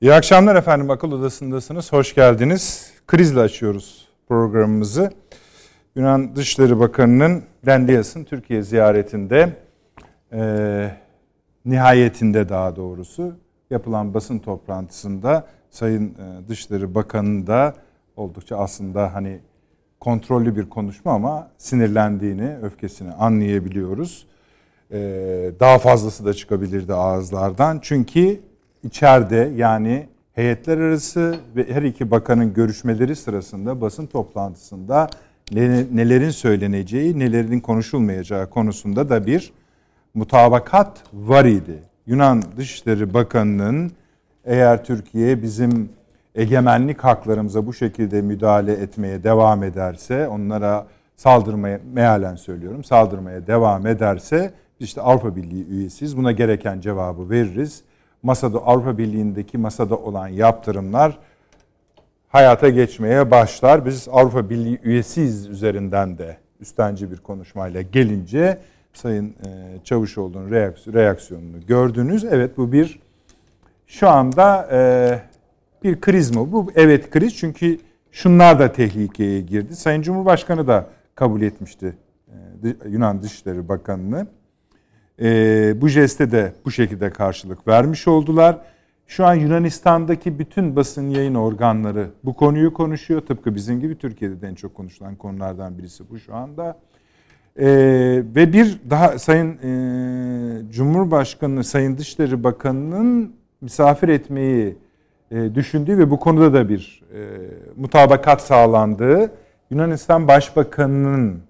[0.00, 0.90] İyi akşamlar efendim.
[0.90, 1.92] Akıl Odası'ndasınız.
[1.92, 2.92] Hoş geldiniz.
[3.06, 5.12] Krizle açıyoruz programımızı.
[5.94, 9.56] Yunan Dışişleri Bakanı'nın Dendias'ın Türkiye ziyaretinde
[10.32, 10.90] e,
[11.64, 13.36] nihayetinde daha doğrusu
[13.70, 17.74] yapılan basın toplantısında Sayın e, Dışişleri Bakanı da
[18.16, 19.40] oldukça aslında hani
[20.00, 24.26] kontrollü bir konuşma ama sinirlendiğini, öfkesini anlayabiliyoruz.
[24.90, 24.98] E,
[25.60, 27.78] daha fazlası da çıkabilirdi ağızlardan.
[27.82, 28.40] Çünkü
[28.86, 35.08] içeride yani heyetler arası ve her iki bakanın görüşmeleri sırasında basın toplantısında
[35.92, 39.52] nelerin söyleneceği, nelerin konuşulmayacağı konusunda da bir
[40.14, 41.82] mutabakat var idi.
[42.06, 43.92] Yunan Dışişleri Bakanı'nın
[44.44, 45.88] eğer Türkiye bizim
[46.34, 54.52] egemenlik haklarımıza bu şekilde müdahale etmeye devam ederse, onlara saldırmaya, mealen söylüyorum, saldırmaya devam ederse
[54.80, 56.16] işte Avrupa Birliği üyesiyiz.
[56.16, 57.82] Buna gereken cevabı veririz
[58.22, 61.18] masada Avrupa Birliği'ndeki masada olan yaptırımlar
[62.28, 63.86] hayata geçmeye başlar.
[63.86, 68.58] Biz Avrupa Birliği üyesiyiz üzerinden de üstenci bir konuşmayla gelince
[68.92, 70.50] Sayın e, Çavuşoğlu'nun
[70.94, 72.24] reaksiyonunu gördünüz.
[72.24, 73.00] Evet bu bir
[73.86, 75.20] şu anda e,
[75.84, 76.52] bir kriz mi?
[76.52, 77.78] Bu evet kriz çünkü
[78.12, 79.76] şunlar da tehlikeye girdi.
[79.76, 81.96] Sayın Cumhurbaşkanı da kabul etmişti
[82.64, 84.26] e, Yunan Dışişleri Bakanı'nı
[85.22, 88.58] e, bu jeste de bu şekilde karşılık vermiş oldular.
[89.06, 93.20] Şu an Yunanistan'daki bütün basın yayın organları bu konuyu konuşuyor.
[93.20, 96.78] Tıpkı bizim gibi Türkiye'de de en çok konuşulan konulardan birisi bu şu anda.
[97.58, 97.66] Ee,
[98.34, 104.76] ve bir daha Sayın e, Cumhurbaşkanı, Sayın Dışişleri Bakanı'nın misafir etmeyi
[105.30, 107.20] e, düşündüğü ve bu konuda da bir e,
[107.76, 109.32] mutabakat sağlandığı
[109.70, 111.42] Yunanistan Başbakanı'nın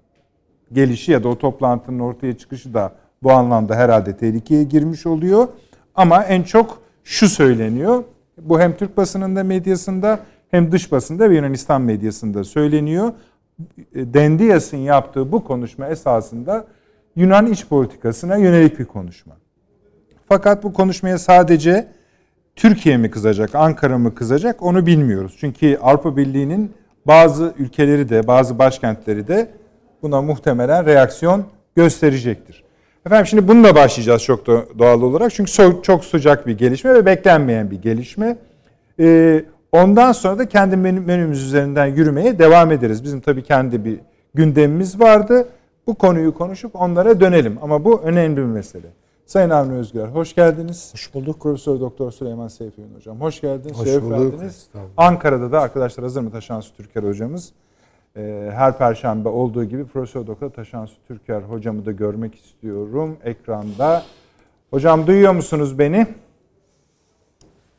[0.72, 2.92] gelişi ya da o toplantının ortaya çıkışı da
[3.26, 5.48] bu anlamda herhalde tehlikeye girmiş oluyor.
[5.94, 8.04] Ama en çok şu söyleniyor.
[8.38, 13.12] Bu hem Türk basınında medyasında hem dış basında ve Yunanistan medyasında söyleniyor.
[13.94, 16.66] Dendias'ın yaptığı bu konuşma esasında
[17.16, 19.36] Yunan iç politikasına yönelik bir konuşma.
[20.28, 21.88] Fakat bu konuşmaya sadece
[22.56, 25.36] Türkiye mi kızacak, Ankara mı kızacak onu bilmiyoruz.
[25.40, 26.72] Çünkü Avrupa Birliği'nin
[27.06, 29.48] bazı ülkeleri de, bazı başkentleri de
[30.02, 31.44] buna muhtemelen reaksiyon
[31.76, 32.65] gösterecektir.
[33.06, 34.46] Efendim şimdi bununla başlayacağız çok
[34.78, 35.32] doğal olarak.
[35.32, 35.52] Çünkü
[35.82, 38.36] çok sıcak bir gelişme ve beklenmeyen bir gelişme.
[39.00, 43.04] Ee, ondan sonra da kendi menümüz üzerinden yürümeye devam ederiz.
[43.04, 43.98] Bizim tabii kendi bir
[44.34, 45.48] gündemimiz vardı.
[45.86, 47.58] Bu konuyu konuşup onlara dönelim.
[47.62, 48.86] Ama bu önemli bir mesele.
[49.26, 50.90] Sayın Avni Özgür, hoş geldiniz.
[50.92, 51.40] Hoş bulduk.
[51.40, 53.78] Profesör Doktor Süleyman Seyfi Hocam, hoş geldiniz.
[53.78, 54.34] Hoş bulduk.
[54.96, 57.52] Ankara'da da arkadaşlar hazır mı Taşansı Türker hocamız?
[58.16, 64.02] Ee, her perşembe olduğu gibi Profesör Doktor Taşansu Türker hocamı da görmek istiyorum ekranda.
[64.70, 66.06] Hocam duyuyor musunuz beni?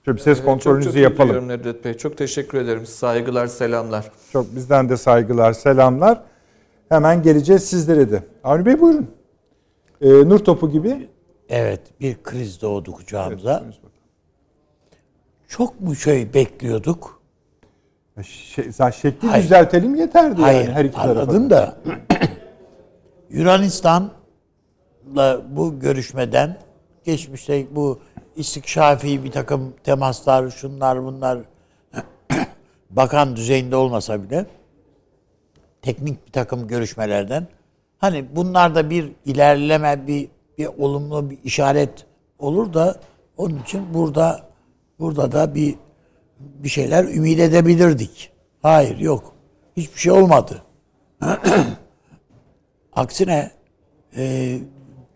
[0.05, 1.35] Şöyle bir ses kontrolünüzü çok, çok yapalım.
[1.35, 1.93] Çok Nedret Bey.
[1.93, 2.85] Çok teşekkür ederim.
[2.85, 4.11] Saygılar, selamlar.
[4.33, 6.21] Çok bizden de saygılar, selamlar.
[6.89, 8.23] Hemen geleceğiz sizlere de.
[8.43, 9.11] Avni Bey buyurun.
[10.01, 11.09] Ee, nur topu gibi.
[11.49, 13.61] Evet, bir kriz doğdu kucağımıza.
[13.65, 13.75] Evet,
[15.47, 17.16] çok mu şey bekliyorduk?
[18.23, 19.43] Şey, şekli Hayır.
[19.43, 21.21] düzeltelim yeterdi Hayır, yani her iki tarafa.
[21.21, 21.77] Anladım da
[23.29, 26.57] Yunanistan'la bu görüşmeden
[27.03, 27.99] geçmişte bu
[28.35, 31.39] istikşafi bir takım temaslar, şunlar bunlar
[32.89, 34.45] bakan düzeyinde olmasa bile
[35.81, 37.47] teknik bir takım görüşmelerden
[37.97, 40.27] hani bunlarda bir ilerleme, bir,
[40.57, 42.05] bir olumlu bir işaret
[42.39, 42.95] olur da
[43.37, 44.41] onun için burada
[44.99, 45.75] burada da bir
[46.39, 48.31] bir şeyler ümit edebilirdik.
[48.61, 49.35] Hayır yok.
[49.77, 50.63] Hiçbir şey olmadı.
[52.93, 53.51] Aksine
[54.17, 54.57] e,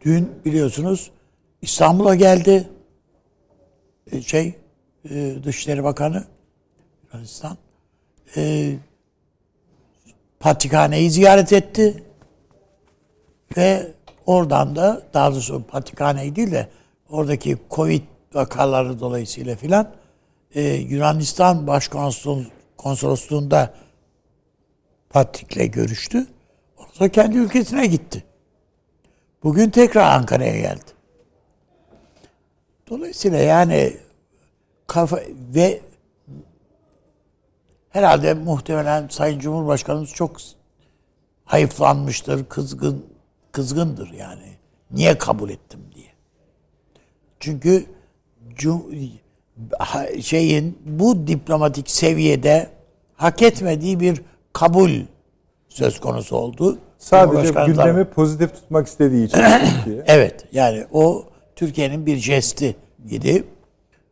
[0.05, 1.11] dün biliyorsunuz
[1.61, 2.69] İstanbul'a geldi
[4.11, 4.55] e, şey
[5.09, 6.23] e, Dışişleri Bakanı
[7.13, 7.57] Yunanistan
[8.37, 8.73] e,
[10.39, 12.03] Patrikhane'yi ziyaret etti
[13.57, 13.91] ve
[14.25, 16.67] oradan da daha doğrusu Patrikhane'yi değil de
[17.09, 18.01] oradaki Covid
[18.33, 19.91] vakaları dolayısıyla filan
[20.55, 23.73] e, Yunanistan Başkonsolosluğu'nda
[25.09, 26.27] Patrik'le görüştü.
[26.77, 28.23] Ondan sonra kendi ülkesine gitti.
[29.43, 30.91] Bugün tekrar Ankara'ya geldi.
[32.89, 33.97] Dolayısıyla yani
[34.87, 35.19] kafa
[35.55, 35.81] ve
[37.89, 40.37] herhalde muhtemelen Sayın Cumhurbaşkanımız çok
[41.45, 43.05] hayıflanmıştır, kızgın
[43.51, 44.57] kızgındır yani.
[44.91, 46.11] Niye kabul ettim diye.
[47.39, 47.85] Çünkü
[50.21, 52.69] şeyin bu diplomatik seviyede
[53.15, 54.21] hak etmediği bir
[54.53, 54.91] kabul
[55.69, 56.77] söz konusu oldu.
[56.97, 59.39] Sadece gündemi pozitif tutmak istediği için.
[60.05, 61.25] evet yani o
[61.55, 62.75] Türkiye'nin bir jesti
[63.09, 63.43] idi.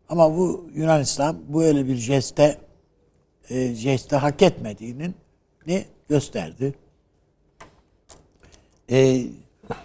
[0.09, 2.57] Ama bu Yunanistan böyle bir jeste
[3.49, 5.15] e, jeste hak etmediğinin
[5.67, 6.73] ne gösterdi.
[8.91, 9.21] E,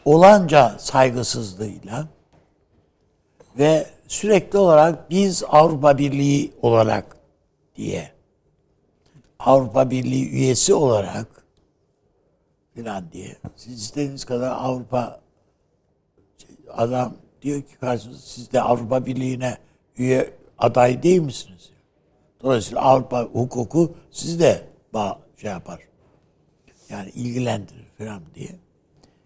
[0.04, 2.08] olanca saygısızlığıyla
[3.58, 7.16] ve sürekli olarak biz Avrupa Birliği olarak
[7.76, 8.10] diye
[9.38, 11.44] Avrupa Birliği üyesi olarak
[12.74, 15.20] filan diye siz istediğiniz kadar Avrupa
[16.70, 19.58] adam diyor ki karşınızda siz de Avrupa Birliği'ne
[19.98, 21.70] üye aday değil misiniz?
[22.42, 24.62] Dolayısıyla Avrupa hukuku sizi de
[25.36, 25.80] şey yapar.
[26.88, 28.48] Yani ilgilendirir falan diye.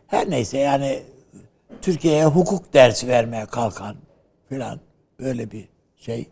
[0.06, 1.02] Her neyse yani
[1.82, 3.96] Türkiye'ye hukuk dersi vermeye kalkan
[4.48, 4.80] filan
[5.20, 6.28] böyle bir şey.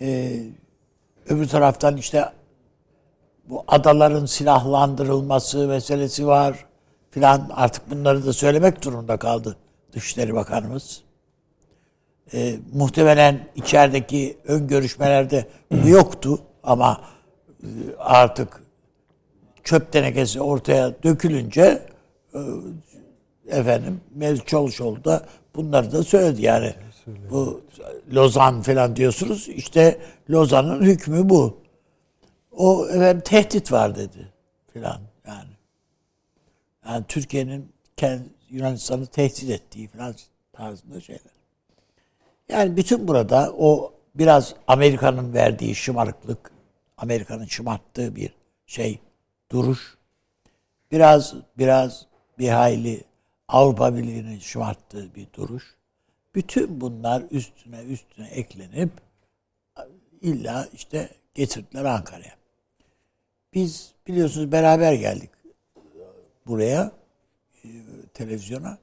[0.00, 0.42] Ee,
[1.28, 2.24] öbür taraftan işte
[3.48, 6.66] bu adaların silahlandırılması meselesi var
[7.10, 9.56] filan artık bunları da söylemek durumunda kaldı
[9.92, 11.02] Dışişleri Bakanımız.
[12.34, 17.00] Ee, muhtemelen içerideki ön görüşmelerde bu yoktu ama
[17.62, 17.66] e,
[17.98, 18.62] artık
[19.64, 21.82] çöp tenekesi ortaya dökülünce
[22.34, 22.40] e,
[23.48, 26.74] efendim Mevlüt Çavuşoğlu da bunları da söyledi yani.
[27.06, 27.64] Bu
[28.14, 29.48] Lozan falan diyorsunuz.
[29.48, 30.00] İşte
[30.30, 31.60] Lozan'ın hükmü bu.
[32.52, 34.32] O efendim tehdit var dedi
[34.72, 35.50] filan yani.
[36.86, 37.72] Yani Türkiye'nin
[38.50, 40.14] Yunanistan'ı tehdit ettiği falan
[40.52, 41.22] tarzında şeyler.
[42.48, 46.50] Yani bütün burada o biraz Amerika'nın verdiği şımarıklık,
[46.96, 48.34] Amerika'nın şımarttığı bir
[48.66, 48.98] şey,
[49.50, 49.96] duruş.
[50.92, 52.06] Biraz biraz
[52.38, 53.04] bir hayli
[53.48, 55.75] Avrupa Birliği'nin şımarttığı bir duruş.
[56.36, 58.90] Bütün bunlar üstüne üstüne eklenip
[60.20, 62.36] illa işte getirdiler Ankara'ya.
[63.54, 65.30] Biz biliyorsunuz beraber geldik
[66.46, 66.92] buraya
[67.64, 67.68] e,
[68.14, 68.78] televizyona.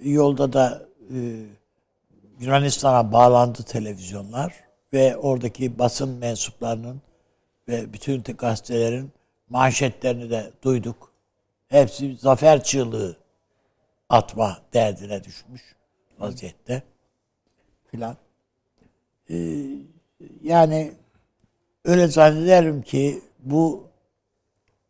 [0.00, 0.82] Yolda da
[1.14, 1.18] e,
[2.40, 4.54] Yunanistan'a bağlandı televizyonlar
[4.92, 7.02] ve oradaki basın mensuplarının
[7.68, 9.12] ve bütün gazetelerin
[9.48, 11.12] manşetlerini de duyduk.
[11.68, 13.16] Hepsi zafer çığlığı
[14.08, 15.79] atma derdine düşmüş
[16.20, 16.82] vaziyette
[17.90, 18.16] filan.
[19.30, 19.36] Ee,
[20.42, 20.92] yani
[21.84, 23.90] öyle zannederim ki bu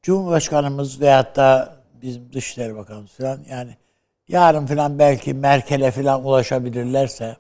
[0.02, 3.76] Cumhurbaşkanımız veyahut da bizim Dışişleri Bakanımız filan yani
[4.28, 7.36] yarın filan belki Merkel'e filan ulaşabilirlerse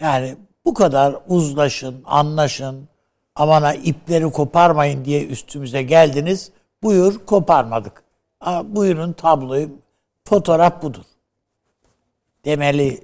[0.00, 2.88] yani bu kadar uzlaşın, anlaşın,
[3.34, 6.52] amana ipleri koparmayın diye üstümüze geldiniz.
[6.82, 8.04] Buyur koparmadık.
[8.64, 9.70] buyurun tabloyu,
[10.24, 11.04] fotoğraf budur.
[12.44, 13.00] Demeli.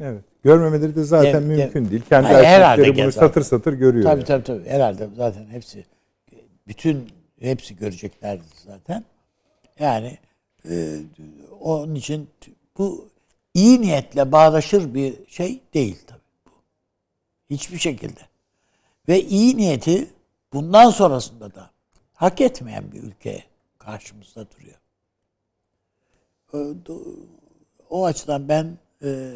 [0.00, 0.24] Evet.
[0.44, 2.02] Görmemeleri de zaten de, mümkün de, değil.
[2.08, 3.10] Kendi herhalde bunu zaten.
[3.10, 4.04] satır satır görüyor.
[4.04, 4.24] Tabii yani.
[4.24, 4.68] tabii tabii.
[4.68, 5.84] Herhalde zaten hepsi
[6.68, 7.08] bütün
[7.40, 9.04] hepsi göreceklerdi zaten.
[9.78, 10.18] Yani
[10.70, 10.98] e,
[11.60, 12.28] onun için
[12.78, 13.08] bu
[13.54, 16.50] iyi niyetle bağdaşır bir şey değil tabii bu.
[17.50, 18.20] Hiçbir şekilde.
[19.08, 20.08] Ve iyi niyeti
[20.52, 21.70] bundan sonrasında da
[22.14, 23.44] hak etmeyen bir ülke
[23.78, 24.78] karşımızda duruyor.
[27.94, 29.32] O açıdan ben e,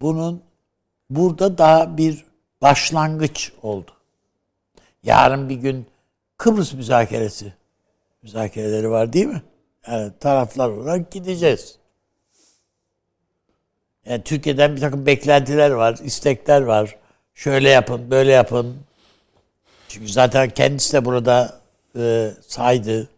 [0.00, 0.42] bunun
[1.10, 2.24] burada daha bir
[2.62, 3.90] başlangıç oldu.
[5.02, 5.86] Yarın bir gün
[6.36, 7.52] Kıbrıs müzakeresi
[8.22, 9.42] müzakereleri var değil mi?
[9.88, 11.78] Yani taraflar olarak gideceğiz.
[14.06, 16.96] Yani Türkiye'den bir takım beklentiler var, istekler var.
[17.34, 18.76] Şöyle yapın, böyle yapın.
[19.88, 21.60] Çünkü zaten kendisi de burada
[21.96, 23.08] e, saydı.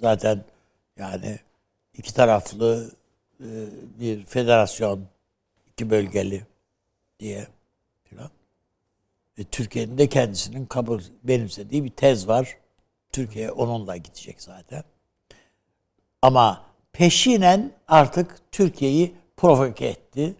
[0.00, 0.44] Zaten
[0.98, 1.38] yani
[1.94, 2.90] iki taraflı
[4.00, 5.06] bir federasyon,
[5.72, 6.46] iki bölgeli
[7.20, 7.46] diye
[8.04, 8.30] filan.
[9.38, 12.56] Ve Türkiye'nin de kendisinin kabul benimsediği bir tez var.
[13.12, 14.84] Türkiye onunla gidecek zaten.
[16.22, 20.34] Ama peşinen artık Türkiye'yi provoke etti,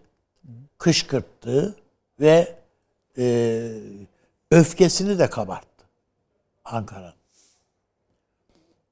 [0.77, 1.75] kışkırttı
[2.19, 2.55] ve
[3.17, 3.71] e,
[4.51, 5.85] öfkesini de kabarttı
[6.65, 7.13] Ankara'nın.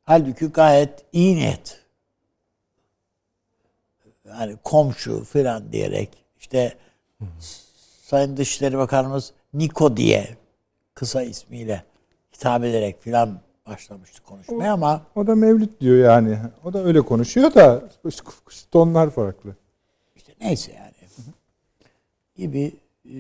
[0.04, 1.81] Halbuki gayet iyi niyet.
[4.40, 6.10] Yani komşu falan diyerek
[6.40, 6.78] işte
[8.02, 10.38] Sayın Dışişleri Bakanımız Niko diye
[10.94, 11.84] kısa ismiyle
[12.36, 16.38] hitap ederek filan başlamıştı konuşmaya o, ama o da Mevlüt diyor yani.
[16.64, 17.90] O da öyle konuşuyor da
[18.72, 19.56] tonlar farklı.
[20.16, 20.92] İşte neyse yani.
[22.36, 22.74] Gibi
[23.06, 23.18] e,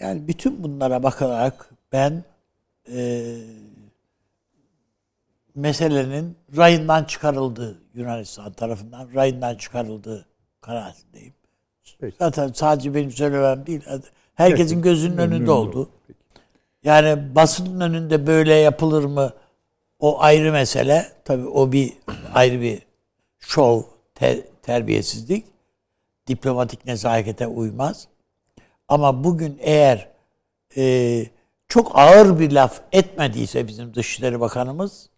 [0.00, 2.24] yani bütün bunlara bakarak ben
[2.92, 3.36] e,
[5.54, 10.26] meselenin rayından çıkarıldığı Yunanistan tarafından rayından çıkarıldığı
[10.60, 11.34] kanaatindeyim.
[12.00, 12.16] Peki.
[12.18, 13.82] Zaten sadece benim söylemem değil.
[14.34, 15.88] Herkesin gözünün önünde oldu.
[16.06, 16.18] Peki.
[16.84, 19.32] Yani basının önünde böyle yapılır mı?
[19.98, 21.12] O ayrı mesele.
[21.24, 21.92] Tabii o bir
[22.34, 22.82] ayrı bir
[23.38, 23.82] şov,
[24.14, 25.46] te, terbiyesizlik.
[26.26, 28.08] Diplomatik nezakete uymaz.
[28.88, 30.08] Ama bugün eğer
[30.76, 31.26] e,
[31.68, 35.08] çok ağır bir laf etmediyse bizim Dışişleri Bakanımız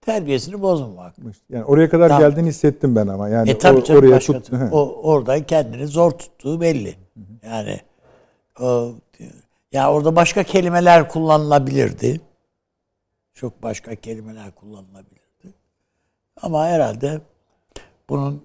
[0.00, 1.14] terbiyesini bozmamak.
[1.50, 2.22] Yani oraya kadar Tamam.
[2.30, 3.28] geldiğini hissettim ben ama.
[3.28, 4.52] Yani E tabii canım oraya başka tut.
[4.72, 6.94] o orada kendini zor tuttuğu belli.
[7.42, 7.80] Yani
[8.60, 8.92] o,
[9.72, 12.20] ya orada başka kelimeler kullanılabilirdi.
[13.34, 15.54] Çok başka kelimeler kullanılabilirdi.
[16.42, 17.20] Ama herhalde
[18.08, 18.44] bunun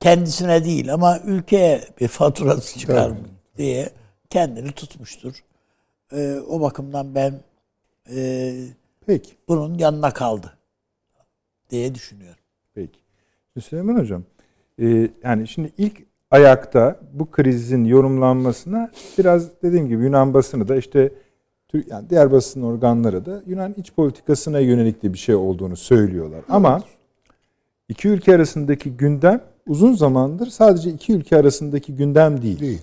[0.00, 3.16] kendisine değil ama ülkeye bir faturası çıkar mı
[3.56, 3.90] diye
[4.30, 5.44] kendini tutmuştur.
[6.12, 7.40] Ee, o bakımdan ben
[8.14, 8.54] e,
[9.06, 9.30] Peki.
[9.48, 10.56] bunun yanına kaldı
[11.70, 12.42] diye düşünüyorum.
[12.74, 12.98] Peki.
[13.52, 14.22] Şimdi Süleyman Hocam,
[14.82, 21.12] e, yani şimdi ilk ayakta bu krizin yorumlanmasına biraz dediğim gibi Yunan basını da işte
[21.86, 26.40] yani diğer basın organları da Yunan iç politikasına yönelik de bir şey olduğunu söylüyorlar.
[26.48, 26.82] Ama
[27.88, 32.60] iki ülke arasındaki gündem uzun zamandır sadece iki ülke arasındaki gündem değil.
[32.60, 32.82] Değil.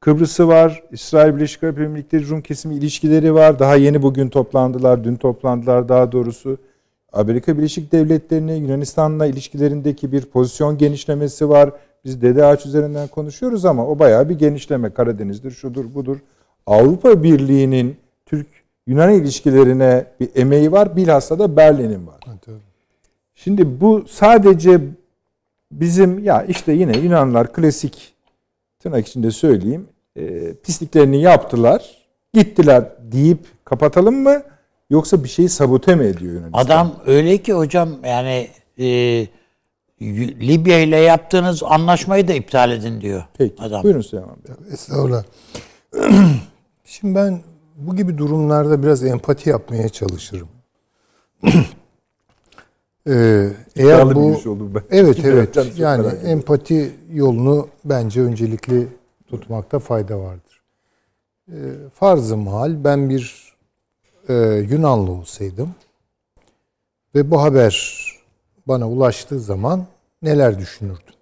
[0.00, 3.58] Kıbrıs'ı var, İsrail Birleşik Arap Emirlikleri Rum kesimi ilişkileri var.
[3.58, 6.58] Daha yeni bugün toplandılar, dün toplandılar daha doğrusu.
[7.14, 11.70] Amerika Birleşik Devletleri'ne Yunanistan'la ilişkilerindeki bir pozisyon genişlemesi var.
[12.04, 14.90] Biz Dede Ağaç üzerinden konuşuyoruz ama o bayağı bir genişleme.
[14.90, 16.16] Karadeniz'dir, şudur, budur.
[16.66, 20.96] Avrupa Birliği'nin Türk-Yunan ilişkilerine bir emeği var.
[20.96, 22.20] Bilhassa da Berlin'in var.
[23.34, 24.80] Şimdi bu sadece
[25.72, 28.14] bizim ya işte yine Yunanlar klasik
[28.80, 34.42] tırnak içinde söyleyeyim e, pisliklerini yaptılar gittiler deyip kapatalım mı
[34.90, 36.58] yoksa bir şeyi sabote mi ediyor Yunanistan?
[36.60, 38.48] Adam öyle ki hocam yani
[38.78, 38.86] e,
[40.40, 43.82] Libya ile yaptığınız anlaşmayı da iptal edin diyor Peki adam.
[43.82, 44.72] buyurun Süleyman Bey.
[44.72, 45.24] Estağfurullah.
[46.84, 47.40] Şimdi ben
[47.76, 50.48] bu gibi durumlarda biraz empati yapmaya çalışırım.
[53.08, 54.82] Ee, eğer bu oldu ben.
[54.90, 56.28] evet Kim evet yani ediyorum.
[56.28, 58.88] empati yolunu bence öncelikli
[59.26, 60.62] tutmakta fayda vardır.
[61.48, 61.54] Ee,
[61.94, 63.43] farzı mahal ben bir
[64.28, 64.34] e,
[64.70, 65.74] Yunanlı olsaydım
[67.14, 68.04] ve bu haber
[68.66, 69.86] bana ulaştığı zaman
[70.22, 71.14] neler düşünürdüm?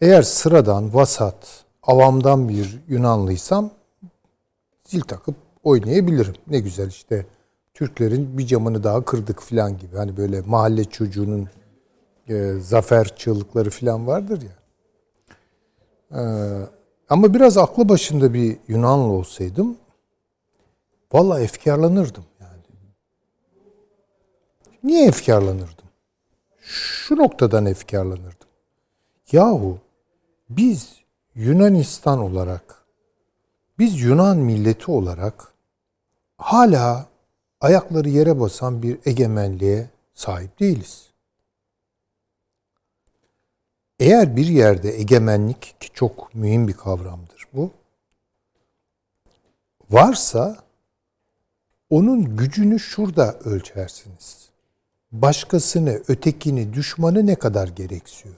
[0.00, 3.70] Eğer sıradan, vasat, avamdan bir Yunanlıysam
[4.84, 6.34] zil takıp oynayabilirim.
[6.46, 7.26] Ne güzel işte
[7.74, 9.96] Türklerin bir camını daha kırdık falan gibi.
[9.96, 11.48] Hani böyle mahalle çocuğunun
[12.28, 14.60] e, zafer çığlıkları falan vardır ya.
[16.14, 16.22] Ee,
[17.08, 19.76] ama biraz aklı başında bir Yunanlı olsaydım
[21.12, 22.50] valla efkarlanırdım yani.
[24.82, 25.88] Niye efkarlanırdım?
[26.60, 28.48] Şu noktadan efkarlanırdım.
[29.32, 29.78] Yahu
[30.50, 30.96] biz
[31.34, 32.84] Yunanistan olarak,
[33.78, 35.52] biz Yunan milleti olarak
[36.38, 37.06] hala
[37.60, 41.10] ayakları yere basan bir egemenliğe sahip değiliz.
[44.00, 47.70] Eğer bir yerde egemenlik ki çok mühim bir kavramdır bu.
[49.90, 50.56] Varsa
[51.90, 54.50] onun gücünü şurada ölçersiniz.
[55.12, 58.36] Başkasını, ötekini, düşmanı ne kadar gereksiyor?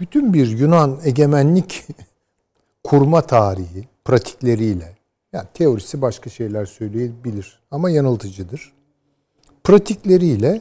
[0.00, 1.86] bütün bir Yunan egemenlik
[2.84, 4.96] kurma tarihi pratikleriyle
[5.32, 8.72] yani teorisi başka şeyler söyleyebilir ama yanıltıcıdır.
[9.64, 10.60] Pratikleriyle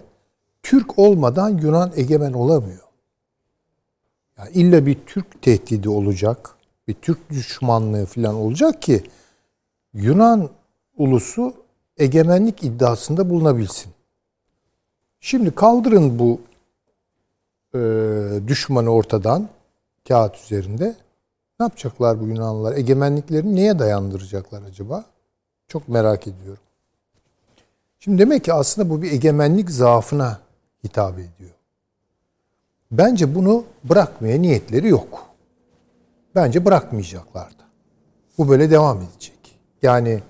[0.64, 2.84] Türk olmadan Yunan egemen olamıyor.
[4.38, 6.56] Yani illa bir Türk tehdidi olacak,
[6.88, 9.04] bir Türk düşmanlığı falan olacak ki
[10.02, 10.50] Yunan
[10.98, 11.54] ulusu
[11.98, 13.92] egemenlik iddiasında bulunabilsin.
[15.20, 16.42] Şimdi kaldırın bu
[17.76, 17.80] e,
[18.48, 19.50] düşmanı ortadan
[20.08, 20.96] kağıt üzerinde.
[21.60, 22.78] Ne yapacaklar bu Yunanlılar?
[22.78, 25.06] Egemenliklerini neye dayandıracaklar acaba?
[25.68, 26.64] Çok merak ediyorum.
[28.00, 30.40] Şimdi demek ki aslında bu bir egemenlik zaafına
[30.84, 31.56] hitap ediyor.
[32.92, 35.26] Bence bunu bırakmaya niyetleri yok.
[36.36, 37.64] Bence bırakmayacaklar da.
[38.38, 39.39] Bu böyle devam edecek.
[39.82, 40.22] Yani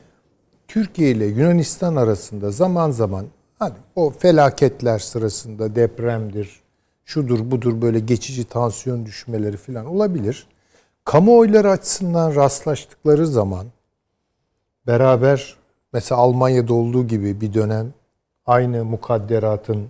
[0.68, 3.26] Türkiye ile Yunanistan arasında zaman zaman
[3.60, 6.60] hani o felaketler sırasında depremdir,
[7.06, 10.48] şudur budur böyle geçici tansiyon düşmeleri falan olabilir.
[11.06, 13.66] Kamuoyları açısından rastlaştıkları zaman
[14.88, 15.58] beraber
[15.94, 17.94] mesela Almanya'da olduğu gibi bir dönem
[18.46, 19.88] aynı mukadderatın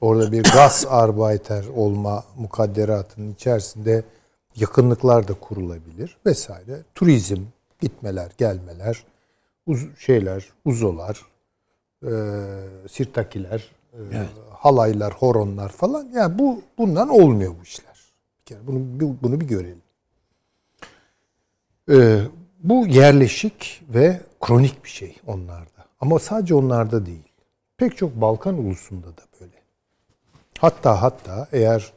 [0.00, 4.04] orada bir gaz arbeiter olma mukadderatının içerisinde
[4.56, 6.82] yakınlıklar da kurulabilir vesaire.
[6.94, 7.42] Turizm,
[7.80, 9.04] gitmeler, gelmeler,
[9.66, 11.26] uz şeyler, uzolar,
[12.02, 12.10] e,
[12.88, 13.98] sirtakiler, e,
[14.50, 16.08] halaylar, horonlar falan.
[16.14, 18.00] Yani bu bundan olmuyor bu işler.
[18.40, 19.82] Bir kere bunu bunu bir görelim.
[21.90, 22.20] E,
[22.58, 25.84] bu yerleşik ve kronik bir şey onlarda.
[26.00, 27.32] Ama sadece onlarda değil.
[27.76, 29.56] Pek çok Balkan ulusunda da böyle.
[30.58, 31.92] Hatta hatta eğer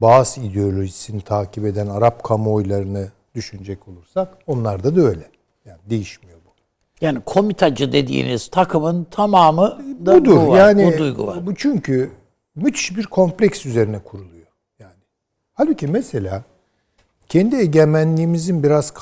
[0.00, 5.30] Bağız ideolojisini takip eden Arap kamuoylarını düşünecek olursak onlarda da öyle.
[5.64, 6.50] Yani değişmiyor bu.
[7.00, 10.36] Yani komitacı dediğiniz takımın tamamı da Budur.
[10.36, 10.58] bu var.
[10.58, 11.46] yani bu duygu var.
[11.46, 12.10] bu çünkü
[12.54, 14.46] müthiş bir kompleks üzerine kuruluyor.
[14.78, 14.94] Yani
[15.52, 16.42] halbuki mesela
[17.28, 18.92] kendi egemenliğimizin biraz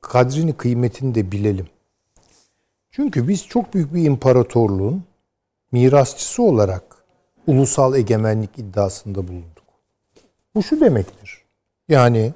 [0.00, 1.66] kadrini kıymetini de bilelim.
[2.90, 5.04] Çünkü biz çok büyük bir imparatorluğun
[5.72, 6.82] mirasçısı olarak
[7.46, 9.64] ulusal egemenlik iddiasında bulunduk.
[10.54, 11.42] Bu şu demektir.
[11.88, 12.32] Yani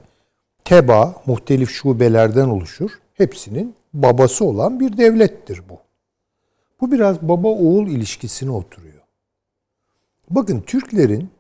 [0.68, 2.90] teba muhtelif şubelerden oluşur.
[3.14, 5.78] Hepsinin babası olan bir devlettir bu.
[6.80, 9.02] Bu biraz baba oğul ilişkisine oturuyor.
[10.30, 11.30] Bakın Türklerin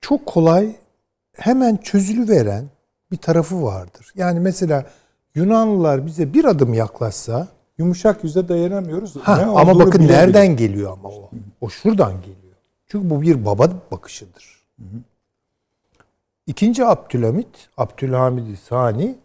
[0.00, 0.76] çok kolay
[1.32, 2.64] hemen çözülüveren
[3.12, 4.12] bir tarafı vardır.
[4.14, 4.86] Yani mesela
[5.34, 9.16] Yunanlılar bize bir adım yaklaşsa Yumuşak yüze dayanamıyoruz.
[9.16, 10.18] Ha, Ne ama bakın bile bile.
[10.18, 11.30] nereden geliyor ama o.
[11.60, 12.56] O şuradan geliyor.
[12.86, 14.62] Çünkü bu bir baba bakışıdır.
[16.46, 19.18] İkinci Abdülhamit, Abdülhamid Sani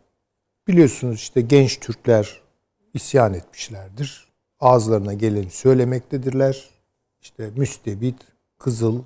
[0.68, 2.42] biliyorsunuz işte genç Türkler
[2.94, 4.28] isyan etmişlerdir.
[4.60, 6.70] Ağızlarına geleni söylemektedirler.
[7.22, 8.16] İşte müstebit,
[8.58, 9.02] kızıl,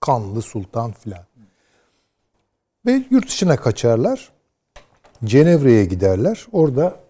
[0.00, 1.24] kanlı sultan filan.
[2.86, 4.32] Ve yurt dışına kaçarlar.
[5.24, 6.46] Cenevre'ye giderler.
[6.52, 7.00] Orada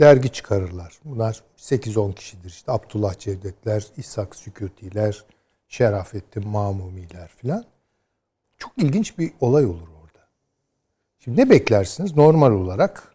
[0.00, 0.98] dergi çıkarırlar.
[1.04, 2.50] Bunlar 8-10 kişidir.
[2.50, 5.24] İşte Abdullah Cevdetler, İshak Sükutiler,
[5.68, 7.64] Şerafettin Mamumiler filan.
[8.58, 9.95] Çok ilginç bir olay olur orada.
[11.26, 12.16] Şimdi ne beklersiniz?
[12.16, 13.14] Normal olarak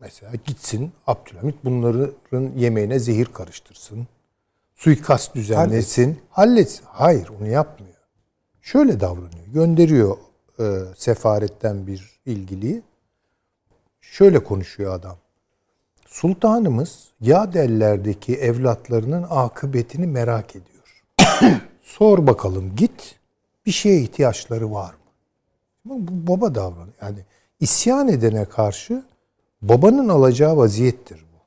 [0.00, 4.06] mesela gitsin Abdülhamit bunların yemeğine zehir karıştırsın.
[4.74, 6.20] Suikast düzenlesin.
[6.30, 6.84] Halletsin.
[6.86, 7.94] Hayır onu yapmıyor.
[8.62, 9.46] Şöyle davranıyor.
[9.46, 10.16] Gönderiyor
[10.60, 10.64] e,
[10.96, 12.82] sefaretten bir ilgiliyi.
[14.00, 15.16] Şöyle konuşuyor adam.
[16.06, 21.02] Sultanımız Yadeller'deki evlatlarının akıbetini merak ediyor.
[21.82, 23.18] Sor bakalım git
[23.66, 25.01] bir şeye ihtiyaçları var mı?
[25.84, 26.94] Bu baba davranıyor.
[27.02, 27.18] Yani
[27.60, 29.02] isyan edene karşı
[29.62, 31.38] babanın alacağı vaziyettir bu.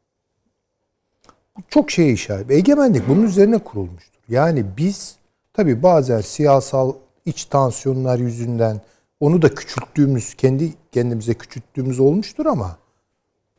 [1.58, 2.52] Bu çok şeye işaret.
[2.52, 4.22] Egemenlik bunun üzerine kurulmuştur.
[4.30, 5.16] Yani biz
[5.54, 6.94] tabi bazen siyasal
[7.26, 8.82] iç tansiyonlar yüzünden
[9.20, 12.78] onu da küçülttüğümüz, kendi kendimize küçülttüğümüz olmuştur ama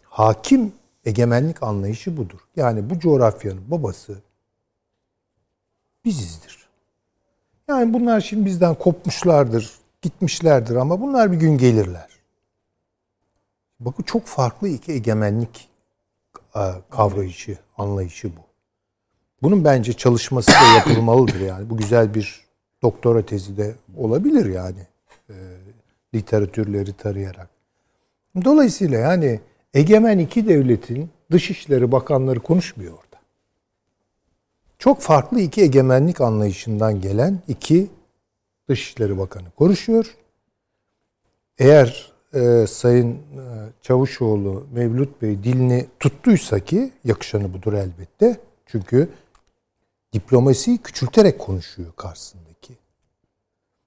[0.03, 0.73] hakim
[1.05, 2.39] egemenlik anlayışı budur.
[2.57, 4.19] Yani bu coğrafyanın babası
[6.05, 6.69] bizizdir.
[7.69, 9.73] Yani bunlar şimdi bizden kopmuşlardır,
[10.07, 12.09] gitmişlerdir ama bunlar bir gün gelirler.
[13.81, 15.69] Bakın çok farklı iki egemenlik
[16.57, 18.40] e, kavrayışı, anlayışı bu.
[19.42, 21.71] Bunun bence çalışması da yapılmalıdır yani.
[21.71, 22.45] Bu güzel bir
[22.83, 24.87] doktora tezi de olabilir yani.
[25.31, 25.35] E,
[26.14, 27.49] literatürleri tarayarak.
[28.45, 29.40] Dolayısıyla yani
[29.75, 33.21] egemen iki devletin dışişleri bakanları konuşmuyor orada.
[34.79, 37.90] Çok farklı iki egemenlik anlayışından gelen iki
[38.68, 40.16] dışişleri bakanı konuşuyor.
[41.59, 43.18] Eğer e, Sayın e,
[43.83, 48.40] Çavuşoğlu, Mevlüt Bey dilini tuttuysa ki yakışanı budur elbette.
[48.66, 49.09] Çünkü
[50.12, 52.74] diplomasiyi küçülterek konuşuyor karşısındaki.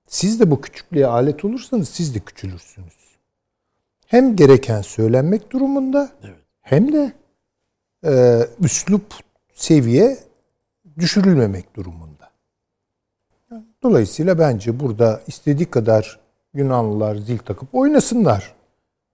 [0.07, 2.99] Siz de bu küçüklüğe alet olursanız siz de küçülürsünüz.
[4.05, 6.11] Hem gereken söylenmek durumunda
[6.61, 7.13] hem de
[8.05, 9.13] e, üslup
[9.53, 10.17] seviye
[10.99, 12.08] düşürülmemek durumunda.
[13.83, 16.19] Dolayısıyla bence burada istediği kadar
[16.53, 18.53] Yunanlılar zil takıp oynasınlar.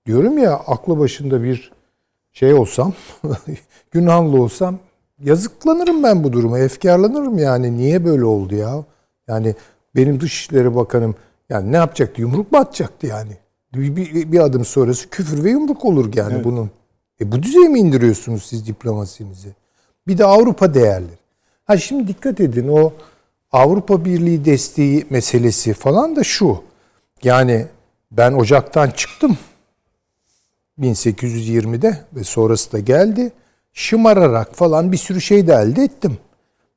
[0.05, 1.71] Diyorum ya aklı başında bir
[2.33, 2.93] şey olsam,
[3.93, 4.79] Yunanlı olsam
[5.23, 7.77] yazıklanırım ben bu duruma, efkarlanırım yani.
[7.77, 8.83] Niye böyle oldu ya?
[9.27, 9.55] Yani
[9.95, 11.15] benim Dışişleri Bakanım
[11.49, 12.21] yani ne yapacaktı?
[12.21, 13.37] Yumruk mu atacaktı yani?
[13.73, 16.45] Bir, bir, bir adım sonrası küfür ve yumruk olur yani Evet.
[16.45, 16.69] bunun.
[17.21, 19.49] E bu düzeye mi indiriyorsunuz siz diplomasinizi?
[20.07, 21.19] Bir de Avrupa değerleri.
[21.65, 22.93] Ha şimdi dikkat edin o
[23.55, 26.63] Avrupa Birliği desteği meselesi falan da şu.
[27.23, 27.65] Yani
[28.11, 29.37] ben Ocak'tan çıktım
[30.79, 33.31] 1820'de ve sonrası da geldi.
[33.73, 36.17] Şımararak falan bir sürü şey de elde ettim.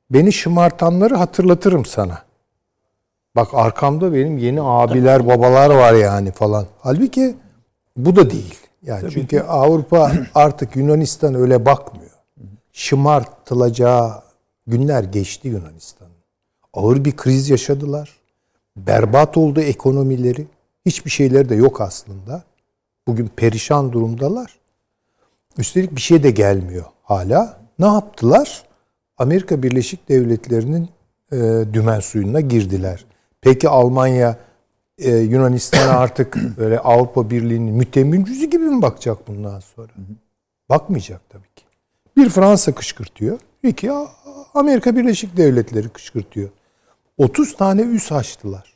[0.09, 2.23] Beni şımartanları hatırlatırım sana.
[3.35, 6.65] Bak arkamda benim yeni abiler, babalar var yani falan.
[6.79, 7.35] Halbuki
[7.97, 8.55] bu da değil.
[8.83, 12.11] Yani çünkü Avrupa artık Yunanistan öyle bakmıyor.
[12.73, 14.23] Şımartılacağı
[14.67, 16.08] günler geçti Yunanistan'ın.
[16.79, 18.09] Ağır bir kriz yaşadılar.
[18.77, 20.47] Berbat oldu ekonomileri.
[20.85, 22.43] Hiçbir şeyleri de yok aslında.
[23.07, 24.59] Bugün perişan durumdalar.
[25.57, 27.59] Üstelik bir şey de gelmiyor hala.
[27.79, 28.63] Ne yaptılar?
[29.17, 30.89] Amerika Birleşik Devletleri'nin
[31.31, 31.37] e,
[31.73, 33.05] dümen suyuna girdiler.
[33.41, 34.37] Peki Almanya
[34.97, 39.91] e, Yunanistan'a artık böyle Avrupa Birliği'nin mütemmimcüsü gibi mi bakacak bundan sonra?
[40.69, 41.63] Bakmayacak tabii ki.
[42.17, 43.39] Bir Fransa kışkırtıyor.
[43.63, 43.91] İki
[44.53, 46.49] Amerika Birleşik Devletleri kışkırtıyor.
[47.19, 48.73] 30 tane üs açtılar.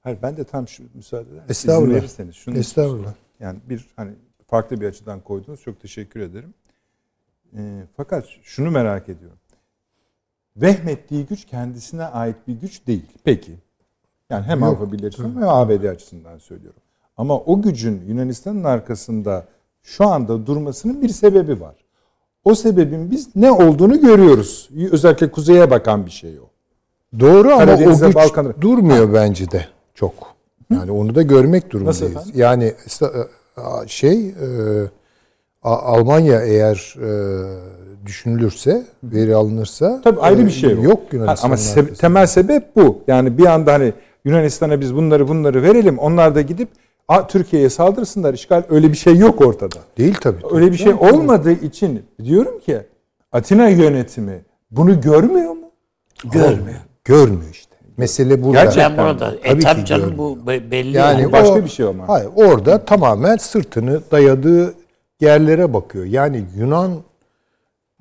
[0.00, 1.50] Hayır ben de tam şu müsaade eder misiniz?
[1.50, 1.88] Estağfurullah.
[1.88, 3.14] İzin verirseniz şunu Estağfurullah.
[3.40, 4.12] Yani bir hani
[4.46, 5.60] farklı bir açıdan koydunuz.
[5.60, 6.54] Çok teşekkür ederim.
[7.56, 9.38] Ee, fakat şunu merak ediyorum.
[10.56, 13.06] Vehmettiği güç kendisine ait bir güç değil.
[13.24, 13.52] Peki.
[14.30, 14.62] Yani hem.
[14.62, 16.80] Avrupa açısından hem ABD açısından söylüyorum.
[17.16, 19.46] Ama o gücün Yunanistan'ın arkasında
[19.82, 21.74] şu anda durmasının bir sebebi var.
[22.44, 24.70] O sebebin biz ne olduğunu görüyoruz.
[24.90, 26.53] Özellikle kuzeye bakan bir şey o.
[27.20, 30.14] Doğru ama o Karadeniz'e, güç Balkan'a- durmuyor bence de çok.
[30.70, 32.02] Yani onu da görmek durumundayız.
[32.02, 32.32] efendim?
[32.34, 34.34] Yani e, şey e,
[35.62, 37.08] Almanya eğer e,
[38.06, 40.82] düşünülürse, veri alınırsa Tabii ayrı bir şey o.
[40.82, 42.98] Yok Yunanistan'ın Ama se- temel sebep bu.
[43.08, 43.92] Yani bir anda hani
[44.24, 45.98] Yunanistan'a biz bunları bunları verelim.
[45.98, 46.68] Onlar da gidip
[47.08, 48.34] "Aa, Türkiye'ye saldırsınlar.
[48.34, 49.76] işgal öyle bir şey yok ortada.
[49.98, 50.42] değil tabii.
[50.50, 52.78] Öyle bir şey olmadığı için diyorum ki
[53.32, 55.70] Atina yönetimi bunu görmüyor mu?
[56.32, 56.80] Görmüyor.
[57.04, 57.74] Görmüyor işte.
[57.96, 58.62] Mesele burada.
[58.64, 58.98] Gerçekten.
[58.98, 59.30] Ben burada.
[59.44, 60.18] Tabii E tabii canım görmüyor.
[60.42, 60.96] bu be- belli.
[60.96, 61.32] Yani yani.
[61.32, 62.08] başka o- bir şey ama.
[62.08, 64.74] Hayır, orada tamamen sırtını dayadığı
[65.20, 66.04] yerlere bakıyor.
[66.04, 66.92] Yani Yunan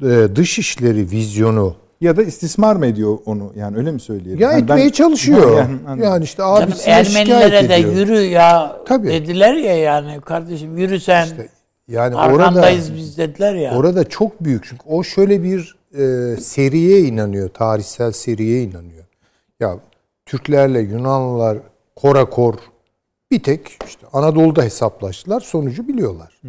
[0.03, 3.51] e, dışişleri vizyonu Ya da istismar mı ediyor onu?
[3.55, 4.39] Yani öyle mi söyleyelim?
[4.41, 5.57] ya Yani ben- etmeye çalışıyor.
[5.57, 6.03] Yani, anladım.
[6.03, 7.93] yani işte şikayet Ermenilere de ediyor.
[7.93, 9.07] yürü ya Tabii.
[9.07, 11.27] dediler ya yani kardeşim yürü sen.
[11.87, 13.75] yani orada Arkandayız biz dediler ya.
[13.75, 19.03] orada çok büyük çünkü o şöyle bir e, seriye inanıyor, tarihsel seriye inanıyor.
[19.59, 19.79] Ya
[20.25, 21.57] Türklerle Yunanlılar
[21.95, 22.55] korakor
[23.31, 26.41] bir tek işte Anadolu'da hesaplaştılar, sonucu biliyorlar.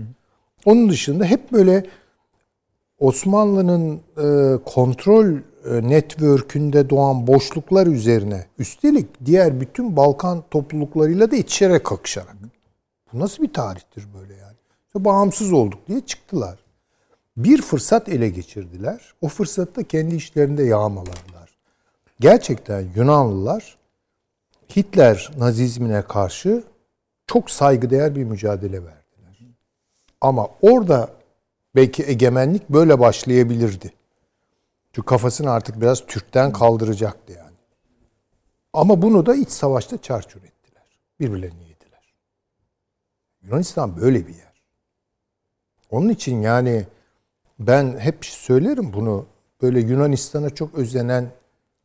[0.65, 1.87] Onun dışında hep böyle
[2.99, 11.85] Osmanlı'nın e, kontrol e, network'ünde doğan boşluklar üzerine üstelik diğer bütün Balkan topluluklarıyla da içerek
[11.85, 12.37] kakışarak.
[13.13, 14.57] Bu nasıl bir tarihtir böyle yani?
[14.87, 16.64] İşte bağımsız olduk diye çıktılar.
[17.37, 19.15] Bir fırsat ele geçirdiler.
[19.21, 21.57] O fırsatı da kendi işlerinde yağmaladılar.
[22.21, 23.79] Gerçekten Yunanlılar
[24.77, 26.65] Hitler nazizmine karşı
[27.27, 29.39] çok saygıdeğer bir mücadele verdiler.
[30.21, 31.11] Ama orada
[31.77, 33.93] belki egemenlik böyle başlayabilirdi.
[34.93, 37.57] Çünkü kafasını artık biraz Türk'ten kaldıracaktı yani.
[38.73, 40.99] Ama bunu da iç savaşta çarçur ettiler.
[41.21, 42.15] Birbirlerini yediler.
[43.43, 44.63] Yunanistan böyle bir yer.
[45.91, 46.87] Onun için yani
[47.59, 49.27] ben hep söylerim bunu.
[49.63, 51.31] Böyle Yunanistan'a çok özenen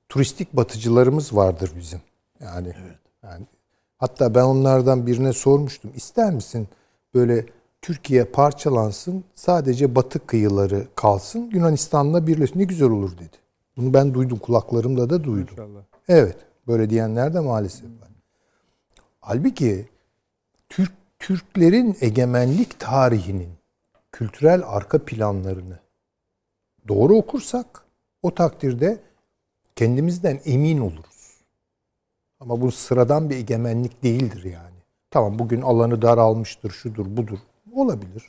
[0.10, 2.02] turistik batıcılarımız vardır bizim.
[2.40, 2.74] Yani,
[3.24, 3.46] yani
[3.98, 5.92] hatta ben onlardan birine sormuştum.
[5.96, 6.68] İster misin
[7.14, 7.46] böyle
[7.82, 12.60] Türkiye parçalansın, sadece batı kıyıları kalsın, Yunanistan'la birleşsin.
[12.60, 13.38] Ne güzel olur dedi.
[13.78, 15.54] Bunu ben duydum, kulaklarımla da duydum.
[15.54, 15.82] İnşallah.
[16.08, 18.10] Evet, böyle diyenler de maalesef var.
[19.20, 19.86] Halbuki
[20.70, 23.59] Türk Türklerin egemenlik tarihinin
[24.12, 25.80] kültürel arka planlarını
[26.88, 27.84] doğru okursak
[28.24, 29.00] o takdirde
[29.76, 31.40] kendimizden emin oluruz.
[32.40, 34.76] Ama bu sıradan bir egemenlik değildir yani.
[35.12, 37.40] Tamam bugün alanı daralmıştır, şudur, budur.
[37.74, 38.24] Olabilir.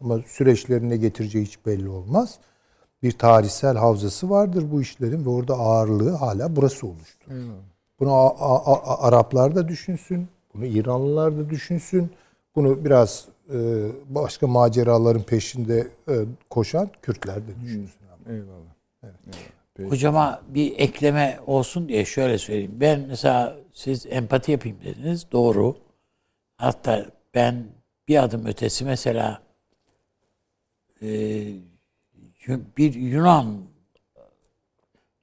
[0.00, 2.38] Ama süreçlerine getireceği hiç belli olmaz.
[3.02, 7.30] Bir tarihsel havzası vardır bu işlerin ve orada ağırlığı hala burası oluştu.
[8.00, 12.10] Bunu A- A- A- Araplar da düşünsün, bunu İranlılar da düşünsün.
[12.56, 13.28] Bunu biraz
[14.08, 16.14] başka maceraların peşinde e,
[16.50, 17.98] koşan Kürtler de düşünsün.
[18.28, 19.90] Eyvallah.
[19.90, 22.76] Hocama bir ekleme olsun diye şöyle söyleyeyim.
[22.80, 25.26] Ben mesela siz empati yapayım dediniz.
[25.32, 25.76] Doğru.
[26.56, 27.66] Hatta ben
[28.08, 29.42] bir adım ötesi mesela
[31.02, 31.08] e,
[32.76, 33.62] bir Yunan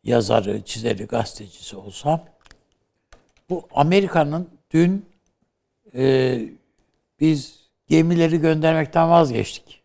[0.04, 2.26] yazarı, çizeri, gazetecisi olsam
[3.50, 5.06] bu Amerika'nın dün
[5.96, 6.40] e,
[7.20, 9.82] biz gemileri göndermekten vazgeçtik.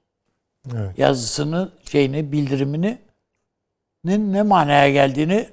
[0.76, 0.98] Evet.
[0.98, 2.98] Yazısını, şeyini, bildirimini
[4.04, 5.46] ne, ne manaya geldiğini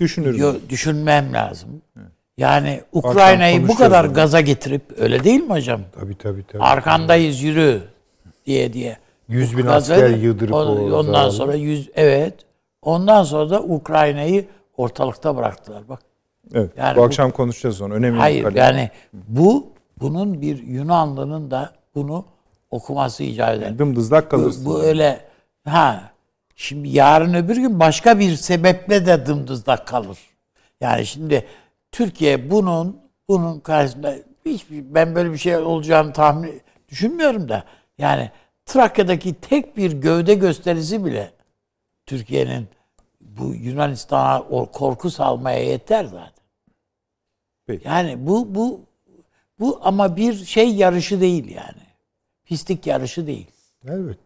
[0.00, 0.38] Düşünürüz.
[0.38, 1.82] yo- düşünmem lazım.
[2.38, 4.14] Yani Ukrayna'yı bu kadar onu.
[4.14, 5.80] gaza getirip öyle değil mi hocam?
[6.00, 6.62] Tabii tabii tabii.
[6.62, 7.82] Arkandayız yürü
[8.46, 8.96] diye diye.
[9.28, 12.34] Yüz bin Gaza- asker yıldırıp on- Ondan sonra yüz evet.
[12.82, 14.44] Ondan sonra da Ukrayna'yı
[14.76, 15.88] ortalıkta bıraktılar.
[15.88, 16.00] Bak
[16.54, 16.70] Evet.
[16.76, 17.94] Yani bu bu- akşam konuşacağız onu.
[17.94, 19.66] Önemli Hayır yani bu
[20.00, 22.24] bunun bir Yunanlının da bunu
[22.70, 23.78] okuması icap eder.
[23.78, 24.66] Dımdızlak Bu, kalırsın.
[24.66, 25.24] bu öyle
[25.64, 26.12] ha
[26.56, 30.18] şimdi yarın öbür gün başka bir sebeple de dımdızlak kalır.
[30.80, 31.46] Yani şimdi
[31.92, 34.14] Türkiye bunun bunun karşısında
[34.46, 37.64] hiçbir ben böyle bir şey olacağını tahmin düşünmüyorum da
[37.98, 38.30] yani
[38.66, 41.30] Trakya'daki tek bir gövde gösterisi bile
[42.06, 42.68] Türkiye'nin
[43.20, 46.32] bu Yunanistan'a korku salmaya yeter zaten.
[47.66, 47.88] Peki.
[47.88, 48.80] Yani bu bu
[49.60, 51.82] bu ama bir şey yarışı değil yani.
[52.44, 53.50] Pislik yarışı değil.
[53.88, 54.18] Evet.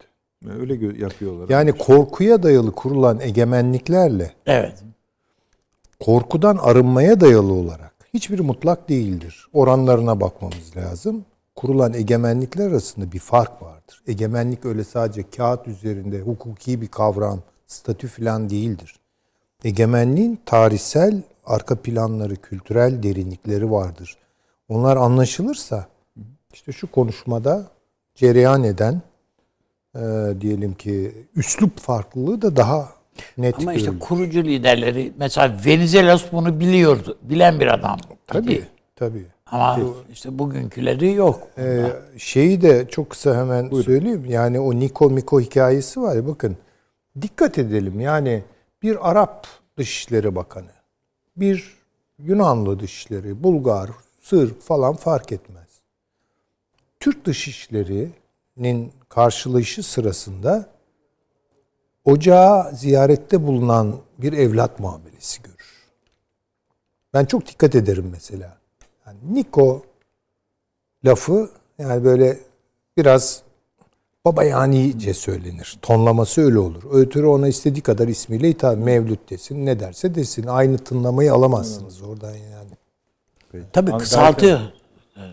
[0.60, 1.48] Öyle yapıyorlar.
[1.48, 4.82] Yani korkuya dayalı kurulan egemenliklerle Evet.
[6.00, 9.46] korkudan arınmaya dayalı olarak hiçbiri mutlak değildir.
[9.52, 11.24] Oranlarına bakmamız lazım.
[11.56, 14.02] Kurulan egemenlikler arasında bir fark vardır.
[14.06, 18.94] Egemenlik öyle sadece kağıt üzerinde hukuki bir kavram, statü falan değildir.
[19.64, 24.16] Egemenliğin tarihsel arka planları, kültürel derinlikleri vardır.
[24.68, 25.87] Onlar anlaşılırsa
[26.53, 27.66] işte şu konuşmada
[28.14, 29.03] cereyan eden
[29.96, 30.00] e,
[30.40, 32.88] diyelim ki üslup farklılığı da daha
[33.38, 34.00] net Ama işte görülür.
[34.00, 37.18] kurucu liderleri mesela Venizelos bunu biliyordu.
[37.22, 37.98] Bilen bir adam.
[38.27, 38.64] Tabii,
[38.96, 39.27] tabii.
[39.46, 39.79] Ama
[40.12, 41.48] işte bugünküleri yok.
[41.59, 41.87] Ee,
[42.18, 44.24] şeyi de çok kısa hemen söyleyeyim.
[44.29, 46.57] Yani o Niko Miko hikayesi var ya bakın.
[47.22, 48.42] Dikkat edelim yani
[48.83, 49.46] bir Arap
[49.79, 50.70] Dışişleri Bakanı,
[51.37, 51.77] bir
[52.18, 53.90] Yunanlı Dışişleri, Bulgar,
[54.24, 55.68] Sırp falan fark etmez.
[57.00, 60.66] Türk Dışişleri'nin karşılayışı sırasında
[62.04, 65.88] ocağa ziyarette bulunan bir evlat muamelesi görür.
[67.14, 68.58] Ben çok dikkat ederim mesela.
[69.06, 69.82] Yani Niko
[71.04, 72.40] lafı yani böyle
[72.96, 73.42] biraz
[74.24, 75.78] babayanice söylenir.
[75.82, 76.82] Tonlaması öyle olur.
[76.92, 80.46] Ötürü ona istediği kadar ismiyle hitap Mevlüt desin ne derse desin.
[80.46, 82.70] Aynı tınlamayı alamazsınız oradan yani.
[83.72, 84.60] Tabii Ama kısaltıyor.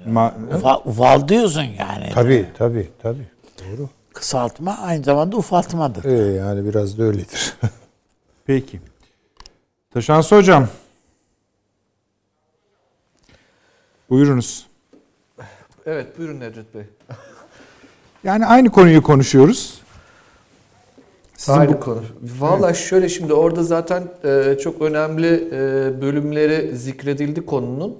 [0.07, 2.09] Ma- Ufa, ufaltıyorsun yani.
[2.13, 3.27] Tabii tabii tabii.
[3.59, 3.89] Doğru.
[4.13, 6.05] Kısaltma aynı zamanda ufaltmadır.
[6.05, 7.53] Ee, yani biraz da öyledir.
[8.45, 8.81] Peki.
[9.93, 10.67] Taşansı Hocam.
[14.09, 14.67] Buyurunuz.
[15.85, 16.83] Evet buyurun Nedret Bey.
[18.23, 19.81] Yani aynı konuyu konuşuyoruz.
[21.37, 22.03] Sizin Aynı bu- konu.
[22.39, 27.97] Valla şöyle şimdi orada zaten e, çok önemli e, bölümleri zikredildi konunun.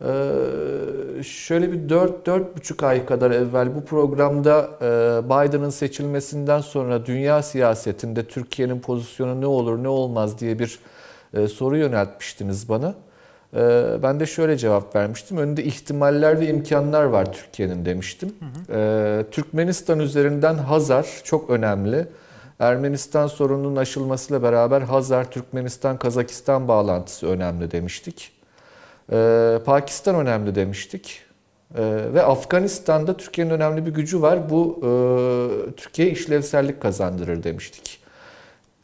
[0.00, 4.86] E, şöyle bir 4-4,5 ay kadar evvel bu programda e,
[5.24, 10.78] Biden'ın seçilmesinden sonra dünya siyasetinde Türkiye'nin pozisyonu ne olur ne olmaz diye bir
[11.34, 12.94] e, soru yöneltmiştiniz bana.
[13.56, 15.36] E, ben de şöyle cevap vermiştim.
[15.36, 18.34] Önünde ihtimaller ve imkanlar var Türkiye'nin demiştim.
[18.72, 22.06] E, Türkmenistan üzerinden Hazar çok önemli.
[22.58, 28.35] Ermenistan sorununun aşılmasıyla beraber Hazar-Türkmenistan-Kazakistan bağlantısı önemli demiştik.
[29.12, 31.22] Ee, Pakistan önemli demiştik.
[31.74, 31.82] Ee,
[32.14, 34.50] ve Afganistan'da Türkiye'nin önemli bir gücü var.
[34.50, 34.88] Bu e,
[35.76, 38.00] Türkiye'ye işlevsellik kazandırır demiştik.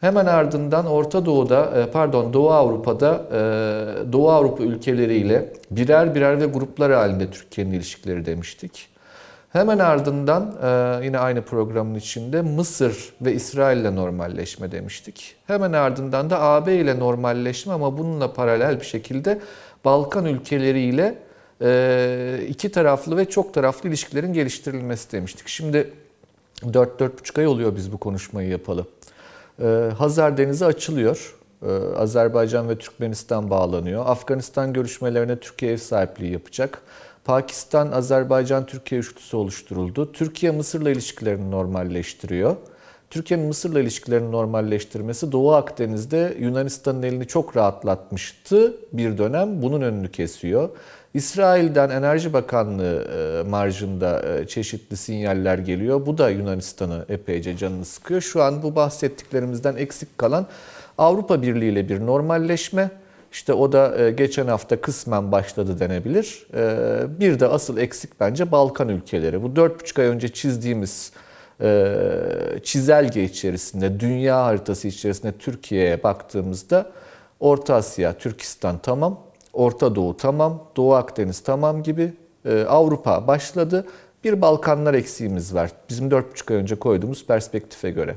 [0.01, 6.47] Hemen ardından Orta Doğu'da, e, pardon Doğu Avrupa'da e, Doğu Avrupa ülkeleriyle birer birer ve
[6.47, 8.89] gruplar halinde Türkiye'nin ilişkileri demiştik.
[9.53, 10.55] Hemen ardından
[11.03, 15.37] yine aynı programın içinde Mısır ve İsrail ile normalleşme demiştik.
[15.47, 19.41] Hemen ardından da AB ile normalleşme ama bununla paralel bir şekilde
[19.85, 21.19] Balkan ülkeleriyle
[21.63, 25.49] e, iki taraflı ve çok taraflı ilişkilerin geliştirilmesi demiştik.
[25.49, 25.91] Şimdi
[26.63, 28.87] 4-4,5 ay oluyor biz bu konuşmayı yapalı.
[29.63, 31.35] Ee, Hazar Denizi açılıyor.
[31.63, 31.67] Ee,
[31.97, 34.07] Azerbaycan ve Türkmenistan bağlanıyor.
[34.07, 36.83] Afganistan görüşmelerine Türkiye ev sahipliği yapacak.
[37.25, 40.13] Pakistan, Azerbaycan, Türkiye üçlüsü oluşturuldu.
[40.13, 42.57] Türkiye Mısır'la ilişkilerini normalleştiriyor.
[43.13, 49.63] Türkiye'nin Mısır'la ilişkilerini normalleştirmesi Doğu Akdeniz'de Yunanistan'ın elini çok rahatlatmıştı bir dönem.
[49.63, 50.69] Bunun önünü kesiyor.
[51.15, 56.07] İsrail'den Enerji Bakanlığı e, marjında e, çeşitli sinyaller geliyor.
[56.07, 58.21] Bu da Yunanistan'ı epeyce canını sıkıyor.
[58.21, 60.47] Şu an bu bahsettiklerimizden eksik kalan
[60.99, 62.91] Avrupa Birliği ile bir normalleşme.
[63.33, 66.47] İşte o da e, geçen hafta kısmen başladı denebilir.
[67.21, 69.43] Bir de asıl eksik bence Balkan ülkeleri.
[69.43, 71.13] Bu 4,5 ay önce çizdiğimiz
[72.63, 76.91] çizelge içerisinde, dünya haritası içerisinde Türkiye'ye baktığımızda
[77.41, 79.21] Orta Asya, Türkistan tamam,
[79.53, 82.13] Orta Doğu tamam, Doğu Akdeniz tamam gibi
[82.45, 83.87] e, Avrupa başladı.
[84.25, 85.71] Bir Balkanlar eksiğimiz var.
[85.89, 88.17] Bizim 4,5 ay önce koyduğumuz perspektife göre.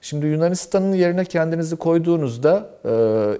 [0.00, 2.90] Şimdi Yunanistan'ın yerine kendinizi koyduğunuzda e,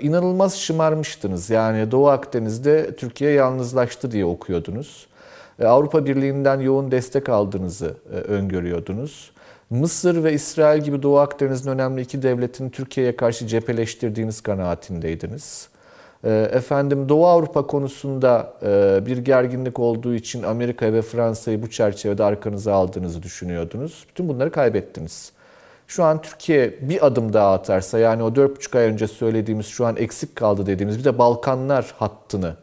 [0.07, 1.51] inanılmaz şımarmıştınız.
[1.51, 5.07] Yani Doğu Akdeniz'de Türkiye yalnızlaştı diye okuyordunuz.
[5.61, 9.31] E, Avrupa Birliği'nden yoğun destek aldığınızı e, öngörüyordunuz.
[9.71, 15.69] Mısır ve İsrail gibi Doğu Akdeniz'in önemli iki devletini Türkiye'ye karşı cepheleştirdiğiniz kanaatindeydiniz.
[16.25, 18.53] E, Efendim Doğu Avrupa konusunda
[19.07, 24.07] bir gerginlik olduğu için Amerika ve Fransa'yı bu çerçevede arkanıza aldığınızı düşünüyordunuz.
[24.09, 25.33] Bütün bunları kaybettiniz.
[25.89, 29.97] Şu an Türkiye bir adım daha atarsa yani o 4,5 ay önce söylediğimiz şu an
[29.97, 32.57] eksik kaldı dediğimiz bir de Balkanlar hattını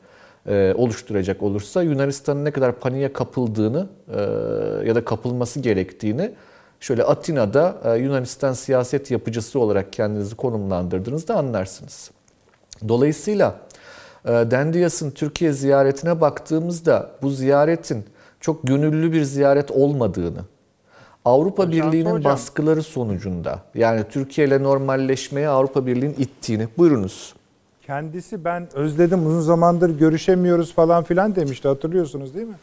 [0.51, 4.21] oluşturacak olursa Yunanistan'ın ne kadar paniğe kapıldığını e,
[4.87, 6.31] ya da kapılması gerektiğini
[6.79, 12.11] şöyle Atina'da e, Yunanistan siyaset yapıcısı olarak kendinizi konumlandırdığınızda anlarsınız.
[12.87, 13.55] Dolayısıyla
[14.25, 18.05] e, Dendias'ın Türkiye ziyaretine baktığımızda bu ziyaretin
[18.39, 20.39] çok gönüllü bir ziyaret olmadığını,
[21.25, 27.33] Avrupa Birliği'nin baskıları sonucunda yani Türkiye ile normalleşmeye Avrupa Birliği'nin ittiğini buyurunuz.
[27.87, 32.55] Kendisi ben özledim uzun zamandır görüşemiyoruz falan filan demişti hatırlıyorsunuz değil mi?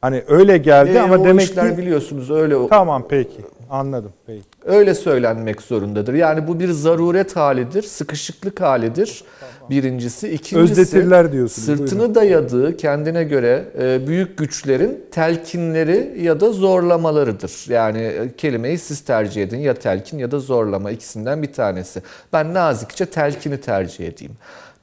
[0.00, 3.40] Hani öyle geldi E, ama demek ki biliyorsunuz öyle tamam peki
[3.74, 4.42] anladım peki.
[4.64, 6.14] öyle söylenmek zorundadır.
[6.14, 9.24] Yani bu bir zaruret halidir, sıkışıklık halidir.
[9.70, 12.14] Birincisi, ikincisi Özletirler diyorsunuz, Sırtını buyurun.
[12.14, 17.64] dayadığı kendine göre e, büyük güçlerin telkinleri ya da zorlamalarıdır.
[17.68, 22.02] Yani e, kelimeyi siz tercih edin ya telkin ya da zorlama ikisinden bir tanesi.
[22.32, 24.34] Ben nazikçe telkini tercih edeyim.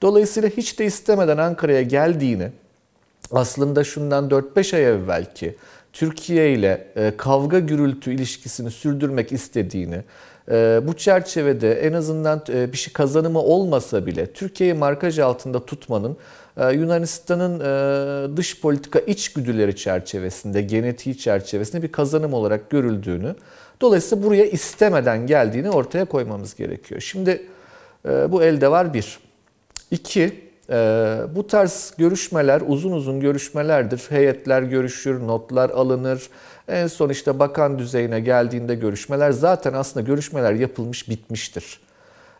[0.01, 2.49] Dolayısıyla hiç de istemeden Ankara'ya geldiğini
[3.31, 5.55] aslında şundan 4-5 ay evvelki
[5.93, 10.01] Türkiye ile e, kavga gürültü ilişkisini sürdürmek istediğini,
[10.51, 16.17] e, bu çerçevede en azından e, bir şey kazanımı olmasa bile Türkiye'yi markaj altında tutmanın
[16.73, 17.59] Yunanistan'ın
[18.37, 23.35] dış politika içgüdüleri çerçevesinde, genetiği çerçevesinde bir kazanım olarak görüldüğünü,
[23.81, 27.01] dolayısıyla buraya istemeden geldiğini ortaya koymamız gerekiyor.
[27.01, 27.47] Şimdi
[28.05, 29.19] bu elde var bir.
[29.91, 30.50] İki,
[31.35, 34.05] bu tarz görüşmeler uzun uzun görüşmelerdir.
[34.09, 36.29] Heyetler görüşür, notlar alınır.
[36.67, 41.79] En son işte bakan düzeyine geldiğinde görüşmeler zaten aslında görüşmeler yapılmış bitmiştir.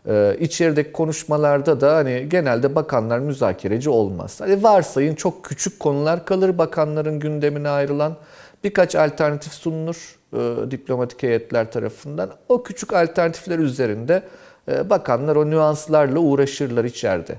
[0.08, 4.41] Ee, içerideki konuşmalarda da hani genelde bakanlar müzakereci olmaz.
[4.41, 8.15] Hani varsayın çok küçük konular kalır bakanların gündemine ayrılan.
[8.63, 12.30] Birkaç alternatif sunulur e, diplomatik heyetler tarafından.
[12.50, 14.24] O küçük alternatifler üzerinde
[14.72, 17.36] e, bakanlar o nüanslarla uğraşırlar içeride.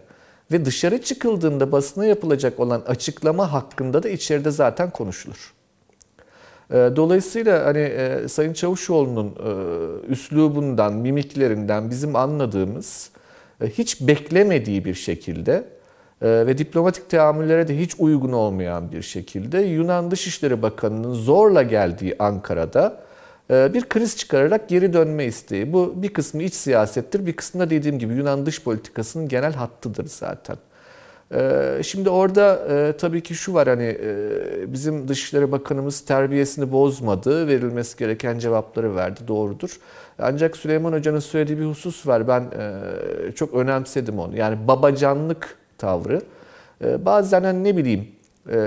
[0.53, 5.55] Ve dışarı çıkıldığında basına yapılacak olan açıklama hakkında da içeride zaten konuşulur.
[6.71, 13.11] E, Dolayısıyla hani e, Sayın Çavuşoğlu'nun e, üslubundan, mimiklerinden bizim anladığımız
[13.61, 15.65] e, hiç beklemediği bir şekilde
[16.23, 23.03] ve diplomatik teamüllere de hiç uygun olmayan bir şekilde Yunan Dışişleri Bakanı'nın zorla geldiği Ankara'da
[23.53, 25.73] bir kriz çıkararak geri dönme isteği.
[25.73, 30.07] Bu bir kısmı iç siyasettir, bir kısmı da dediğim gibi Yunan dış politikasının genel hattıdır
[30.07, 30.57] zaten.
[31.35, 37.49] Ee, Şimdi orada e, tabii ki şu var hani e, bizim Dışişleri Bakanımız terbiyesini bozmadı,
[37.49, 39.79] verilmesi gereken cevapları verdi, doğrudur.
[40.19, 44.37] Ancak Süleyman Hoca'nın söylediği bir husus var, ben e, çok önemsedim onu.
[44.37, 46.23] Yani babacanlık tavrı.
[46.99, 48.09] Bazen hani ne bileyim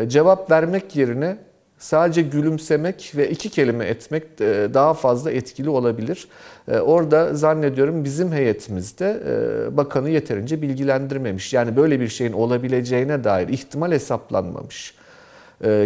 [0.08, 1.38] cevap vermek yerine
[1.80, 6.28] sadece gülümsemek ve iki kelime etmek e, daha fazla etkili olabilir.
[6.68, 11.54] E, Orada zannediyorum bizim heyetimizde e, bakanı yeterince bilgilendirmemiş.
[11.54, 14.96] Yani böyle bir şeyin olabileceğine dair ihtimal hesaplanmamış.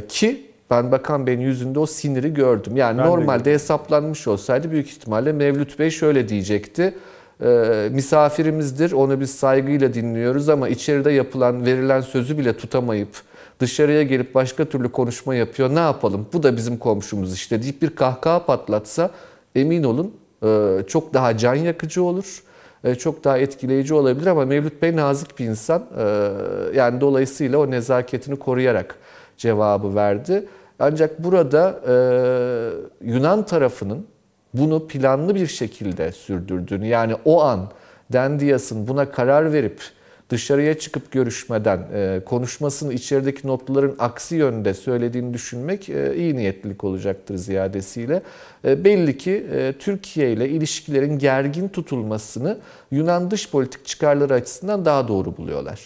[0.10, 2.78] Ki ben Bakan Bey'in yüzünde o siniri gördüm.
[2.78, 6.93] Yani Ben de normalde hesaplanmış olsaydı büyük ihtimalle Mevlüt Bey şöyle diyecekti.
[7.43, 13.10] E, misafirimizdir, onu biz saygıyla dinliyoruz ama içeride yapılan, verilen sözü bile tutamayıp
[13.60, 15.76] dışarıya gelip başka türlü konuşma yapıyor.
[15.76, 16.28] Ne yapalım?
[16.34, 19.12] Bu da bizim komşumuz işte deyip bir kahkaha patlatsa
[19.56, 22.43] emin olun e, çok daha can yakıcı olur.
[22.84, 25.86] e, Çok daha etkileyici olabilir ama Mevlüt Bey nazik bir insan.
[25.98, 26.04] E,
[26.78, 28.95] Yani dolayısıyla o nezaketini koruyarak
[29.38, 30.45] cevabı verdi.
[30.80, 31.80] Ancak burada
[33.02, 34.06] Yunan tarafının
[34.54, 37.72] bunu planlı bir şekilde sürdürdüğünü yani o an
[38.13, 39.82] Dendias'ın buna karar verip
[40.30, 47.36] dışarıya çıkıp görüşmeden e, konuşmasını içerideki notların aksi yönde söylediğini düşünmek e, iyi niyetlilik olacaktır
[47.36, 48.22] ziyadesiyle.
[48.65, 49.46] E, belli ki
[49.80, 52.58] Türkiye ile ilişkilerin gergin tutulmasını
[52.92, 55.80] Yunan dış politik çıkarları açısından daha doğru buluyorlar.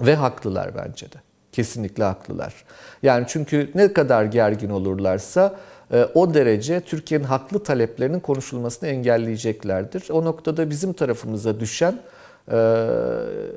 [0.00, 1.16] Ve haklılar bence de.
[1.52, 2.54] Kesinlikle haklılar.
[3.02, 5.56] Yani çünkü ne kadar gergin olurlarsa
[6.14, 10.10] o derece Türkiye'nin haklı taleplerinin konuşulmasını engelleyeceklerdir.
[10.10, 11.98] O noktada bizim tarafımıza düşen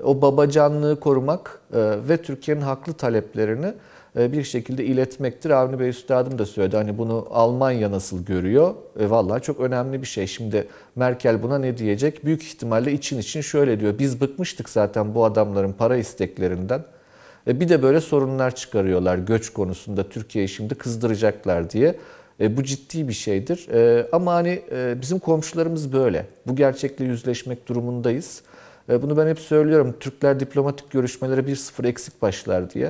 [0.03, 3.73] o babacanlığı korumak e, ve Türkiye'nin haklı taleplerini
[4.19, 5.49] e, bir şekilde iletmektir.
[5.49, 6.77] Avni Bey Üstadım da söyledi.
[6.77, 8.73] Hani bunu Almanya nasıl görüyor?
[8.99, 10.27] E, vallahi çok önemli bir şey.
[10.27, 12.25] Şimdi Merkel buna ne diyecek?
[12.25, 13.99] Büyük ihtimalle için için şöyle diyor.
[13.99, 16.83] Biz bıkmıştık zaten bu adamların para isteklerinden.
[17.47, 21.95] E, bir de böyle sorunlar çıkarıyorlar göç konusunda Türkiye'yi şimdi kızdıracaklar diye.
[22.39, 23.67] E, bu ciddi bir şeydir.
[23.73, 26.25] E, ama hani e, bizim komşularımız böyle.
[26.47, 28.41] Bu gerçekle yüzleşmek durumundayız.
[28.89, 29.95] E, bunu ben hep söylüyorum.
[29.99, 32.87] Türkler diplomatik görüşmelere 1-0 eksik başlar diye.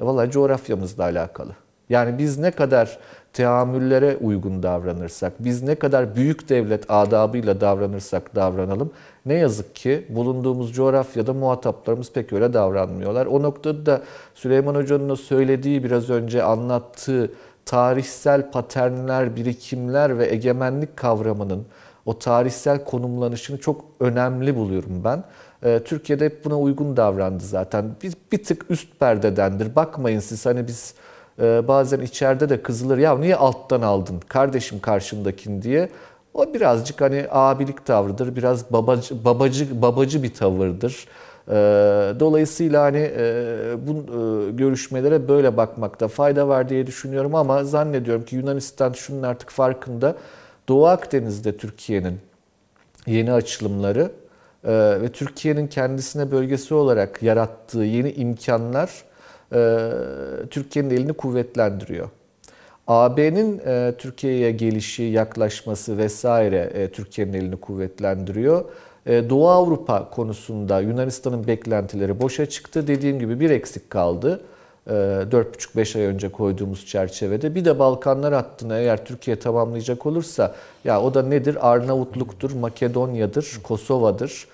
[0.00, 1.52] E, vallahi coğrafyamızla alakalı.
[1.88, 2.98] Yani biz ne kadar
[3.32, 8.90] teamüllere uygun davranırsak, biz ne kadar büyük devlet adabıyla davranırsak davranalım,
[9.26, 13.26] ne yazık ki bulunduğumuz coğrafyada muhataplarımız pek öyle davranmıyorlar.
[13.26, 14.02] O noktada da
[14.34, 17.30] Süleyman Hoca'nın o söylediği biraz önce anlattığı
[17.66, 21.66] tarihsel paternler, birikimler ve egemenlik kavramının
[22.06, 25.24] o tarihsel konumlanışını çok önemli buluyorum ben.
[25.64, 27.84] Ee, Türkiye'de hep buna uygun davrandı zaten.
[28.02, 29.76] Bir, bir tık üst perdedendir.
[29.76, 30.94] Bakmayın siz hani biz
[31.42, 35.88] e, bazen içeride de kızılır ya niye alttan aldın kardeşim karşındakini diye.
[36.34, 41.06] O birazcık hani abilik tavrıdır, biraz babacı babacı babacı bir tavırdır.
[41.48, 41.52] Ee,
[42.20, 43.24] Dolayısıyla hani e,
[43.86, 49.50] bu e, görüşmelere böyle bakmakta fayda var diye düşünüyorum ama zannediyorum ki Yunanistan şunun artık
[49.50, 50.16] farkında.
[50.68, 52.18] Doğu Akdeniz'de Türkiye'nin
[53.06, 54.12] yeni açılımları
[54.64, 58.90] e, ve Türkiye'nin kendisine bölgesi olarak yarattığı yeni imkanlar
[59.52, 59.90] e,
[60.50, 62.08] Türkiye'nin elini kuvvetlendiriyor.
[62.86, 68.64] AB'nin e, Türkiye'ye gelişi, yaklaşması vesaire Türkiye'nin elini kuvvetlendiriyor.
[69.06, 72.86] Doğu Avrupa konusunda Yunanistan'ın beklentileri boşa çıktı.
[72.86, 74.40] Dediğim gibi bir eksik kaldı.
[74.86, 77.54] E, 4,5-5 ay önce koyduğumuz çerçevede.
[77.54, 81.70] Bir de Balkanlar hattını eğer Türkiye tamamlayacak olursa ya o da nedir?
[81.72, 84.46] Arnavutluk'tur, Makedonya'dır, Kosova'dır.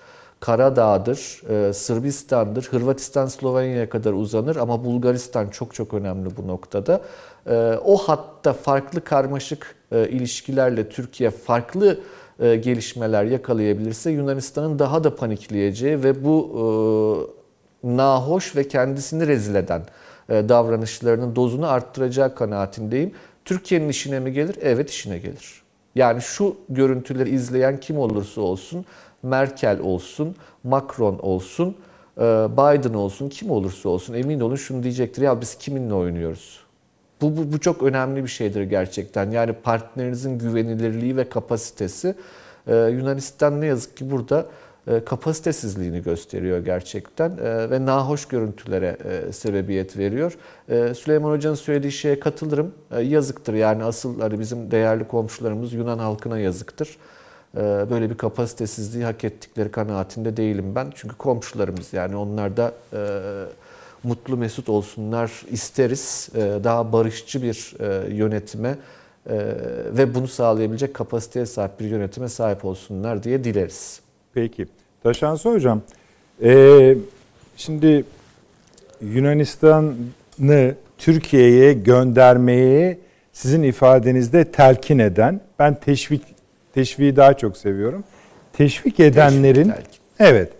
[0.43, 7.01] Karadağ'dır, e, Sırbistan'dır, Hırvatistan, Slovenya'ya kadar uzanır ama Bulgaristan çok çok önemli bu noktada.
[7.49, 11.99] E, o hatta farklı karmaşık e, ilişkilerle Türkiye farklı
[12.39, 17.33] gelişmeler yakalayabilirse Yunanistan'ın daha da panikleyeceği ve bu
[17.83, 19.81] nahoş ve kendisini rezil eden
[20.49, 23.11] davranışlarının dozunu arttıracağı kanaatindeyim.
[23.45, 24.55] Türkiye'nin işine mi gelir?
[24.61, 25.63] Evet işine gelir.
[25.95, 28.85] Yani şu görüntüleri izleyen kim olursa olsun,
[29.23, 31.75] Merkel olsun, Macron olsun,
[32.17, 32.21] e,
[32.51, 35.21] Biden olsun, kim olursa olsun emin olun şunu diyecektir.
[35.21, 36.63] Ya biz kiminle oynuyoruz?
[37.21, 39.31] Bu, bu, bu çok önemli bir şeydir gerçekten.
[39.31, 42.15] Yani partnerinizin güvenilirliği ve kapasitesi.
[42.67, 44.45] Ee, Yunanistan ne yazık ki burada e,
[45.05, 50.37] kapasitesizliğini gösteriyor gerçekten e, ve nahoş görüntülere e, sebebiyet veriyor.
[50.69, 52.73] E, Süleyman Hoca'nın söylediği şeye katılırım.
[52.91, 56.97] E, yazıktır yani asıl hani bizim değerli komşularımız Yunan halkına yazıktır.
[57.57, 57.59] E,
[57.89, 60.87] böyle bir kapasitesizliği hak ettikleri kanaatinde değilim ben.
[60.95, 62.99] Çünkü komşularımız yani onlar da e,
[64.03, 66.29] mutlu mesut olsunlar isteriz.
[66.35, 68.77] E, daha barışçı bir e, yönetime
[69.29, 69.35] e,
[69.97, 74.02] ve bunu sağlayabilecek kapasiteye sahip bir yönetime sahip olsunlar diye dileriz.
[74.33, 74.65] Peki.
[75.03, 75.81] Taşansı Hocam,
[76.43, 76.95] e,
[77.57, 78.05] şimdi
[79.01, 82.97] Yunanistan'ı Türkiye'ye göndermeyi
[83.33, 86.21] sizin ifadenizde telkin eden, ben teşvik
[86.73, 88.03] teşviği daha çok seviyorum.
[88.53, 89.99] Teşvik edenlerin, Teşvik, telkin.
[90.19, 90.51] evet,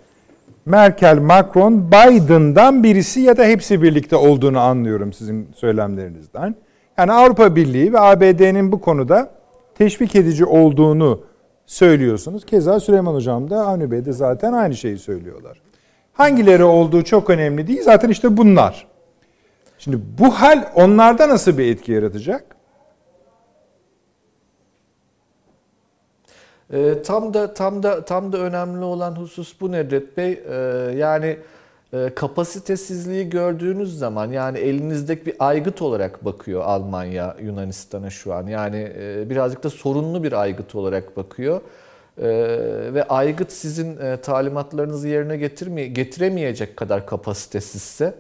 [0.66, 6.56] Merkel, Macron, Biden'dan birisi ya da hepsi birlikte olduğunu anlıyorum sizin söylemlerinizden.
[6.98, 9.32] Yani Avrupa Birliği ve ABD'nin bu konuda
[9.76, 11.24] teşvik edici olduğunu
[11.66, 12.46] söylüyorsunuz.
[12.46, 15.62] Keza Süleyman Hocam da Avni Bey de zaten aynı şeyi söylüyorlar.
[16.14, 17.84] Hangileri olduğu çok önemli değil.
[17.84, 18.88] Zaten işte bunlar.
[19.78, 22.56] Şimdi bu hal onlarda nasıl bir etki yaratacak?
[26.74, 30.32] E, tam da tam da tam da önemli olan husus bu Nedret Bey.
[30.32, 30.56] E,
[30.98, 31.38] yani
[32.16, 38.48] kapasitesizliği gördüğünüz zaman yani elinizdeki bir aygıt olarak bakıyor Almanya Yunanistan'a şu an.
[38.48, 41.62] Yani e, birazcık da sorunlu bir aygıt olarak bakıyor.
[42.18, 42.28] E,
[42.94, 48.14] ve aygıt sizin e, talimatlarınızı yerine getirmeye, getiremeyecek kadar kapasitesizse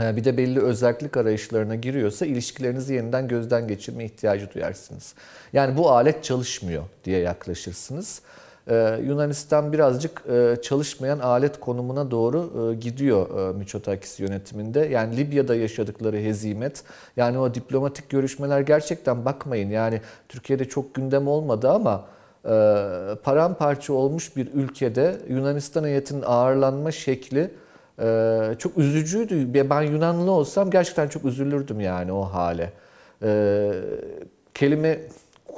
[0.00, 5.14] e, bir de belli özellik arayışlarına giriyorsa ilişkilerinizi yeniden gözden geçirme ihtiyacı duyarsınız.
[5.52, 8.22] Yani bu alet çalışmıyor diye yaklaşırsınız.
[8.68, 14.80] Ee, Yunanistan birazcık e, çalışmayan alet konumuna doğru e, gidiyor e, Mitsotakis yönetiminde.
[14.80, 16.82] Yani Libya'da yaşadıkları hezimet,
[17.16, 19.70] yani o diplomatik görüşmeler gerçekten bakmayın.
[19.70, 22.04] Yani Türkiye'de çok gündem olmadı ama
[23.22, 27.50] paramparça olmuş bir ülkede Yunanistan heyetinin ağırlanma şekli
[28.58, 29.70] çok üzücüydü.
[29.70, 32.72] Ben Yunanlı olsam gerçekten çok üzülürdüm yani o hale.
[34.54, 34.98] Kelime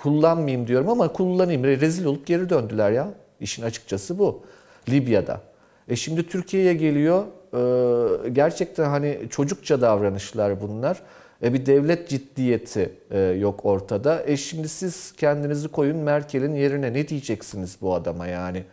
[0.02, 1.64] kullanmayayım diyorum ama kullanayım.
[1.64, 3.08] Rezil olup geri döndüler ya.
[3.40, 4.42] İşin açıkçası bu.
[4.88, 5.40] Libya'da.
[5.88, 7.24] E şimdi Türkiye'ye geliyor.
[8.24, 11.02] E, gerçekten hani çocukça davranışlar bunlar.
[11.42, 14.22] E bir devlet ciddiyeti e, yok ortada.
[14.26, 18.64] E şimdi siz kendinizi koyun Merkel'in yerine ne diyeceksiniz bu adama yani?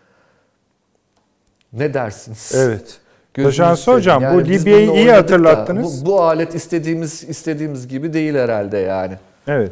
[1.74, 2.52] Ne dersiniz?
[2.56, 3.00] Evet.
[3.34, 3.92] Taşansı.
[3.92, 6.06] Hocam Yani bu Libya'yı iyi oynadık da hatırlattınız.
[6.06, 9.14] Bu, bu alet istediğimiz istediğimiz gibi değil herhalde yani.
[9.48, 9.72] Evet.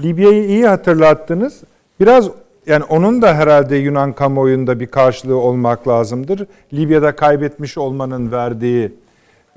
[0.00, 1.60] Libya'yı iyi hatırlattınız.
[2.00, 2.30] Biraz
[2.66, 6.46] yani onun da herhalde Yunan kamuoyunda bir karşılığı olmak lazımdır.
[6.72, 8.92] Libya'da kaybetmiş olmanın verdiği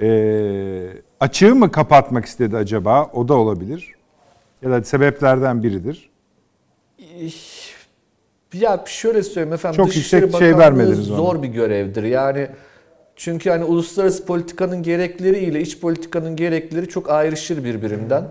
[0.01, 0.87] e,
[1.19, 3.09] açığı mı kapatmak istedi acaba?
[3.13, 3.91] O da olabilir.
[4.61, 6.09] Ya da sebeplerden biridir.
[8.53, 9.77] Ya şöyle söyleyeyim efendim.
[9.77, 11.17] Çok yüksek şey vermediniz ona.
[11.17, 12.03] Zor bir görevdir.
[12.03, 12.47] Yani
[13.15, 18.23] çünkü hani uluslararası politikanın gerekleri ile iç politikanın gerekleri çok ayrışır birbirinden.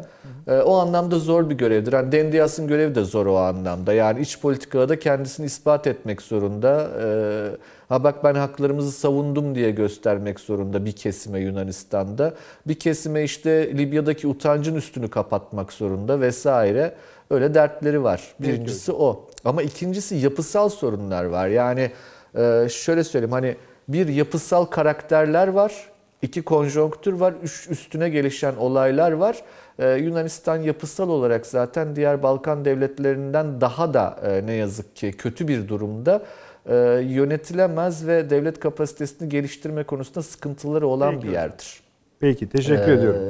[0.48, 1.92] Ee, o anlamda zor bir görevdir.
[1.92, 3.92] Yani Dendias'ın görevi de zor o anlamda.
[3.92, 6.90] Yani iç politikada da kendisini ispat etmek zorunda.
[7.02, 7.48] Ee,
[7.88, 12.34] ha bak ben haklarımızı savundum diye göstermek zorunda bir kesime Yunanistan'da.
[12.66, 16.94] Bir kesime işte Libya'daki utancın üstünü kapatmak zorunda vesaire.
[17.30, 18.22] Öyle dertleri var.
[18.40, 19.28] Birincisi o.
[19.44, 21.48] Ama ikincisi yapısal sorunlar var.
[21.48, 21.90] Yani
[22.38, 23.56] e, şöyle söyleyeyim hani
[23.88, 25.90] bir yapısal karakterler var,
[26.22, 29.42] iki konjonktür var, üç üstüne gelişen olaylar var.
[29.78, 35.48] Ee, Yunanistan yapısal olarak zaten diğer Balkan devletlerinden daha da e, ne yazık ki kötü
[35.48, 36.22] bir durumda.
[36.66, 36.74] E,
[37.08, 41.80] yönetilemez ve devlet kapasitesini geliştirme konusunda sıkıntıları olan bir yerdir.
[42.20, 43.20] Peki teşekkür Ee, ediyorum.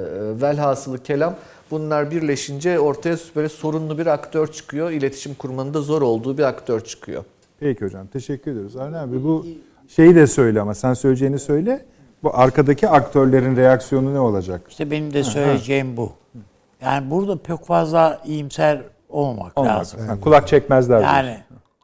[0.42, 1.34] Velhasılı kelam
[1.70, 4.90] bunlar birleşince ortaya böyle sorunlu bir aktör çıkıyor.
[4.90, 7.24] İletişim kurmanın da zor olduğu bir aktör çıkıyor.
[7.60, 8.76] Peki hocam teşekkür ediyoruz.
[8.76, 9.46] Avni abi bu
[9.88, 11.84] şeyi de söyle ama sen söyleyeceğini söyle.
[12.24, 14.60] Bu arkadaki aktörlerin reaksiyonu ne olacak?
[14.68, 16.12] İşte benim de söyleyeceğim bu.
[16.82, 19.76] Yani burada pek fazla iyimser olmamak Olmaz.
[19.76, 20.08] lazım.
[20.08, 20.98] Ha, kulak çekmezler.
[20.98, 21.16] diyorsun.
[21.16, 21.38] Yani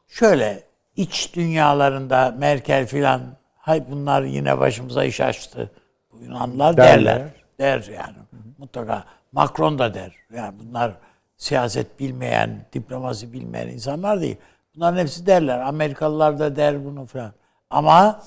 [0.09, 0.62] şöyle
[0.97, 3.20] iç dünyalarında Merkel filan
[3.57, 5.70] hay bunlar yine başımıza iş açtı.
[6.12, 7.16] Bu Yunanlılar Derler.
[7.16, 7.28] derler.
[7.59, 8.16] Der yani.
[8.59, 10.12] Mutlaka Macron da der.
[10.36, 10.93] Yani bunlar
[11.36, 14.36] siyaset bilmeyen, diplomasi bilmeyen insanlar değil.
[14.76, 15.59] Bunların hepsi derler.
[15.61, 17.32] Amerikalılar da der bunu falan.
[17.70, 18.22] Ama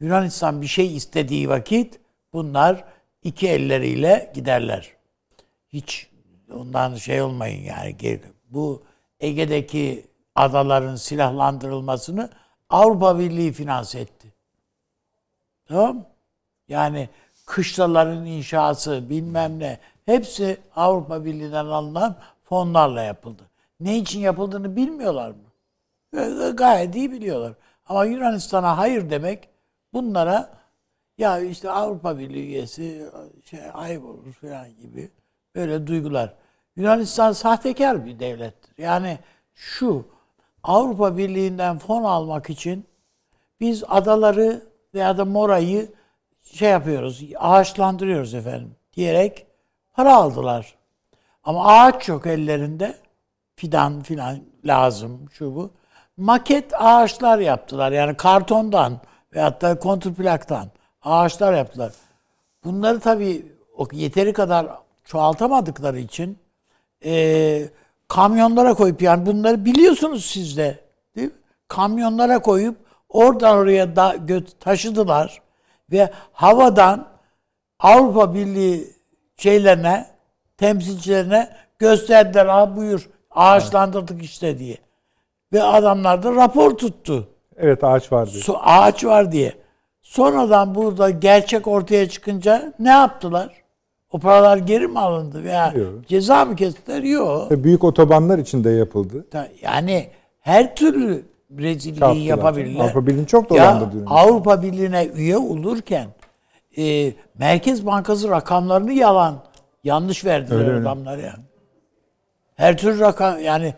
[0.00, 2.00] Yunanistan bir şey istediği vakit
[2.32, 2.84] bunlar
[3.22, 4.92] iki elleriyle giderler.
[5.68, 6.10] Hiç
[6.54, 8.20] ondan şey olmayın yani.
[8.50, 8.82] Bu
[9.20, 12.30] Ege'deki adaların silahlandırılmasını
[12.70, 14.34] Avrupa Birliği finanse etti.
[15.68, 16.04] Tamam?
[16.68, 17.08] Yani
[17.46, 23.42] kışlaların inşası bilmem ne hepsi Avrupa Birliği'nden alınan fonlarla yapıldı.
[23.80, 26.50] Ne için yapıldığını bilmiyorlar mı?
[26.50, 27.52] Gayet iyi biliyorlar.
[27.86, 29.48] Ama Yunanistan'a hayır demek
[29.98, 30.50] bunlara
[31.18, 33.06] ya işte Avrupa Birliği üyesi
[33.44, 35.10] şey ayıp olur falan gibi
[35.54, 36.34] böyle duygular.
[36.76, 38.72] Yunanistan sahtekar bir devlettir.
[38.78, 39.18] Yani
[39.54, 40.06] şu
[40.62, 42.86] Avrupa Birliği'nden fon almak için
[43.60, 44.62] biz adaları
[44.94, 45.92] veya da Mora'yı
[46.42, 49.46] şey yapıyoruz, ağaçlandırıyoruz efendim diyerek
[49.92, 50.74] para aldılar.
[51.44, 52.98] Ama ağaç yok ellerinde.
[53.56, 55.70] Fidan filan lazım şu bu.
[56.16, 57.92] Maket ağaçlar yaptılar.
[57.92, 59.00] Yani kartondan
[59.34, 60.68] veyahut da kontrplaktan
[61.02, 61.92] ağaçlar yaptılar.
[62.64, 63.52] Bunları tabii
[63.92, 64.66] yeteri kadar
[65.04, 66.38] çoğaltamadıkları için
[67.04, 67.68] e,
[68.08, 70.84] kamyonlara koyup yani bunları biliyorsunuz siz de
[71.16, 71.34] değil mi?
[71.68, 72.76] Kamyonlara koyup
[73.08, 75.42] oradan oraya da gö- taşıdılar
[75.92, 77.08] ve havadan
[77.80, 78.90] Avrupa Birliği
[79.36, 80.06] şeylerine,
[80.56, 82.46] temsilcilerine gösterdiler.
[82.46, 84.76] Ha buyur ağaçlandırdık işte diye.
[85.52, 87.28] Ve adamlar da rapor tuttu.
[87.58, 88.30] Evet ağaç vardı.
[88.30, 89.52] Su, ağaç var diye.
[90.02, 93.62] Sonradan burada gerçek ortaya çıkınca ne yaptılar?
[94.10, 96.08] O paralar geri mi alındı veya Yok.
[96.08, 97.02] ceza mı kestiler?
[97.02, 97.50] Yok.
[97.52, 99.26] Ve büyük otobanlar içinde yapıldı.
[99.30, 100.08] Ta- Yani
[100.40, 101.24] her türlü
[101.58, 102.24] rezilliği Çarptılar.
[102.26, 102.84] yapabilirler.
[102.84, 104.16] Avrupa Birliği'ni çok dolandırdı Yunanistan.
[104.16, 106.06] Avrupa Birliği'ne üye olurken
[106.78, 109.34] e, Merkez Bankası rakamlarını yalan,
[109.84, 110.80] yanlış verdiler Öyle, öyle.
[110.88, 111.44] adamlar yani.
[112.56, 113.74] Her türlü rakam yani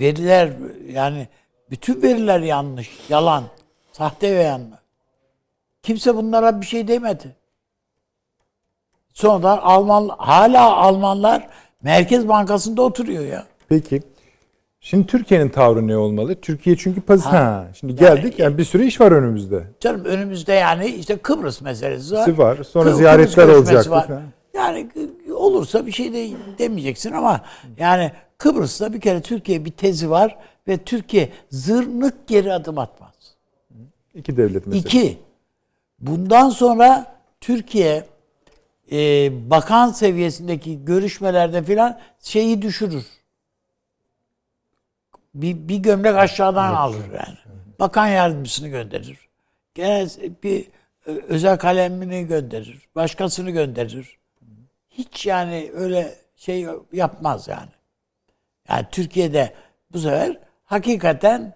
[0.00, 0.50] veriler
[0.92, 1.28] yani
[1.70, 3.44] bütün veriler yanlış, yalan,
[3.92, 4.80] sahte ve yanlış.
[5.82, 7.36] Kimse bunlara bir şey demedi.
[9.14, 11.48] Sonradan Alman hala Almanlar
[11.82, 13.46] Merkez Bankası'nda oturuyor ya.
[13.68, 14.02] Peki.
[14.80, 16.34] Şimdi Türkiye'nin tavrı ne olmalı?
[16.34, 17.68] Türkiye çünkü paz ha.
[17.74, 19.64] şimdi geldik yani bir sürü iş var önümüzde.
[19.80, 22.28] Canım önümüzde yani işte Kıbrıs meselesi var.
[22.28, 22.64] var.
[22.64, 24.06] Sonra Kıbrıs ziyaretler var.
[24.06, 24.22] falan.
[24.54, 24.90] Yani
[25.34, 27.40] olursa bir şey de demeyeceksin ama
[27.78, 30.38] yani Kıbrıs'ta bir kere Türkiye bir tezi var
[30.68, 33.14] ve Türkiye zırnık geri adım atmaz.
[34.14, 34.88] İki devlet meselesi.
[34.88, 35.18] İki,
[35.98, 38.06] bundan sonra Türkiye
[38.92, 43.06] e, bakan seviyesindeki görüşmelerde filan şeyi düşürür.
[45.34, 47.38] Bir, bir gömlek aşağıdan alır yani.
[47.80, 49.18] Bakan yardımcısını gönderir.
[49.74, 50.06] Gene
[50.42, 50.66] bir
[51.06, 52.88] ö- özel kalemini gönderir.
[52.94, 54.18] Başkasını gönderir.
[54.90, 57.70] Hiç yani öyle şey yapmaz yani.
[58.68, 59.54] Yani Türkiye'de
[59.92, 60.38] bu sefer
[60.70, 61.54] hakikaten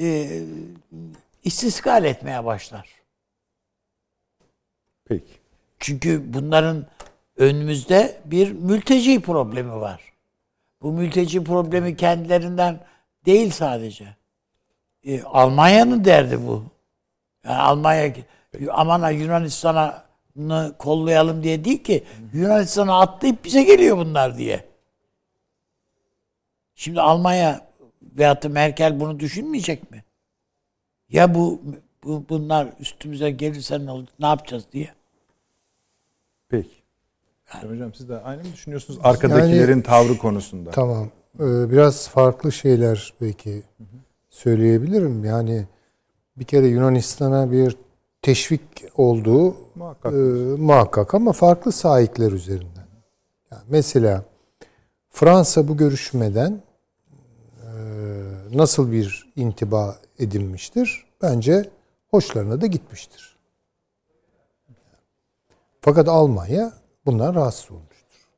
[0.00, 0.40] e,
[1.44, 2.88] istiskal etmeye başlar.
[5.04, 5.32] Peki.
[5.78, 6.86] Çünkü bunların
[7.36, 10.00] önümüzde bir mülteci problemi var.
[10.82, 12.80] Bu mülteci problemi kendilerinden
[13.26, 14.16] değil sadece.
[15.04, 16.64] E, Almanya'nın derdi bu.
[17.44, 18.12] Yani Almanya
[18.70, 24.64] aman ha Yunanistan'ı kollayalım diye değil ki Yunanistan'a atlayıp bize geliyor bunlar diye.
[26.74, 27.67] Şimdi Almanya
[28.18, 30.04] veyahut da Merkel bunu düşünmeyecek mi?
[31.08, 31.62] Ya bu,
[32.04, 34.90] bu bunlar üstümüze gelirse ne, olur, ne yapacağız diye.
[36.48, 36.78] Peki.
[37.46, 40.70] Hocam siz de aynı mı düşünüyorsunuz arkadakilerin tavrı konusunda?
[40.70, 41.10] Tamam.
[41.40, 43.62] Ee, biraz farklı şeyler belki
[44.28, 45.24] söyleyebilirim.
[45.24, 45.66] Yani
[46.36, 47.76] bir kere Yunanistan'a bir
[48.22, 48.62] teşvik
[48.96, 50.12] olduğu Muhakkak.
[50.12, 50.16] e,
[50.58, 52.88] muhakkak ama farklı sahipler üzerinden.
[53.50, 54.24] Yani mesela
[55.10, 56.62] Fransa bu görüşmeden
[58.52, 61.04] nasıl bir intiba edinmiştir?
[61.22, 61.70] Bence
[62.10, 63.36] hoşlarına da gitmiştir.
[65.80, 66.72] Fakat Almanya
[67.06, 68.28] bundan rahatsız olmuştur.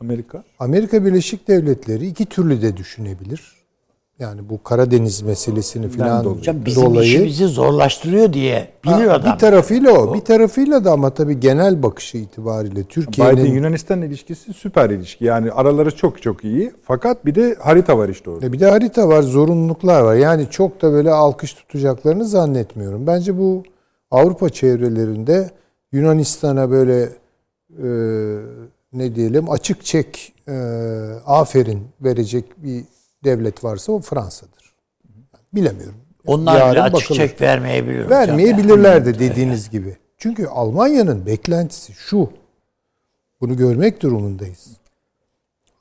[0.00, 0.44] Amerika.
[0.58, 3.61] Amerika Birleşik Devletleri iki türlü de düşünebilir.
[4.18, 6.64] Yani bu Karadeniz meselesini falan dolayı.
[6.64, 9.32] Bizim dolayı işimizi zorlaştırıyor diye bilir Ha, adam.
[9.34, 10.14] Bir tarafıyla o.
[10.14, 15.24] Bir tarafıyla da ama tabii genel bakışı itibariyle Türkiye'nin Biden-Yunanistan ilişkisi süper ilişki.
[15.24, 16.72] Yani araları çok çok iyi.
[16.82, 18.46] Fakat bir de harita var işte orada.
[18.46, 20.14] E bir de harita var, zorunluluklar var.
[20.14, 23.06] Yani çok da böyle alkış tutacaklarını zannetmiyorum.
[23.06, 23.62] Bence bu
[24.10, 25.50] Avrupa çevrelerinde
[25.92, 27.02] Yunanistan'a böyle
[27.82, 27.86] e,
[28.92, 30.52] ne diyelim açık çek e,
[31.26, 32.84] aferin verecek bir
[33.24, 34.72] devlet varsa o Fransa'dır.
[35.54, 35.94] Bilemiyorum.
[36.26, 37.16] Onlar bile Yarın açık bakılır.
[37.18, 38.04] çek vermeyebilir.
[38.04, 38.10] hocam.
[38.10, 39.96] Vermeyebilirler de dediğiniz gibi.
[40.18, 42.30] Çünkü Almanya'nın beklentisi şu.
[43.40, 44.66] Bunu görmek durumundayız.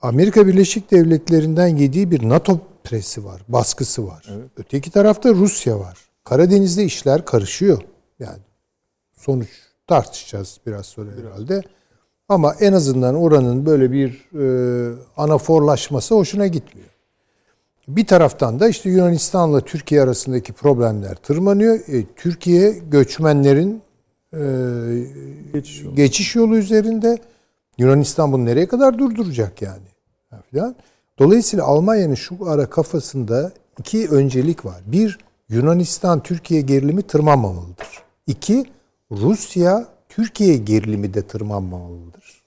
[0.01, 4.25] Amerika Birleşik Devletleri'nden yediği bir NATO presi var, baskısı var.
[4.57, 5.97] Öteki tarafta Rusya var.
[6.23, 7.81] Karadeniz'de işler karışıyor.
[8.19, 8.39] Yani
[9.17, 9.49] sonuç
[9.87, 11.61] tartışacağız biraz sonra herhalde.
[12.29, 16.87] Ama en azından oranın böyle bir e, anaforlaşması hoşuna gitmiyor.
[17.95, 21.75] Bir taraftan da işte Yunanistan'la Türkiye arasındaki problemler tırmanıyor.
[21.87, 23.81] E, Türkiye göçmenlerin
[24.33, 24.39] e,
[25.53, 25.95] Geçiş yolu.
[25.95, 27.17] geçiş yolu üzerinde.
[27.77, 29.87] Yunanistan bunu nereye kadar durduracak yani?
[30.29, 30.75] Ha, Filan.
[31.19, 34.81] Dolayısıyla Almanya'nın şu ara kafasında iki öncelik var.
[34.85, 35.17] Bir,
[35.49, 38.03] Yunanistan Türkiye gerilimi tırmanmamalıdır.
[38.27, 38.65] İki,
[39.11, 42.41] Rusya Türkiye gerilimi de tırmanmamalıdır.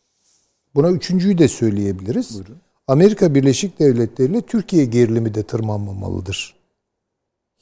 [0.74, 2.40] Buna üçüncüyü de söyleyebiliriz.
[2.88, 6.54] Amerika Birleşik Devletleri ile Türkiye gerilimi de tırmanmamalıdır.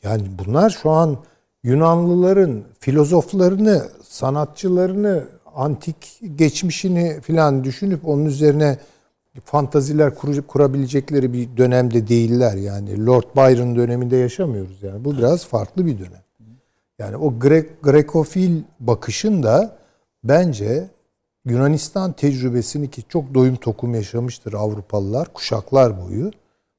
[0.02, 1.18] Yani bunlar şu an
[1.64, 8.78] Yunanlıların filozoflarını, sanatçılarını, antik geçmişini filan düşünüp onun üzerine
[9.44, 12.54] fantaziler kur- kurabilecekleri bir dönemde değiller.
[12.54, 15.04] Yani Lord Byron döneminde yaşamıyoruz yani.
[15.04, 16.22] Bu biraz farklı bir dönem.
[16.98, 19.76] Yani o Grek, Grekofil bakışın da
[20.24, 20.90] bence
[21.44, 26.30] Yunanistan tecrübesini ki çok doyum tokum yaşamıştır Avrupalılar kuşaklar boyu.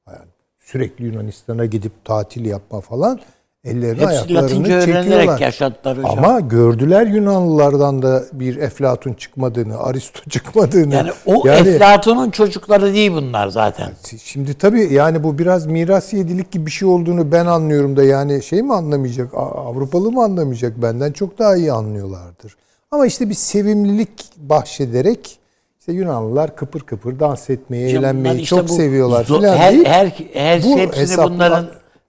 [0.06, 3.20] Yani sürekli Yunanistan'a gidip tatil yapma falan
[3.64, 5.38] ellerini Hepsi ayaklarını Latince çekiyorlar.
[5.38, 6.18] yaşattılar hocam.
[6.18, 10.94] Ama gördüler Yunanlılardan da bir Eflatun çıkmadığını, Aristo çıkmadığını.
[10.94, 13.90] yani o Eflatun'un çocukları değil bunlar zaten.
[14.22, 18.42] Şimdi tabii yani bu biraz miras yedilik gibi bir şey olduğunu ben anlıyorum da yani
[18.42, 22.56] şey mi anlamayacak, Avrupalı mı anlamayacak benden çok daha iyi anlıyorlardır.
[22.94, 25.38] Ama işte bir sevimlilik bahşederek
[25.80, 29.72] işte Yunanlılar kıpır kıpır dans etmeyi, bunlar eğlenmeyi işte çok bu seviyorlar zo- filan her,
[29.72, 31.66] deyip her, her bu hepsini hesapla- bunların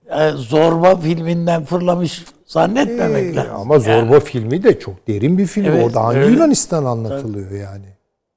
[0.09, 3.51] e, zorba filminden fırlamış zannetmemek Ee, lazım.
[3.55, 5.65] Ama Zorba filmi de çok derin bir film.
[5.65, 6.31] Evet, Orada hangi öyle.
[6.33, 7.85] Yunanistan anlatılıyor yani?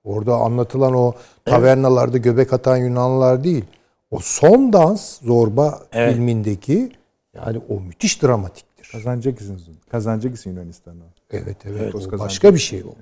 [0.04, 1.12] Orada anlatılan o
[1.44, 3.64] tavernalarda göbek atan Yunanlılar değil.
[4.10, 6.14] O son dans Zorba Evet.
[6.14, 6.92] filmindeki
[7.34, 8.88] yani o müthiş dramatiktir.
[8.92, 9.62] Kazanacaksınız.
[9.90, 11.04] Kazanacaksın Yunanistan'a.
[11.30, 11.80] Evet evet.
[11.82, 12.94] Evet, o başka bir şey o.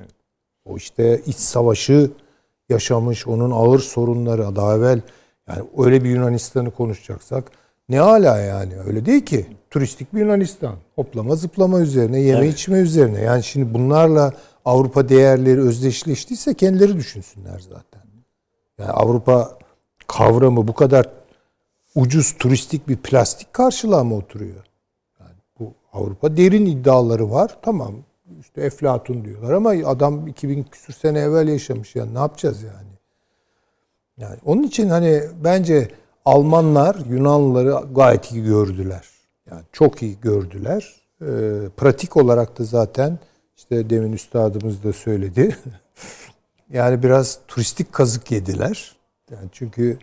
[0.65, 2.11] O işte iç savaşı
[2.69, 5.01] yaşamış, onun ağır sorunları daha evvel
[5.49, 7.51] yani öyle bir Yunanistan'ı konuşacaksak
[7.89, 9.47] ne hala yani öyle değil ki.
[9.71, 10.75] Turistik bir Yunanistan.
[10.95, 13.21] Hoplama zıplama üzerine, yeme içme üzerine.
[13.21, 14.33] Yani şimdi bunlarla
[14.65, 18.03] Avrupa değerleri özdeşleştiyse kendileri düşünsünler zaten.
[18.79, 19.59] Yani Avrupa
[20.07, 21.11] kavramı bu kadar
[21.95, 24.65] ucuz turistik bir plastik karşılığa mı oturuyor?
[25.21, 27.57] Yani bu Avrupa derin iddiaları var.
[27.63, 27.95] Tamam
[28.41, 32.97] işte Eflatun diyorlar ama adam 2000 küsür sene evvel yaşamış yani ne yapacağız yani?
[34.19, 35.89] Yani onun için hani bence
[36.25, 39.09] Almanlar Yunanlıları gayet iyi gördüler.
[39.51, 40.95] Yani çok iyi gördüler.
[41.23, 41.27] Ee,
[41.77, 43.19] pratik olarak da zaten
[43.57, 45.57] işte demin üstadımız da söyledi.
[46.71, 48.97] yani biraz turistik kazık yediler.
[49.31, 49.99] Yani çünkü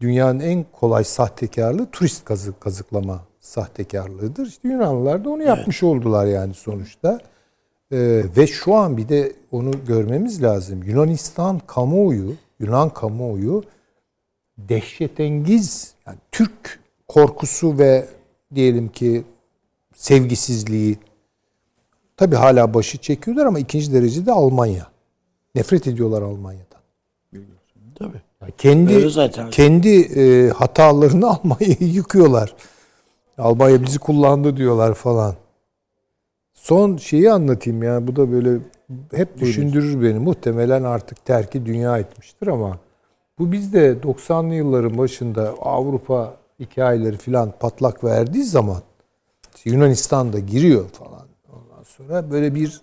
[0.00, 4.46] dünyanın en kolay sahtekarlığı turist kazık kazıklama sahtekarlığıdır.
[4.46, 7.20] İşte Yunanlılar da onu yapmış oldular yani sonuçta.
[7.92, 10.82] Ee, ve şu an bir de onu görmemiz lazım.
[10.82, 13.62] Yunanistan kamuoyu, Yunan kamuoyu
[14.58, 18.08] dehşetengiz yani Türk korkusu ve
[18.54, 19.24] diyelim ki
[19.94, 20.98] sevgisizliği
[22.16, 24.86] tabi hala başı çekiyorlar ama ikinci derecede Almanya.
[25.54, 26.80] Nefret ediyorlar Almanya'dan.
[27.94, 28.20] Tabii.
[28.42, 29.50] Yani kendi Öyle zaten.
[29.50, 32.56] kendi e, hatalarını Almanya'yı yıkıyorlar.
[33.38, 35.34] Almanya bizi kullandı diyorlar falan.
[36.66, 38.06] Son şeyi anlatayım ya.
[38.06, 38.58] Bu da böyle
[39.14, 40.18] hep düşündürür beni.
[40.18, 42.78] Muhtemelen artık terki dünya etmiştir ama
[43.38, 48.82] bu bizde 90'lı yılların başında Avrupa hikayeleri filan patlak verdiği zaman
[49.56, 51.26] işte Yunanistan da giriyor falan.
[51.52, 52.80] Ondan sonra böyle bir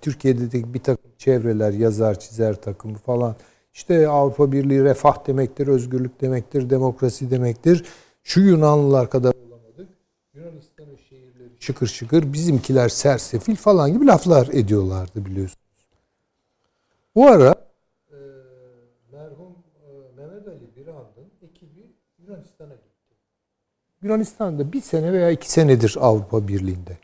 [0.00, 3.36] Türkiye'de de bir takım çevreler, yazar, çizer takımı falan.
[3.74, 7.84] İşte Avrupa Birliği refah demektir, özgürlük demektir, demokrasi demektir.
[8.22, 9.88] Şu Yunanlılar kadar olamadık.
[10.32, 10.56] Şehirleri
[11.66, 15.86] şıkır şıkır, bizimkiler sersefil falan gibi laflar ediyorlardı biliyorsunuz.
[17.14, 17.54] Bu ara
[18.10, 18.18] e,
[19.12, 19.52] merhum
[19.82, 23.16] e, Mehmet Ali Birand'ın ekibi Yunanistan'a gitti.
[24.02, 26.98] Yunanistan'da bir sene veya iki senedir Avrupa Birliği'nde.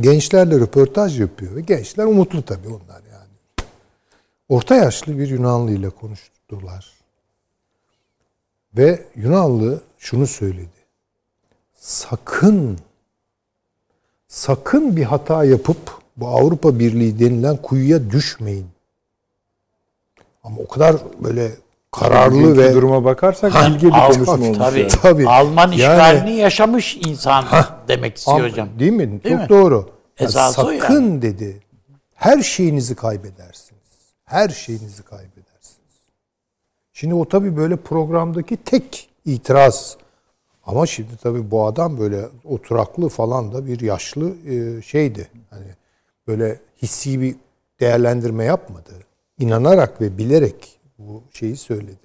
[0.00, 3.68] Gençlerle röportaj yapıyor ve gençler umutlu tabii onlar yani.
[4.48, 6.92] Orta yaşlı bir Yunanlı ile konuştular.
[8.76, 10.84] Ve Yunanlı şunu söyledi.
[11.74, 12.78] Sakın
[14.34, 15.76] sakın bir hata yapıp
[16.16, 18.66] bu Avrupa Birliği denilen kuyuya düşmeyin.
[20.44, 21.50] Ama o kadar böyle
[21.92, 24.58] kararlı Bugünkü ve duruma bakarsak Ha, bilge bir Al- konuşma olmuş.
[24.58, 24.78] Tabii.
[24.80, 24.88] yani.
[25.02, 25.28] Tabii.
[25.28, 27.44] Alman Yani- işgalini yaşamış insan
[27.88, 28.68] demek istiyor Ama- hocam.
[28.78, 29.24] Değil mi?
[29.24, 29.48] Değil Çok mi?
[29.48, 29.88] doğru.
[30.20, 31.22] Ya Esası o sakın yani.
[31.22, 31.60] dedi.
[32.14, 33.80] Her şeyinizi kaybedersiniz.
[34.24, 35.94] Her şeyinizi kaybedersiniz.
[36.92, 39.96] Şimdi o tabii böyle programdaki tek itiraz.
[40.66, 45.28] Ama şimdi tabii bu adam böyle oturaklı falan da bir yaşlı e, şeydi.
[45.50, 45.66] Hani
[46.26, 47.36] böyle hissi bir
[47.80, 48.90] değerlendirme yapmadı.
[49.38, 52.04] İnanarak ve bilerek bu şeyi söyledi.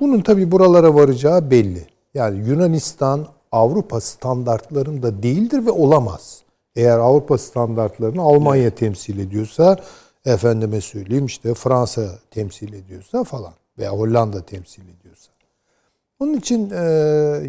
[0.00, 1.86] Bunun tabii buralara varacağı belli.
[2.14, 6.42] Yani Yunanistan Avrupa standartlarında değildir ve olamaz.
[6.76, 9.76] Eğer Avrupa standartlarını Almanya temsil ediyorsa,
[10.24, 15.33] efendime söyleyeyim işte Fransa temsil ediyorsa falan veya Hollanda temsil ediyorsa.
[16.24, 16.82] Onun için e,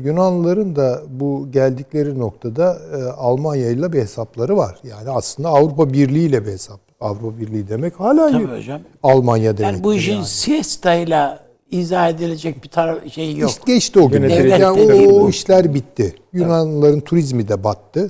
[0.03, 4.77] Yunanlıların da bu geldikleri noktada e, Almanya ile bir hesapları var.
[4.83, 6.79] Yani aslında Avrupa Birliği ile bir hesap.
[6.99, 8.81] Avrupa Birliği demek hala Tabii hocam.
[9.03, 9.73] Almanya demek.
[9.73, 11.39] Yani bu işin siestayla
[11.71, 13.49] izah edilecek bir taraf şey yok.
[13.49, 14.21] İşte geçti o gün.
[14.21, 16.15] Yönetilecek Yani o, o işler bitti.
[16.33, 18.09] Yunanlıların turizmi de battı.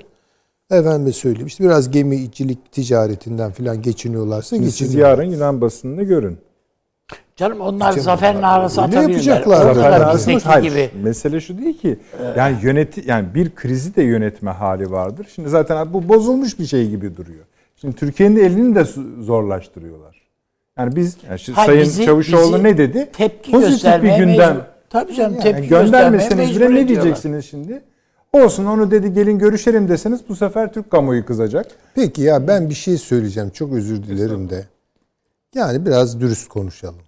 [0.72, 6.38] Efendim söyleyeyim işte biraz gemicilik ticaretinden falan geçiniyorlarsa Şimdi siz yarın Yunan basınını görün.
[7.36, 9.44] Canım onlar zafer narası atabilirler.
[9.44, 10.90] Zafer bizdeki hayır, gibi.
[11.04, 12.00] Mesele şu değil ki.
[12.38, 15.28] Yani yöneti yani bir krizi de yönetme hali vardır.
[15.36, 17.46] Şimdi zaten bu bozulmuş bir şey gibi duruyor.
[17.76, 18.86] Şimdi Türkiye'nin elini de
[19.22, 20.22] zorlaştırıyorlar.
[20.78, 23.10] Yani biz yani şimdi Hayır, Sayın bizi- Çavuşoğlu bizi ne dedi?
[23.14, 24.28] Tepki Pozitif bir gündem.
[24.28, 24.62] mecbur.
[24.90, 27.82] Tabii canım Yani tepki göndermeseniz bile ne diyeceksiniz şimdi?
[28.34, 31.68] Olsun onu dedi gelin görüşelim deseniz bu sefer Türk kamuoyu kızacak.
[31.96, 33.50] Peki ya ben bir şey söyleyeceğim.
[33.50, 34.66] Çok özür dilerim de.
[35.56, 37.05] Yani biraz dürüst konuşalım.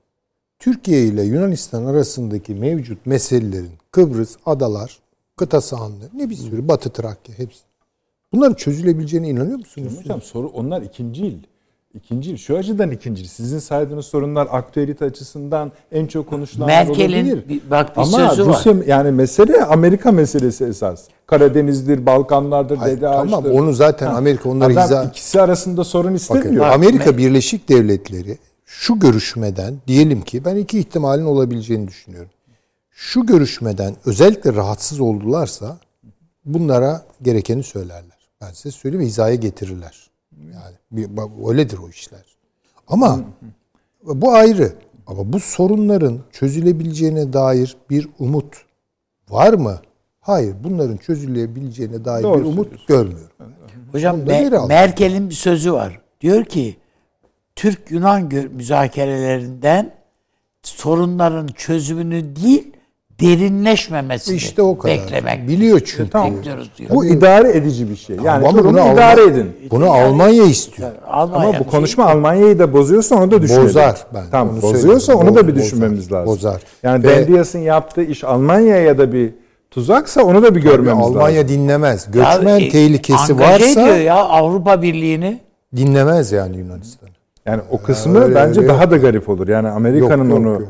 [0.60, 4.99] Türkiye ile Yunanistan arasındaki mevcut meselelerin Kıbrıs, adalar,
[5.36, 7.60] kıta sahanlığı, ne bir sürü Batı Trakya hepsi.
[8.34, 9.93] Bunların çözülebileceğine inanıyor musunuz?
[10.03, 11.34] Hocam soru onlar ikincil.
[11.93, 12.38] İkincil.
[12.38, 13.26] Şu açıdan ikincil.
[13.26, 17.49] Sizin saydığınız sorunlar aktüelite açısından en çok Merkel'in olabilir.
[17.49, 18.55] bir- bak bir Ama sözü var.
[18.55, 21.03] Rusya yani mesele Amerika meselesi esas.
[21.28, 23.51] Karadeniz'dir, Balkanlardır, Hayır, Dede tamam Ağaç'tır.
[23.60, 25.10] onu zaten Amerika onları Adam izah...
[25.10, 26.66] ikisi arasında sorun Bakın istemiyor.
[26.68, 28.38] Amerika Birleşik Devletleri
[28.68, 32.30] şu görüşmeden diyelim ki ben iki ihtimalin olabileceğini düşünüyorum.
[32.91, 35.78] Şu görüşmeden özellikle rahatsız oldularsa
[36.45, 38.18] bunlara gerekeni söylerler.
[38.41, 40.09] Ben size söyleyeyim hizaya getirirler.
[40.53, 41.09] Yani bir,
[41.47, 42.26] öyledir o işler.
[42.88, 43.20] Ama
[44.03, 44.74] bu ayrı.
[45.07, 48.55] Ama bu sorunların çözülebileceğine dair bir umut
[49.30, 49.82] var mı?
[50.20, 50.55] Hayır.
[50.63, 53.32] Bunların çözülebileceğine dair Doğru bir umut görmüyorum.
[53.91, 54.49] Hocam Me-.
[54.68, 56.01] Merkel'in bir sözü var.
[56.22, 56.78] Diyor ki
[57.62, 59.91] Türk-Yunan müzakerelerinden
[60.64, 62.72] sorunların çözümünü değil
[63.22, 64.95] derinleşmemesini İşte o kadar.
[64.97, 65.47] beklemek.
[65.47, 66.10] Biliyor çünkü.
[66.10, 66.38] Tamam.
[66.38, 66.89] Bekliyoruz diyor.
[66.89, 68.16] Bu idare edici bir şey.
[68.16, 69.51] Yani Ama durumu bunu idare Alman- edin.
[69.72, 70.89] Bunu Almanya istiyor.
[71.08, 73.66] Almanya Ama bu konuşma Almanya'yı da bozuyorsa onu da düşünelim.
[73.66, 74.05] Bozar.
[74.14, 76.28] Ben Tamam onu bozuyorsa onu da bir Bozar, düşünmemiz lazım.
[76.34, 76.62] bozar.
[76.84, 79.34] Yani Ve- Dendias'ın yaptığı iş Almanya'ya da bir
[79.72, 81.49] tuzaksa onu da bir görmemiz Almanya lazım.
[81.55, 82.08] dinlemez.
[82.08, 85.39] Ya, Göçmen e, tehlikesi angaje varsa ediyor ya Avrupa Birliği'ni.
[85.76, 87.10] dinlemez yani Yunanistan.
[87.48, 88.91] Yani o kısmı öyle- bence öyle daha yok.
[88.91, 89.48] da garip olur.
[89.48, 90.62] Yani Amerika'nın onu yok.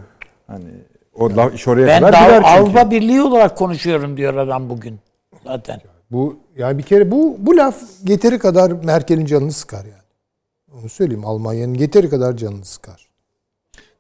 [0.48, 0.66] hani
[1.14, 2.50] o la- iş oraya Ben kadar daha gider çünkü.
[2.62, 5.00] Avrupa Birliği olarak konuşuyorum diyor adam bugün.
[5.46, 5.82] Zaten.
[6.12, 10.82] Bu yani bir kere bu bu laf yeteri kadar Merkel'in canını sıkar yani.
[10.82, 13.08] Onu söyleyeyim Almanya'nın yeteri kadar canını sıkar.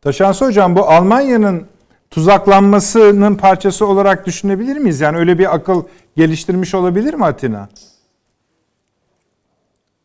[0.01, 1.63] Taşansı hocam bu Almanya'nın
[2.09, 5.01] tuzaklanmasının parçası olarak düşünebilir miyiz?
[5.01, 5.83] Yani öyle bir akıl
[6.15, 7.69] geliştirmiş olabilir mi Atina?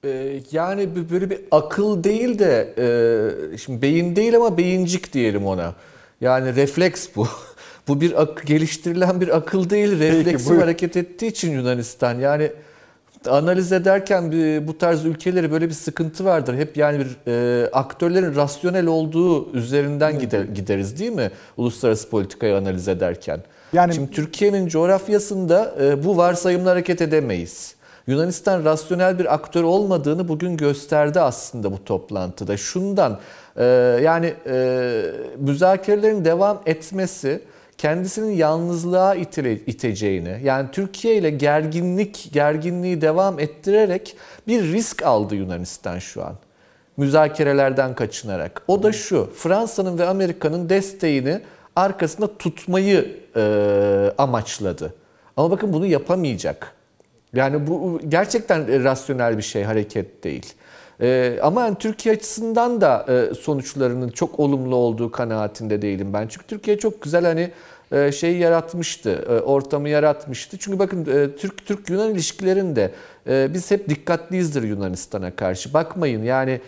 [0.07, 5.47] Ee, Yani bir- böyle bir akıl değil de e, şimdi beyin değil ama beyincik diyelim
[5.47, 5.75] ona.
[6.21, 7.27] Yani refleks bu.
[7.89, 10.61] Bu bir ak- geliştirilen bir akıl değil, refleksif buyur.
[10.61, 12.19] hareket ettiği için Yunanistan.
[12.19, 12.53] Yani
[13.29, 14.33] analiz ederken
[14.69, 16.55] bu tarz ülkeleri böyle bir sıkıntı vardır.
[16.57, 21.31] Hep yani bir e, aktörlerin rasyonel olduğu üzerinden gider, gideriz değil mi?
[21.57, 23.41] Uluslararası politikayı analiz ederken.
[23.73, 27.75] Yani- Şimdi Türkiye'nin coğrafyasında e, bu varsayımla hareket edemeyiz.
[28.07, 32.57] Yunanistan rasyonel bir aktör olmadığını bugün gösterdi aslında bu toplantıda.
[32.57, 33.19] Şundan
[33.57, 33.65] e,
[34.03, 35.03] yani e,
[35.39, 37.43] müzakerelerin devam etmesi
[37.79, 45.99] kendisinin yalnızlığa itile, iteceğini, yani Türkiye ile gerginlik, gerginliği devam ettirerek bir risk aldı Yunanistan
[45.99, 46.35] şu an.
[46.97, 48.63] Müzakerelerden kaçınarak.
[48.69, 51.41] O da şu, Fransa'nın ve Amerika'nın desteğini
[51.77, 54.95] arkasında tutmayı e, amaçladı.
[55.37, 56.75] Ama bakın bunu yapamayacak.
[57.35, 60.55] Yani bu gerçekten rasyonel bir şey, hareket değil.
[61.01, 66.27] Ee, ama yani Türkiye açısından da e, sonuçlarının çok olumlu olduğu kanaatinde değilim ben.
[66.29, 67.51] Çünkü Türkiye çok güzel hani
[67.93, 70.59] e, şeyi yaratmıştı, e, ortamı yaratmıştı.
[70.59, 72.91] Çünkü bakın e, Türk Türk Yunan ilişkilerinde
[73.29, 75.75] e, biz hep dikkatliyizdir Yunanistan'a karşı.
[75.75, 76.61] Bakmayın yani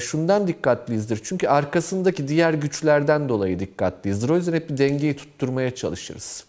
[0.00, 1.20] şundan dikkatliyizdir.
[1.22, 4.28] Çünkü arkasındaki diğer güçlerden dolayı dikkatliyizdir.
[4.28, 6.44] O yüzden hep bir dengeyi tutturmaya çalışırız.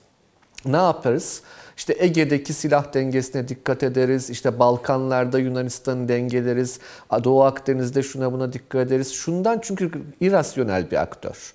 [0.66, 1.41] Ne yaparız?
[1.78, 4.30] İşte Ege'deki silah dengesine dikkat ederiz.
[4.30, 6.80] İşte Balkanlarda Yunanistan'ı dengeleriz.
[7.24, 9.13] Doğu Akdeniz'de şuna buna dikkat ederiz.
[9.13, 11.53] Şundan çünkü irasyonel bir aktör.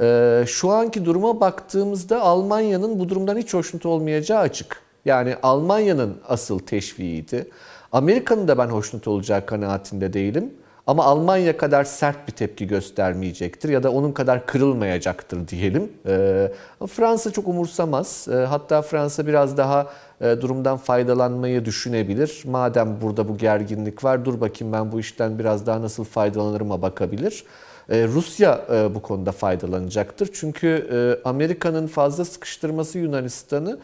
[0.00, 4.82] Ee, şu anki duruma baktığımızda Almanya'nın bu durumdan hiç hoşnut olmayacağı açık.
[5.04, 7.50] Yani Almanya'nın asıl teşviğiydi.
[7.92, 10.54] Amerika'nın da ben hoşnut olacağı kanaatinde değilim.
[10.86, 15.92] Ama Almanya kadar sert bir tepki göstermeyecektir ya da onun kadar kırılmayacaktır diyelim.
[16.06, 16.52] Ee,
[16.88, 18.28] Fransa çok umursamaz.
[18.30, 19.86] Ee, hatta Fransa biraz daha
[20.20, 22.42] e, durumdan faydalanmayı düşünebilir.
[22.44, 27.44] Madem burada bu gerginlik var dur bakayım ben bu işten biraz daha nasıl faydalanırıma bakabilir.
[27.90, 30.30] Ee, Rusya e, bu konuda faydalanacaktır.
[30.32, 33.78] Çünkü e, Amerika'nın fazla sıkıştırması Yunanistan'ı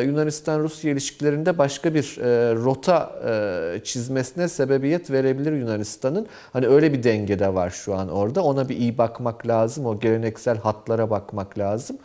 [0.00, 6.26] Yunanistan-Rusya ilişkilerinde başka bir e, rota e, çizmesine sebebiyet verebilir Yunanistan'ın.
[6.52, 8.44] Hani öyle bir dengede var şu an orada.
[8.44, 9.86] Ona bir iyi bakmak lazım.
[9.86, 11.96] O geleneksel hatlara bakmak lazım.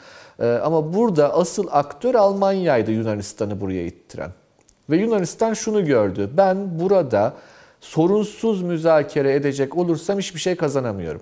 [0.63, 4.31] Ama burada asıl aktör Almanya'ydı Yunanistan'ı buraya ittiren.
[4.89, 6.29] Ve Yunanistan şunu gördü.
[6.37, 7.33] Ben burada
[7.81, 11.21] sorunsuz müzakere edecek olursam hiçbir şey kazanamıyorum.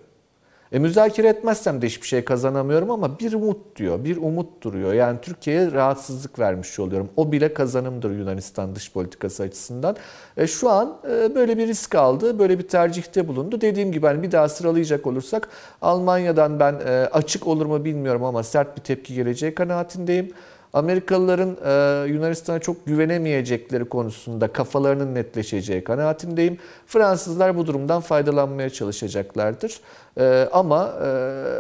[0.76, 4.94] E, müzakere etmezsem de hiçbir şey kazanamıyorum ama bir umut diyor, bir umut duruyor.
[4.94, 7.10] Yani Türkiye'ye rahatsızlık vermiş oluyorum.
[7.18, 9.96] O bile kazanımdır Yunanistan dış politikası açısından.
[10.38, 13.62] E, şu an e, böyle bir risk aldı, böyle bir tercihte bulundu.
[13.62, 15.50] Dediğim gibi hani bir daha sıralayacak olursak
[15.82, 20.32] Almanya'dan ben e, açık olur mu bilmiyorum ama sert bir tepki geleceği kanaatindeyim.
[20.76, 26.58] Amerikalıların e, Yunanistan'a çok güvenemeyecekleri konusunda kafalarının netleşeceği kanaatindeyim.
[26.88, 29.80] Fransızlar bu durumdan faydalanmaya çalışacaklardır.
[30.18, 31.08] E, ama e,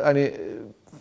[0.03, 0.33] hani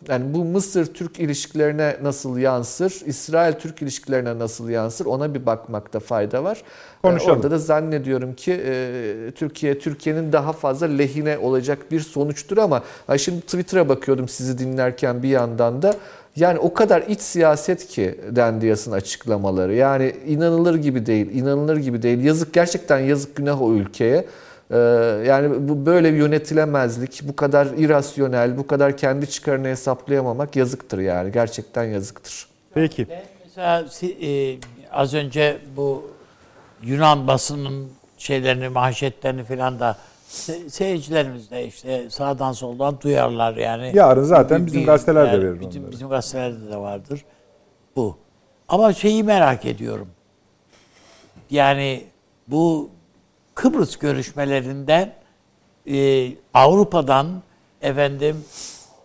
[0.09, 6.63] yani bu Mısır-Türk ilişkilerine nasıl yansır, İsrail-Türk ilişkilerine nasıl yansır ona bir bakmakta fayda var.
[7.03, 7.37] Konuşalım.
[7.37, 12.83] Orada da zannediyorum ki e, Türkiye, Türkiye'nin daha fazla lehine olacak bir sonuçtur ama
[13.17, 15.95] şimdi Twitter'a bakıyordum sizi dinlerken bir yandan da
[16.37, 19.75] yani o kadar iç siyaset ki Dendiyas'ın açıklamaları.
[19.75, 22.25] Yani inanılır gibi değil, inanılır gibi değil.
[22.25, 24.25] Yazık gerçekten yazık günah o ülkeye.
[24.71, 24.77] Ee,
[25.27, 31.33] yani bu böyle bir yönetilemezlik, bu kadar irasyonel, bu kadar kendi çıkarını hesaplayamamak yazıktır yani.
[31.33, 32.47] Gerçekten yazıktır.
[32.75, 33.07] Peki.
[33.45, 33.85] Mesela
[34.23, 34.57] e,
[34.93, 36.11] az önce bu
[36.83, 39.97] Yunan basının şeylerini, manşetlerini falan da
[40.35, 43.93] se- seyircilerimiz de işte sağdan soldan duyarlar yani.
[43.95, 45.93] Yarın zaten bizim gazeteler de verir Bizim, onları.
[45.93, 47.25] bizim gazetelerde de vardır
[47.97, 48.17] bu.
[48.69, 50.09] Ama şeyi merak ediyorum.
[51.51, 52.05] Yani
[52.49, 52.91] bu
[53.55, 55.13] Kıbrıs görüşmelerinden
[55.91, 57.43] e, Avrupa'dan
[57.83, 58.45] efendim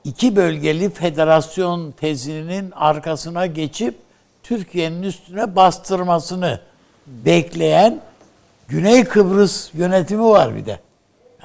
[0.03, 3.95] iki bölgeli federasyon tezinin arkasına geçip
[4.43, 6.59] Türkiye'nin üstüne bastırmasını
[7.07, 8.01] bekleyen
[8.67, 10.79] Güney Kıbrıs yönetimi var bir de.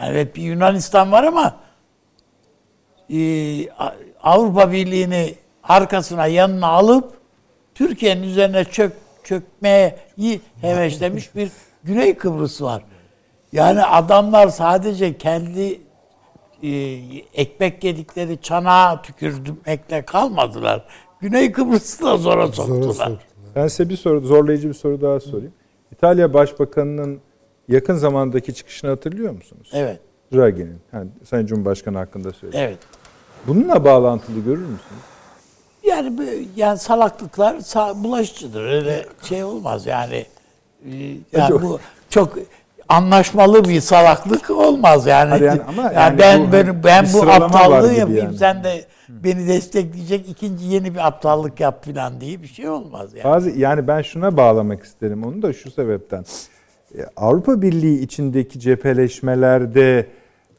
[0.03, 1.57] Evet bir Yunanistan var ama
[3.11, 3.19] e,
[4.23, 7.13] Avrupa Birliği'ni arkasına yanına alıp
[7.75, 8.93] Türkiye'nin üzerine çök
[9.25, 9.97] çökmeye
[10.61, 11.51] heveslemiş bir
[11.85, 12.83] Güney Kıbrıs var.
[13.53, 15.81] Yani adamlar sadece kendi
[16.63, 16.71] e,
[17.35, 20.85] ekmek yedikleri çanağa tükürmekle kalmadılar.
[21.21, 22.83] Güney Kıbrıs'ı da zora soktular.
[22.83, 23.13] soktular.
[23.57, 25.53] Ben size bir soru, zorlayıcı bir soru daha sorayım.
[25.93, 27.21] İtalya Başbakanı'nın
[27.69, 29.71] yakın zamandaki çıkışını hatırlıyor musunuz?
[29.75, 30.01] Evet,
[30.35, 30.79] Draghi'nin.
[30.93, 32.57] Yani Sayın Cumhurbaşkanı hakkında söyledi.
[32.61, 32.79] evet.
[33.47, 35.03] Bununla bağlantılı görür müsünüz?
[35.87, 38.65] Yani yani salaklıklar sa- bulaşıcıdır.
[38.65, 40.27] Öyle şey olmaz yani.
[40.87, 41.79] Ee, Yani bu
[42.11, 42.39] çok
[42.89, 45.31] anlaşmalı bir salaklık olmaz yani.
[45.31, 48.39] Hayır yani ama Yani yani ben bu ben, ben bu aptallığı yapayım yani.
[48.39, 53.25] sen de beni destekleyecek ikinci yeni bir aptallık yap falan diye bir şey olmaz yani.
[53.25, 56.25] Bazı yani ben şuna bağlamak isterim onu da şu sebepten.
[56.99, 60.07] E, Avrupa Birliği içindeki cepheleşmelerde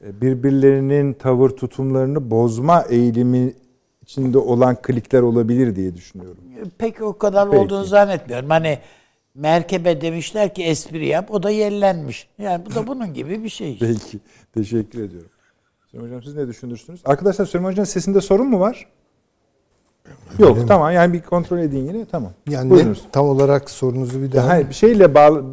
[0.05, 3.53] e, birbirlerinin tavır tutumlarını bozma eğilimi
[4.01, 6.37] içinde olan klikler olabilir diye düşünüyorum.
[6.77, 7.61] Pek o kadar Peki.
[7.61, 8.49] olduğunu zannetmiyorum.
[8.49, 8.79] Hani
[9.35, 12.27] merkebe demişler ki espri yap o da yellenmiş.
[12.37, 13.77] Yani bu da bunun gibi bir şey.
[13.79, 14.19] Peki.
[14.53, 15.29] Teşekkür ediyorum.
[15.87, 17.01] Süleyman Hocam siz ne düşünürsünüz?
[17.05, 18.87] Arkadaşlar Süleyman Hoca'nın sesinde sorun mu var?
[20.39, 22.31] Yok tamam yani bir kontrol edin yine tamam.
[22.49, 23.01] Yani Buyurunuz.
[23.05, 24.47] ne- tam olarak sorunuzu bir daha.
[24.47, 25.43] Hayır bir şeyle bağlı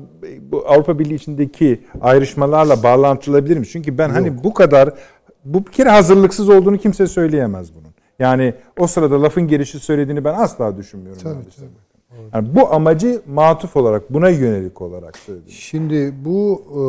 [0.52, 3.66] bu Avrupa Birliği içindeki ayrışmalarla bağlantılabilir mi?
[3.66, 4.94] Çünkü ben hani bu kadar
[5.44, 7.92] bu bir kere hazırlıksız olduğunu kimse söyleyemez bunun.
[8.18, 11.22] Yani o sırada lafın gelişi söylediğini ben asla düşünmüyorum.
[11.22, 11.64] Tabii, maalesef.
[12.34, 15.48] Yani bu amacı matuf olarak buna yönelik olarak söyledim.
[15.50, 16.82] Şimdi bu e,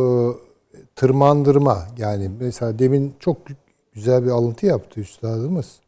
[0.96, 3.38] tırmandırma yani mesela demin çok
[3.94, 5.83] güzel bir alıntı yaptı üstadımız.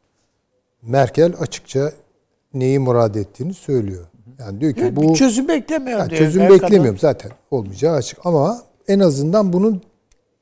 [0.86, 1.92] Merkel açıkça
[2.54, 4.06] neyi murad ettiğini söylüyor.
[4.40, 6.20] Yani diyor ki Bir bu çözüm beklemiyor yani diyor.
[6.20, 9.80] çözüm kadar- beklemiyorum zaten olmayacağı açık ama en azından bunu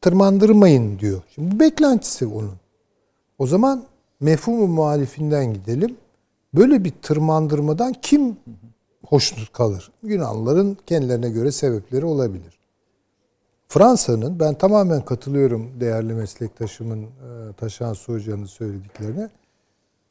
[0.02, 1.22] tırmandırmayın diyor.
[1.36, 2.54] Şimdi bu beklentisi onun.
[3.40, 3.84] O zaman
[4.20, 5.96] mefhumu muhalifinden gidelim.
[6.56, 8.38] Böyle bir tırmandırmadan kim
[9.08, 9.92] hoşnut kalır?
[10.04, 12.60] Yunanlıların kendilerine göre sebepleri olabilir.
[13.68, 17.08] Fransa'nın ben tamamen katılıyorum değerli meslektaşımın e,
[17.58, 19.30] Taşan Hoca'nın söylediklerine.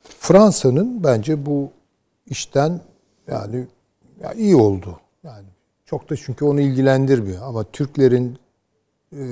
[0.02, 1.70] Fransa'nın bence bu
[2.26, 2.80] işten
[3.28, 3.66] yani
[4.20, 5.00] ya iyi oldu.
[5.22, 5.46] Yani
[5.84, 8.38] çok da çünkü onu ilgilendirmiyor ama Türklerin
[9.12, 9.22] e,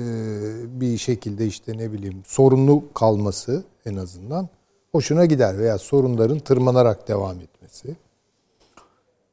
[0.81, 4.49] bir şekilde işte ne bileyim sorunlu kalması en azından
[4.91, 7.95] hoşuna gider veya sorunların tırmanarak devam etmesi.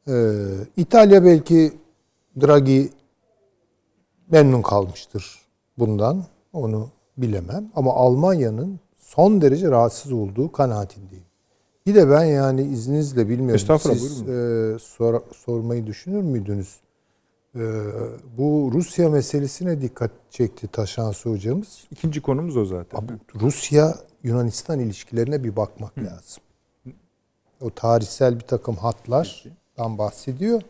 [0.09, 0.45] Ee,
[0.76, 1.72] İtalya belki
[2.41, 2.91] Draghi
[4.30, 5.39] memnun kalmıştır
[5.78, 6.24] bundan.
[6.53, 7.70] Onu bilemem.
[7.74, 11.27] Ama Almanya'nın son derece rahatsız olduğu kanaatindeyim.
[11.86, 13.54] Bir de ben yani izninizle bilmiyorum.
[13.54, 16.76] Estağfurullah, Siz e, sor- sormayı düşünür müydünüz?
[17.54, 17.60] E,
[18.38, 21.84] bu Rusya meselesine dikkat çekti Taşansı hocamız.
[21.90, 22.98] İkinci konumuz o zaten.
[22.98, 26.42] Abi, Rusya Yunanistan ilişkilerine bir bakmak lazım.
[27.60, 30.62] O tarihsel bir takım hatlardan bahsediyor.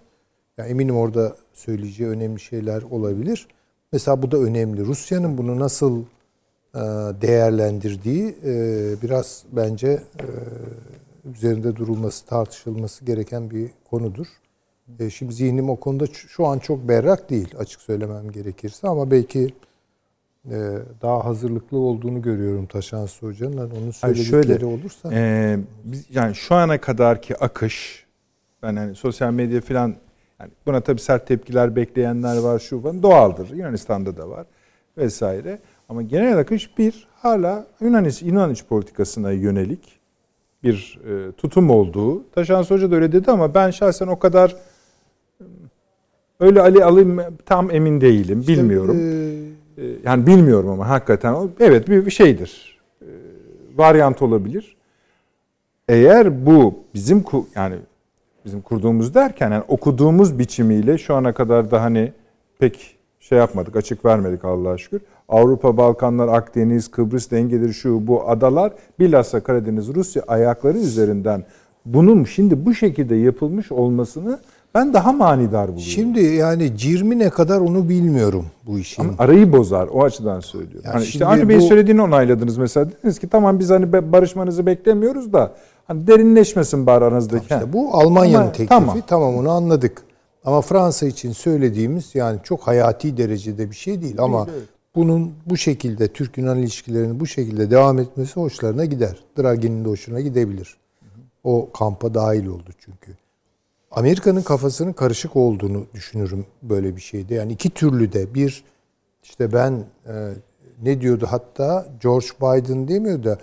[0.58, 3.48] Ya eminim orada söyleyeceği önemli şeyler olabilir.
[3.92, 4.86] Mesela bu da önemli.
[4.86, 6.04] Rusya'nın bunu nasıl
[7.22, 8.52] değerlendirdiği e,
[9.02, 10.26] biraz bence e,
[11.30, 14.26] üzerinde durulması, tartışılması gereken bir konudur.
[14.98, 19.54] E, Şimdi zihnim o konuda şu an çok berrak değil açık söylemem gerekirse ama belki
[20.50, 20.56] e,
[21.02, 23.56] daha hazırlıklı olduğunu görüyorum Taşansı Hoca'nın.
[23.56, 25.10] Hani onun söyledikleri şöyle, olursa.
[25.12, 28.06] Ee, biz, yani şu ana kadarki akış
[28.62, 29.94] ben hani sosyal medya falan
[30.40, 33.50] yani buna tabii sert tepkiler bekleyenler var şu falan doğaldır.
[33.50, 34.46] Yunanistan'da da var
[34.96, 35.58] vesaire.
[35.88, 39.98] Ama genel akış bir hala Yunan, Yunan iç politikasına yönelik
[40.62, 42.30] bir e, tutum olduğu.
[42.30, 44.56] Taşans Hoca da öyle dedi ama ben şahsen o kadar
[45.40, 45.44] e,
[46.40, 48.44] öyle Ali alayım tam emin değilim.
[48.48, 48.96] Bilmiyorum.
[49.00, 49.38] E,
[49.78, 52.78] Ee, yani bilmiyorum ama hakikaten evet bir bir şeydir.
[53.02, 53.06] Ee,
[53.76, 54.76] Varyant olabilir.
[55.88, 57.24] Eğer bu bizim
[57.54, 57.76] yani
[58.44, 62.12] bizim kurduğumuz derken yani okuduğumuz biçimiyle şu ana kadar da hani
[62.58, 65.00] pek şey yapmadık, açık vermedik Allah'a şükür.
[65.28, 71.44] Avrupa, Balkanlar, Akdeniz, Kıbrıs dengeleri şu bu adalar bilhassa Karadeniz, Rusya ayakları üzerinden
[71.86, 74.38] bunun şimdi bu şekilde yapılmış olmasını
[74.74, 75.80] ben daha manidar buluyorum.
[75.82, 79.02] Şimdi yani cirmi ne kadar onu bilmiyorum bu işin.
[79.02, 79.88] Ama arayı bozar.
[79.92, 80.80] O açıdan söylüyorum.
[80.84, 82.90] Yani hani işte Avni bu- söylediğini onayladınız mesela.
[82.90, 85.52] Dediniz ki tamam biz hani barışmanızı beklemiyoruz da
[85.86, 87.42] hani derinleşmesin bari aranızdaki.
[87.42, 88.68] İşte bu Almanya'nın Ama- teklifi.
[88.68, 88.96] tamam.
[89.06, 89.36] Tamam.
[89.36, 90.02] onu anladık.
[90.44, 94.46] Ama Fransa için söylediğimiz yani çok hayati derecede bir şey değil ama
[94.94, 99.16] bunun bu şekilde Türk-Yunan ilişkilerinin bu şekilde devam etmesi hoşlarına gider.
[99.38, 100.76] Draghi'nin de hoşuna gidebilir.
[101.44, 103.16] O kampa dahil oldu çünkü.
[103.90, 107.34] Amerika'nın kafasının karışık olduğunu düşünürüm böyle bir şeyde.
[107.34, 108.64] Yani iki türlü de bir
[109.22, 110.32] işte ben e,
[110.82, 113.38] ne diyordu hatta George Biden demiyor da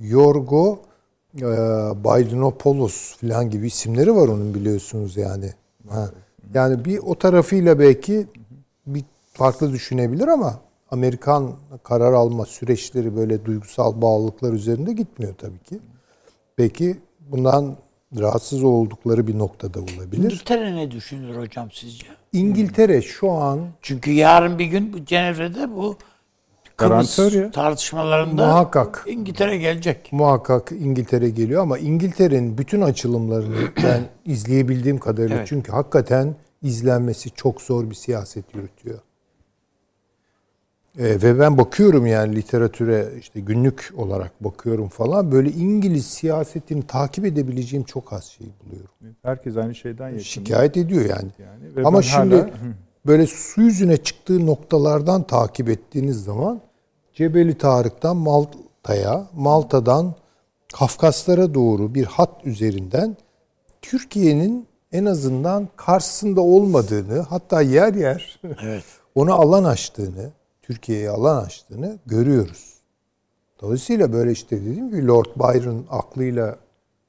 [0.00, 0.78] Yorgo
[1.36, 1.40] e,
[2.04, 5.52] Bidenopoulos falan gibi isimleri var onun biliyorsunuz yani.
[5.88, 6.10] Ha.
[6.54, 8.26] Yani bir o tarafıyla belki
[8.86, 10.60] bir farklı düşünebilir ama
[10.90, 15.78] Amerikan karar alma süreçleri böyle duygusal bağlılıklar üzerinde gitmiyor tabii ki.
[16.56, 17.76] Peki bundan
[18.18, 20.24] rahatsız oldukları bir noktada olabilir.
[20.24, 22.06] İngiltere ne düşünür hocam sizce?
[22.32, 25.96] İngiltere şu an Çünkü yarın bir gün bu Cenevre'de bu
[26.76, 27.50] Kıbrıs ya.
[27.50, 29.04] tartışmalarında Muhakkak.
[29.08, 30.08] İngiltere gelecek.
[30.12, 35.48] muhakkak İngiltere geliyor ama İngiltere'nin bütün açılımlarını ben izleyebildiğim kadarıyla Evet.
[35.48, 38.98] çünkü hakikaten izlenmesi çok zor bir siyaset yürütüyor.
[40.98, 47.24] Ee, ve ben bakıyorum yani literatüre işte günlük olarak bakıyorum falan böyle İngiliz siyasetini takip
[47.24, 48.90] edebileceğim çok az şey buluyorum.
[49.22, 50.24] Herkes aynı şeyden yaşıyor.
[50.24, 51.30] Şikayet ediyor yani.
[51.38, 52.50] Yani ve Ama şimdi hala-
[53.06, 56.60] böyle su yüzüne çıktığı noktalardan takip ettiğiniz zaman
[57.14, 60.14] Cebeli Tarık'tan Malta'ya, Malta'dan
[60.74, 63.16] Kafkaslara doğru bir hat üzerinden
[63.82, 68.84] Türkiye'nin en azından karşısında olmadığını, hatta yer yer Evet.
[69.14, 70.30] ona alan açtığını,
[70.72, 72.74] Türkiye'ye alan açtığını görüyoruz.
[73.60, 76.56] Dolayısıyla böyle işte dediğim gibi Lord Byron aklıyla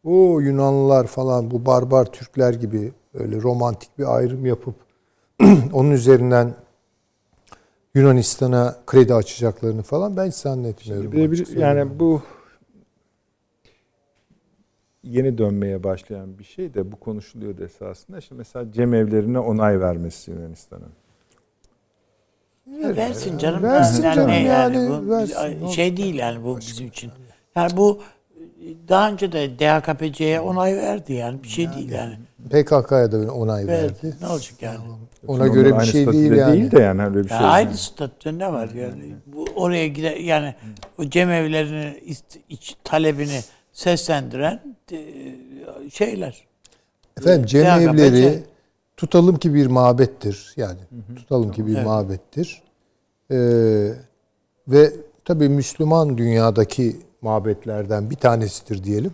[0.03, 4.75] o Yunanlılar falan bu barbar Türkler gibi öyle romantik bir ayrım yapıp
[5.73, 6.53] onun üzerinden
[7.95, 11.11] Yunanistan'a kredi açacaklarını falan ben hiç zannetmiyorum.
[11.11, 12.21] De bir- yani bu
[15.03, 18.21] yeni dönmeye başlayan bir şey de bu konuşuluyordu esasında.
[18.21, 20.91] Şimdi mesela cemevlerine onay vermesi Yunanistan'ın.
[22.83, 23.63] Ya versin canım.
[23.63, 25.67] Versin Yani canım ne yani, bu versin.
[25.67, 27.11] şey değil yani bu bizim için.
[27.55, 28.01] Yani bu
[28.87, 32.13] daha önce de DHKPC'ye onay verdi yani bir şey değil yani.
[32.49, 33.93] PKK'ya da onay Verdi.
[34.03, 34.15] verdi.
[34.21, 34.77] Ne olacak yani?
[35.27, 36.53] Ona Şimdi göre bir şey değil yani.
[36.53, 37.47] Değil de yani öyle bir Ya şey.
[37.47, 39.13] aynı statüde ne var yani?
[39.25, 40.55] Bu oraya gider yani
[40.99, 43.39] o cemevlerini ist- iç, talebini
[43.73, 44.59] seslendiren
[44.91, 44.97] e,
[45.93, 46.43] şeyler.
[47.17, 47.49] Efendim DHKPC.
[47.49, 48.43] cemevleri
[48.99, 50.53] tutalım ki bir mabettir.
[50.57, 50.79] Yani
[51.15, 51.85] tutalım ki bir Evet.
[51.85, 52.63] mabettir.
[53.31, 53.37] Ee,
[54.67, 54.91] ve
[55.25, 59.11] tabii Müslüman dünyadaki mabetlerden bir tanesidir diyelim.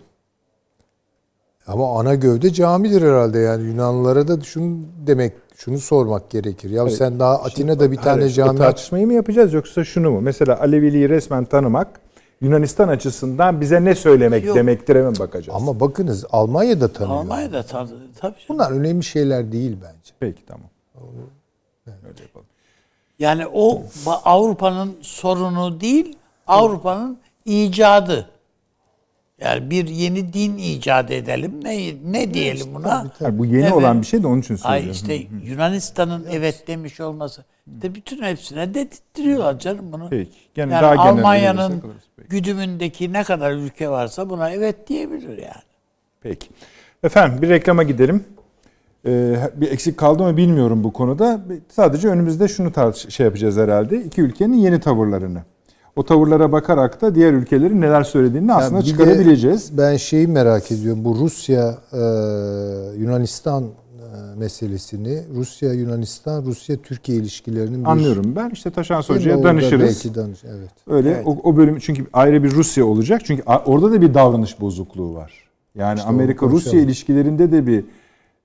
[1.66, 6.70] Ama ana gövde camidir herhalde yani Yunanlılara da şunu demek şunu sormak gerekir.
[6.70, 10.20] Ya sen daha Atina'da bir tane Hayır, cami tartışmayı mı yapacağız yoksa şunu mu?
[10.20, 12.00] Mesela Aleviliği resmen tanımak
[12.40, 14.56] Yunanistan açısından bize ne söylemek Yok.
[14.56, 15.58] demektir hemen bakacağız.
[15.62, 17.18] Ama bakınız Almanya'da tanıyor.
[17.18, 17.90] Almanya'da tabii.
[18.20, 18.34] tabii.
[18.48, 20.12] Bunlar önemli şeyler değil bence.
[20.20, 20.68] Peki tamam.
[21.86, 22.46] Öyle yapalım.
[23.18, 26.16] Yani o Avrupa'nın sorunu değil,
[26.46, 28.30] Avrupa'nın icadı.
[29.40, 31.60] Yani bir yeni din icat edelim.
[31.64, 33.04] Ne ne diyelim buna?
[33.18, 33.72] Ha, bu yeni Evet.
[33.72, 34.86] olan bir şey de onun için söylüyorum.
[34.88, 37.44] Ay işte Yunanistan'ın evet demiş olması.
[37.66, 40.08] De bütün hepsine dedirtiyorlar canım bunu.
[40.10, 40.30] Peki.
[40.54, 41.82] Gene Yani daha genel Almanya'nın
[42.28, 45.62] güdümündeki ne kadar ülke varsa buna evet diyebilir yani.
[46.20, 46.48] Peki.
[47.02, 48.24] Efendim bir reklama gidelim.
[49.06, 51.40] Ee, bir eksik kaldı mı bilmiyorum bu konuda.
[51.68, 54.02] Sadece önümüzde şunu tartış şey yapacağız herhalde.
[54.02, 55.42] İki ülkenin yeni tavırlarını.
[55.96, 59.78] O tavırlara bakarak da diğer ülkelerin neler söylediğini aslında bir de çıkarabileceğiz.
[59.78, 61.04] Ben şeyi merak ediyorum.
[61.04, 61.98] Bu Rusya e,
[62.98, 63.64] Yunanistan
[64.36, 68.50] meselesini, Rusya Yunanistan, Rusya Türkiye ilişkilerinin bir Anlıyorum ben.
[68.50, 69.02] İşte Taşan?
[69.02, 70.04] Hoca'ya danışırız.
[70.04, 70.70] Belki danış, evet.
[70.86, 73.22] Öyle o, o bölüm çünkü ayrı bir Rusya olacak.
[73.24, 75.32] Çünkü orada da bir davranış bozukluğu var.
[75.74, 77.84] Yani İşte Amerika Rusya ilişkilerinde de bir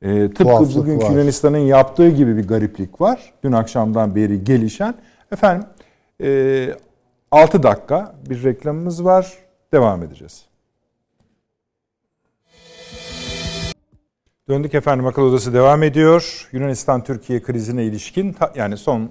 [0.02, 1.12] e, tıpkı Tuhaflık bugünkü var.
[1.12, 3.34] Yunanistan'ın yaptığı gibi bir gariplik var.
[3.44, 4.94] Dün akşamdan beri gelişen.
[5.32, 5.68] Efendim
[6.24, 6.70] e,
[7.32, 9.38] 6 dakika bir reklamımız var.
[9.74, 10.51] Devam edeceğiz.
[14.52, 16.48] Döndük efendim akıl odası devam ediyor.
[16.52, 19.10] Yunanistan-Türkiye krizine ilişkin yani son e,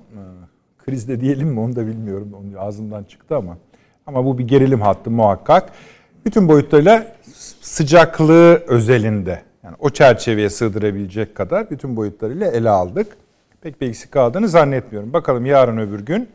[0.79, 2.33] krizde diyelim mi onu da bilmiyorum.
[2.35, 3.59] Onun ağzımdan çıktı ama.
[4.07, 5.73] Ama bu bir gerilim hattı muhakkak.
[6.25, 7.07] Bütün boyutlarıyla
[7.61, 13.07] sıcaklığı özelinde yani o çerçeveye sığdırabilecek kadar bütün boyutlarıyla ele aldık.
[13.61, 15.13] Pek bir eksik kaldığını zannetmiyorum.
[15.13, 16.29] Bakalım yarın öbür gün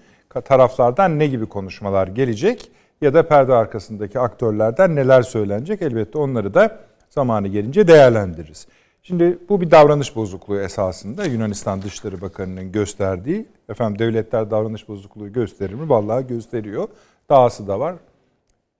[0.45, 6.79] taraflardan ne gibi konuşmalar gelecek ya da perde arkasındaki aktörlerden neler söylenecek elbette onları da
[7.09, 8.67] zamanı gelince değerlendiririz.
[9.07, 13.45] Şimdi bu bir davranış bozukluğu esasında Yunanistan Dışişleri Bakanı'nın gösterdiği.
[13.69, 15.89] Efendim devletler davranış bozukluğu gösterir mi?
[15.89, 16.87] Vallahi gösteriyor.
[17.29, 17.95] Dahası da var.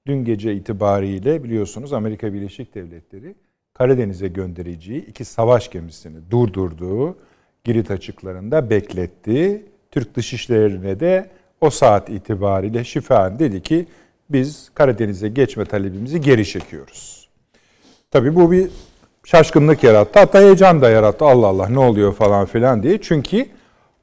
[0.08, 3.36] Dün gece itibariyle biliyorsunuz Amerika Birleşik Devletleri
[3.74, 7.18] Karadeniz'e göndereceği iki savaş gemisini durdurduğu
[7.64, 9.66] Girit açıklarında bekletti.
[9.92, 11.30] Türk Dışişleri'ne de
[11.62, 13.88] o saat itibariyle şifaen dedi ki
[14.30, 17.30] biz Karadeniz'e geçme talebimizi geri çekiyoruz.
[18.12, 18.70] Tabii bu bir
[19.26, 20.20] şaşkınlık yarattı.
[20.20, 21.26] Hatta heyecan da yarattı.
[21.26, 23.02] Allah Allah ne oluyor falan filan diye.
[23.02, 23.46] Çünkü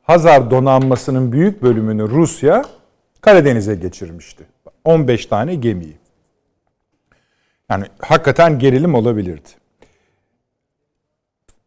[0.03, 2.65] Hazar donanmasının büyük bölümünü Rusya
[3.21, 4.45] Karadeniz'e geçirmişti.
[4.85, 5.97] 15 tane gemiyi.
[7.71, 9.49] Yani hakikaten gerilim olabilirdi.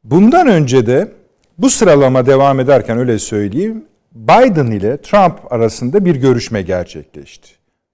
[0.04, 1.12] Bundan önce de
[1.58, 3.86] bu sıralama devam ederken öyle söyleyeyim.
[4.12, 7.50] Biden ile Trump arasında bir görüşme gerçekleşti.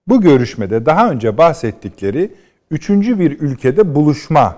[0.07, 2.31] Bu görüşmede daha önce bahsettikleri
[2.71, 4.57] üçüncü bir ülkede buluşma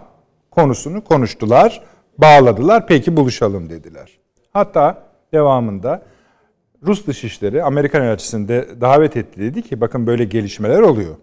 [0.55, 1.81] konusunu konuştular,
[2.17, 2.87] bağladılar.
[2.87, 4.19] Peki buluşalım dediler.
[4.53, 5.03] Hatta
[5.33, 6.01] devamında
[6.83, 8.47] Rus Dışişleri Amerikan elçisini
[8.81, 11.15] davet etti dedi ki bakın böyle gelişmeler oluyor.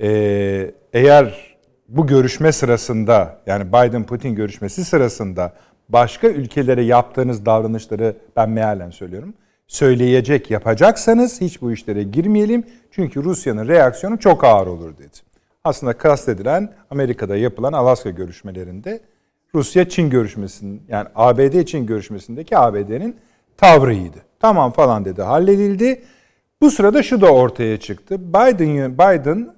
[0.00, 1.56] Ee, eğer
[1.88, 5.52] bu görüşme sırasında yani Biden-Putin görüşmesi sırasında
[5.88, 9.34] başka ülkelere yaptığınız davranışları ben mealen söylüyorum.
[9.66, 12.64] Söyleyecek yapacaksanız hiç bu işlere girmeyelim.
[12.90, 15.29] Çünkü Rusya'nın reaksiyonu çok ağır olur dedi.
[15.64, 19.00] Aslında kastedilen Amerika'da yapılan Alaska görüşmelerinde
[19.54, 23.16] Rusya-Çin görüşmesinin yani ABD-Çin görüşmesindeki ABD'nin
[23.56, 24.18] tavrıydı.
[24.40, 26.02] Tamam falan dedi halledildi.
[26.60, 28.20] Bu sırada şu da ortaya çıktı.
[28.20, 29.54] Biden, Biden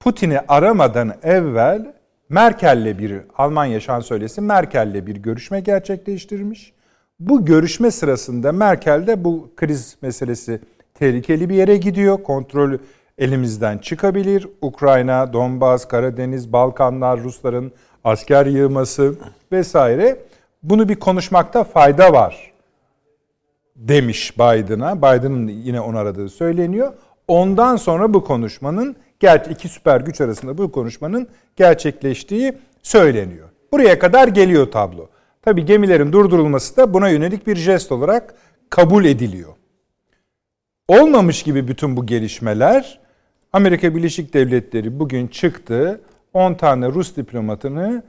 [0.00, 1.94] Putin'i aramadan evvel
[2.28, 6.72] Merkel'le bir Almanya şansölyesi Merkel'le bir görüşme gerçekleştirmiş.
[7.20, 10.60] Bu görüşme sırasında Merkel de bu kriz meselesi
[10.94, 12.22] tehlikeli bir yere gidiyor.
[12.22, 12.78] Kontrol
[13.18, 14.48] elimizden çıkabilir.
[14.62, 17.72] Ukrayna, Donbas, Karadeniz, Balkanlar, Rusların
[18.04, 19.14] asker yığması
[19.52, 20.18] vesaire.
[20.62, 22.54] Bunu bir konuşmakta fayda var
[23.76, 24.98] demiş Biden'a.
[24.98, 26.92] Biden'ın yine onu aradığı söyleniyor.
[27.28, 33.48] Ondan sonra bu konuşmanın gerçi iki süper güç arasında bu konuşmanın gerçekleştiği söyleniyor.
[33.72, 35.08] Buraya kadar geliyor tablo.
[35.42, 38.34] Tabi gemilerin durdurulması da buna yönelik bir jest olarak
[38.70, 39.52] kabul ediliyor.
[40.88, 43.00] Olmamış gibi bütün bu gelişmeler
[43.54, 46.00] Amerika Birleşik Devletleri bugün çıktı
[46.32, 48.02] 10 tane Rus diplomatını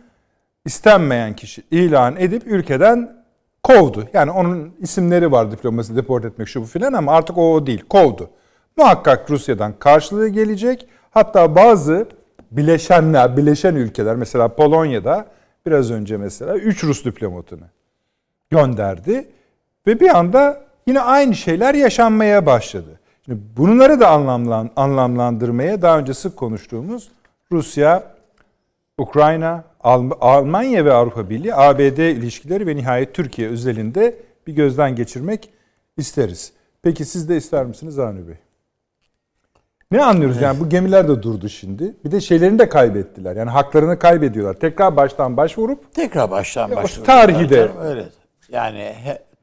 [0.66, 3.24] istenmeyen kişi ilan edip ülkeden
[3.64, 4.08] kovdu.
[4.14, 8.30] Yani onun isimleri var diplomasi deport etmek şu bu filan ama artık o, değil kovdu.
[8.78, 10.88] Muhakkak Rusya'dan karşılığı gelecek.
[11.12, 12.08] Hatta bazı
[12.52, 15.28] bileşenler, bileşen ülkeler mesela Polonya'da
[15.66, 17.66] biraz önce mesela 3 Rus diplomatını
[18.50, 19.28] gönderdi.
[19.88, 23.00] Ve bir anda yine aynı şeyler yaşanmaya başladı.
[23.26, 27.12] Şimdi bunları da anlamlan, anlamlandırmaya daha önce sık konuştuğumuz
[27.52, 28.16] Rusya,
[28.98, 29.64] Ukrayna,
[30.22, 34.16] Almanya ve Avrupa Birliği, ABD ilişkileri ve nihayet Türkiye özelinde
[34.48, 35.50] bir gözden geçirmek
[35.98, 36.54] isteriz.
[36.84, 38.36] Peki siz de ister misiniz Avni Bey?
[39.92, 41.94] Ne anlıyoruz yani bu gemiler de durdu şimdi.
[42.06, 43.36] Bir de şeylerini de kaybettiler.
[43.36, 44.54] Yani haklarını kaybediyorlar.
[44.54, 48.06] Tekrar baştan başvurup tekrar baştan başvurup tarihi de öyle.
[48.50, 48.96] Yani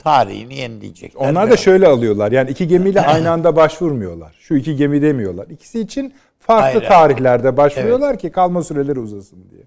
[0.02, 1.30] tarihini yenileyecekler.
[1.30, 2.32] Onlar da şöyle alıyorlar.
[2.32, 4.34] Yani iki gemiyle aynı anda başvurmuyorlar.
[4.40, 5.46] Şu iki gemi demiyorlar.
[5.46, 8.20] İkisi için farklı Hayır, tarihlerde başvuruyorlar evet.
[8.20, 9.62] ki kalma süreleri uzasın diye.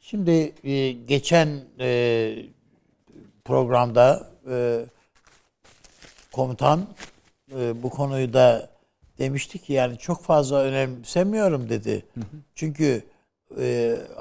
[0.00, 1.48] Şimdi e, geçen
[1.80, 2.32] e,
[3.44, 4.80] programda e,
[6.32, 6.80] komutan
[7.74, 8.70] bu konuyu da
[9.18, 12.04] demişti ki yani çok fazla önemsemiyorum dedi.
[12.14, 12.24] Hı hı.
[12.54, 13.02] Çünkü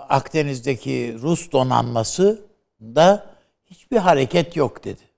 [0.10, 2.42] Akdeniz'deki Rus donanması
[2.82, 3.26] da
[3.66, 5.09] hiçbir hareket yok dedi.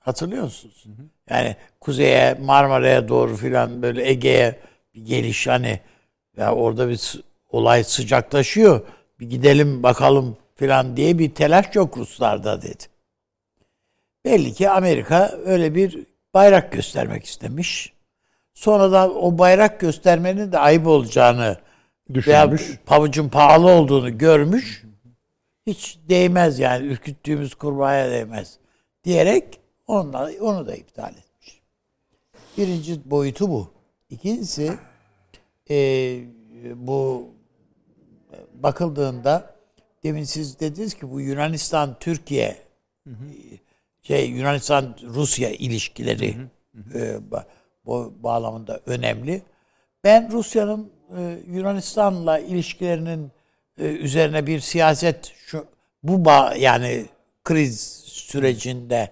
[0.00, 0.84] Hatırlıyor musunuz?
[0.86, 1.06] Hı hı.
[1.30, 4.58] Yani kuzeye, Marmara'ya doğru filan böyle Ege'ye
[4.94, 5.80] bir geliş hani
[6.36, 8.80] ya orada bir olay sıcaklaşıyor.
[9.20, 12.84] Bir gidelim bakalım filan diye bir telaş yok Ruslarda dedi.
[14.24, 17.92] Belli ki Amerika öyle bir bayrak göstermek istemiş.
[18.54, 21.56] Sonra da o bayrak göstermenin de ayıp olacağını
[22.14, 22.68] düşünmüş.
[22.68, 24.84] Veya pabucun pahalı olduğunu görmüş.
[25.66, 28.58] Hiç değmez yani ürküttüğümüz kurbağaya değmez
[29.04, 29.60] diyerek
[29.90, 31.60] onunla, onu da iptal etmiş.
[32.58, 33.70] Birinci boyutu bu.
[34.10, 34.78] İkincisi
[35.70, 35.76] e,
[36.74, 37.28] bu
[38.54, 39.54] bakıldığında
[40.02, 42.56] demin siz dediniz ki bu Yunanistan Türkiye
[43.06, 43.24] hı hı.
[44.02, 46.48] şey Yunanistan Rusya ilişkileri hı
[46.78, 46.98] hı.
[46.98, 47.20] E,
[47.86, 49.42] bu bağlamında önemli.
[50.04, 53.30] Ben Rusya'nın e, Yunanistan'la ilişkilerinin
[53.78, 55.66] e, üzerine bir siyaset şu
[56.02, 57.06] bu bağ, yani
[57.44, 59.10] kriz sürecinde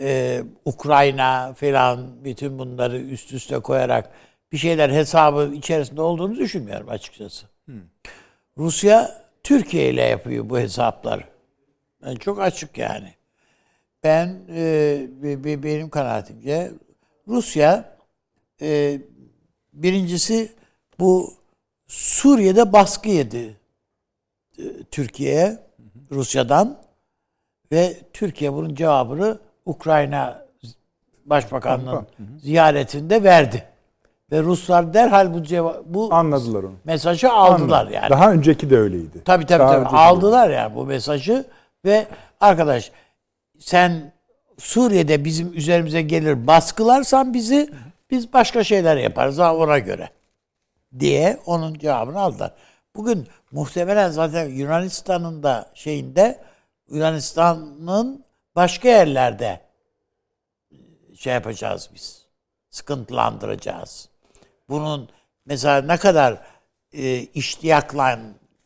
[0.00, 4.10] e, Ukrayna falan bütün bunları üst üste koyarak
[4.52, 7.46] bir şeyler hesabı içerisinde olduğunu düşünmüyorum açıkçası.
[7.64, 7.82] Hmm.
[8.58, 11.24] Rusya Türkiye ile yapıyor bu hesapları.
[12.04, 13.14] Yani çok açık yani.
[14.02, 16.72] Ben e, benim kanaatimce
[17.28, 17.96] Rusya
[18.62, 19.00] e,
[19.72, 20.52] birincisi
[20.98, 21.34] bu
[21.86, 23.56] Suriye'de baskı yedi
[24.58, 25.58] e, Türkiye'ye
[26.10, 26.82] Rusya'dan
[27.72, 30.46] ve Türkiye bunun cevabını Ukrayna
[31.24, 32.06] Başbakanının
[32.42, 33.64] ziyaretinde verdi.
[34.32, 36.74] Ve Ruslar derhal bu cevap bu anladılar onu.
[36.84, 37.94] Mesajı aldılar Anladım.
[37.94, 38.10] yani.
[38.10, 39.24] Daha önceki de öyleydi.
[39.24, 39.86] Tabii tabii, tabii.
[39.86, 41.44] aldılar yani bu mesajı
[41.84, 42.06] ve
[42.40, 42.92] arkadaş
[43.58, 44.12] sen
[44.58, 47.70] Suriye'de bizim üzerimize gelir baskılarsan bizi
[48.10, 50.08] biz başka şeyler yaparız ha ona göre
[50.98, 52.52] diye onun cevabını aldılar.
[52.96, 56.38] Bugün muhtemelen zaten Yunanistan'ın da şeyinde
[56.90, 58.24] Yunanistan'ın
[58.56, 59.60] başka yerlerde
[61.16, 62.26] şey yapacağız biz.
[62.70, 64.08] Sıkıntılandıracağız.
[64.68, 65.08] Bunun
[65.46, 66.40] mesela ne kadar
[66.92, 68.18] e, iştiyakla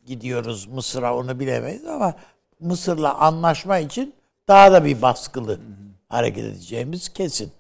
[0.06, 2.14] gidiyoruz Mısır'a onu bilemeyiz ama
[2.60, 4.14] Mısır'la anlaşma için
[4.48, 5.60] daha da bir baskılı
[6.08, 7.52] hareket edeceğimiz kesin.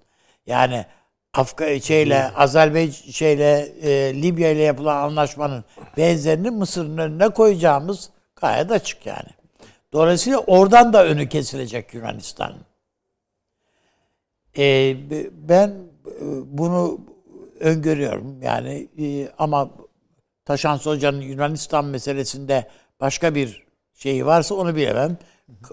[0.46, 0.86] Yani
[1.34, 5.64] Afga şeyle Azerbaycan şeyle e, Libya ile yapılan anlaşmanın
[5.96, 9.28] benzerini Mısır'ın önüne koyacağımız gayet açık yani.
[9.94, 12.60] Dolayısıyla oradan da önü kesilecek Yunanistan'ın.
[14.58, 14.96] E,
[15.32, 15.74] ben
[16.44, 17.00] bunu
[17.60, 19.70] öngörüyorum yani e, ama
[20.44, 22.68] Taşan Hoca'nın Yunanistan meselesinde
[23.00, 23.64] başka bir
[23.94, 25.18] şeyi varsa onu bilemem.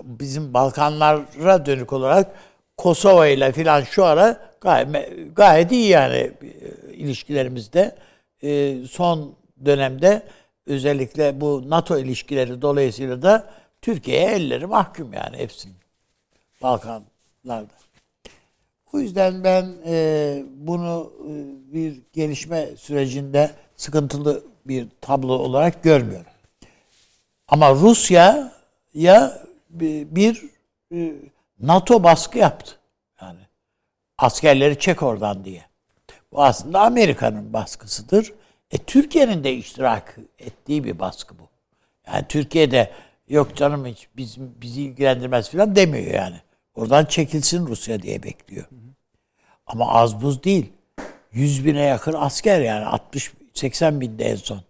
[0.04, 2.36] Bizim Balkanlara dönük olarak
[2.78, 4.88] Kosova ile filan şu ara gayet,
[5.36, 7.96] gayet iyi yani e, ilişkilerimizde.
[8.44, 9.36] E, son
[9.66, 10.24] dönemde
[10.68, 15.76] özellikle bu NATO ilişkileri dolayısıyla da Türkiye'ye elleri mahkum yani hepsinin.
[16.62, 17.74] Balkanlarda.
[18.94, 21.32] O yüzden ben e, bunu e,
[21.74, 26.32] bir gelişme sürecinde sıkıntılı bir tablo olarak görmüyorum.
[27.48, 28.54] Ama Rusya
[28.94, 30.44] ya bir
[30.94, 31.14] e,
[31.60, 32.76] NATO baskı yaptı.
[33.22, 33.40] Yani
[34.18, 35.66] askerleri çek oradan diye.
[36.32, 38.34] Bu aslında Amerika'nın baskısıdır.
[38.72, 41.44] E, Türkiye'nin de iştirak ettiği bir baskı bu.
[42.08, 42.92] Yani Türkiye'de
[43.32, 46.36] yok canım hiç biz, bizi ilgilendirmez falan demiyor yani.
[46.76, 48.66] Oradan çekilsin Rusya diye bekliyor.
[49.68, 50.74] Ama az buz değil.
[51.32, 52.86] 100 bine yakın asker yani
[53.56, 54.62] 60-80 binde en son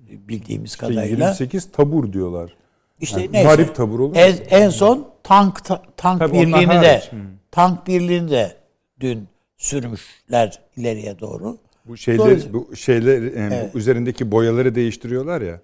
[0.00, 1.26] bildiğimiz İşte kadarıyla.
[1.26, 2.56] 28 tabur diyorlar.
[3.00, 3.44] İşte Yani neyse.
[3.46, 4.16] muharip tabur olur?
[4.16, 7.02] En, en son tank ta- tank Tabii birliğini de.
[7.10, 7.16] Hı.
[7.50, 8.56] tank birliğini de
[9.00, 11.58] dün sürmüşler ileriye doğru.
[11.84, 15.60] Bu şeyler, bu şeyler e, bu üzerindeki boyaları değiştiriyorlar ya.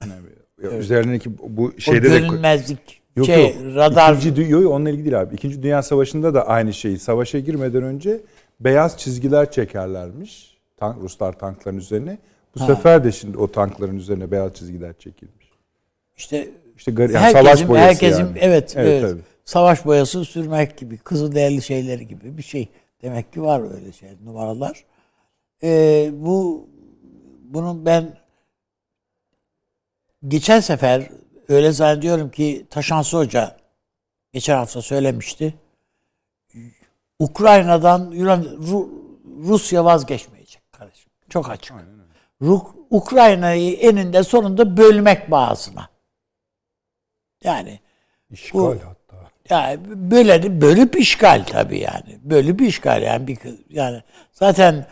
[0.62, 3.54] Ya Üzerindeki bu O şeyde de görünmezlik Yok şey yok.
[3.74, 5.34] radar İkinci, yok, yok, onunla ilgili değil abi.
[5.34, 6.98] İkinci Dünya Savaşı'nda da aynı şeyi.
[6.98, 8.20] Savaşa girmeden önce
[8.60, 10.58] beyaz çizgiler çekerlermiş.
[10.76, 12.18] Tank, Ruslar tankların üzerine.
[12.54, 15.48] Bu sefer de şimdi o tankların üzerine beyaz çizgiler çekilmiş.
[16.16, 18.38] işte İşte gar- yani herkesin, savaş boyası herkesin yani.
[18.40, 19.20] evet, evet, tabii.
[19.44, 22.68] savaş boyası sürmek gibi kızıl değerli şeyleri gibi bir şey.
[23.02, 24.84] Demek ki var öyle şey numaralar.
[25.62, 26.66] Ee, bu
[27.44, 28.16] bunun ben
[30.28, 31.10] geçen sefer
[31.48, 33.56] öyle zannediyorum ki Taşansı Hoca
[34.32, 35.54] geçen hafta söylemişti.
[37.18, 38.88] Ukrayna'dan Yunan Ru-
[39.48, 41.10] Rusya vazgeçmeyecek kardeşim.
[41.28, 41.76] Çok açık.
[42.42, 45.88] Ru- Ukrayna'yı eninde sonunda bölmek bağısına.
[47.44, 47.80] Yani
[48.30, 49.30] İşgal Bu- hatta.
[49.50, 49.80] yani
[50.10, 52.18] böyle bölüp işgal tabii yani.
[52.22, 53.38] Bölüp işgal yani bir
[53.70, 54.86] yani zaten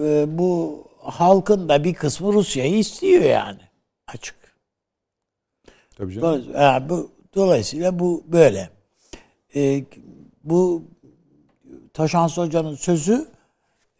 [0.00, 3.60] e, bu halkın da bir kısmı Rusya'yı istiyor yani
[4.06, 4.36] açık.
[5.98, 6.28] Tabii canım.
[6.28, 8.70] Dolayısıyla, yani bu, dolayısıyla bu böyle.
[9.54, 9.84] E,
[10.44, 10.82] bu
[11.94, 13.28] Taşans Hoca'nın sözü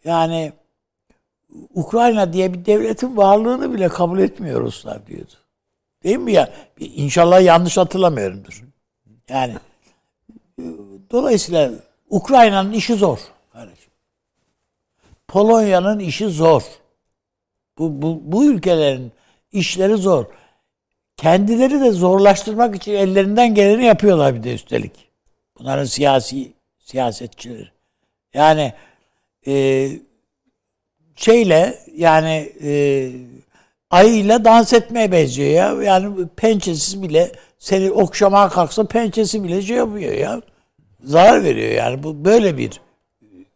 [0.03, 0.53] yani
[1.73, 5.33] Ukrayna diye bir devletin varlığını bile kabul etmiyor Ruslar diyordu.
[6.03, 6.53] Değil mi ya?
[6.79, 8.63] İnşallah yanlış hatırlamıyorumdur.
[9.29, 9.55] Yani
[11.11, 11.71] dolayısıyla
[12.09, 13.19] Ukrayna'nın işi zor
[13.53, 13.91] kardeşim.
[15.27, 16.63] Polonya'nın işi zor.
[17.77, 19.11] Bu, bu, bu ülkelerin
[19.51, 20.25] işleri zor.
[21.21, 24.91] Kendileri de zorlaştırmak için ellerinden geleni yapıyorlar bir de üstelik.
[25.59, 27.67] Bunların siyasi siyasetçileri.
[28.33, 28.73] Yani
[29.47, 29.89] e,
[31.15, 33.11] şeyle yani e,
[33.89, 35.83] ayıyla dans etmeye benziyor ya.
[35.83, 40.41] Yani pençesiz bile seni okşamaya kalksa pençesi bile şey yapıyor ya.
[41.03, 42.03] Zarar veriyor yani.
[42.03, 42.81] Bu böyle bir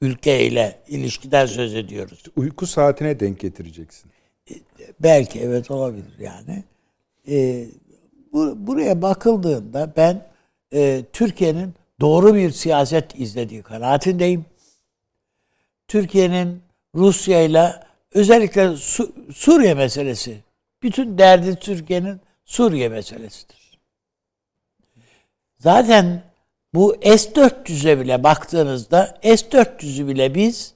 [0.02, 2.24] ülkeyle ilişkiden söz ediyoruz.
[2.36, 4.12] Uyku saatine denk getireceksin.
[5.00, 6.64] Belki evet olabilir yani.
[7.30, 7.66] Ee,
[8.34, 10.28] bu, buraya bakıldığında ben
[10.74, 14.46] e, Türkiye'nin doğru bir siyaset izlediği kanaatindeyim.
[15.88, 16.62] Türkiye'nin
[16.96, 17.74] Rusya ile
[18.14, 20.38] özellikle Su- Suriye meselesi,
[20.84, 23.80] bütün derdi Türkiye'nin Suriye meselesidir.
[25.60, 26.24] Zaten
[26.74, 30.74] bu S-400'e bile baktığınızda S-400'ü bile biz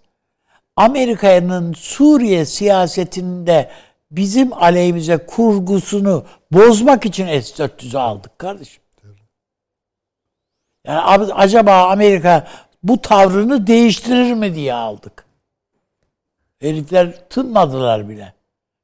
[0.76, 3.70] Amerika'nın Suriye siyasetinde
[4.12, 8.84] bizim aleyhimize kurgusunu bozmak için S-400'ü aldık kardeşim.
[10.86, 12.48] Yani ab- acaba Amerika
[12.84, 15.26] bu tavrını değiştirir mi diye aldık.
[16.62, 18.34] Herifler tınmadılar bile.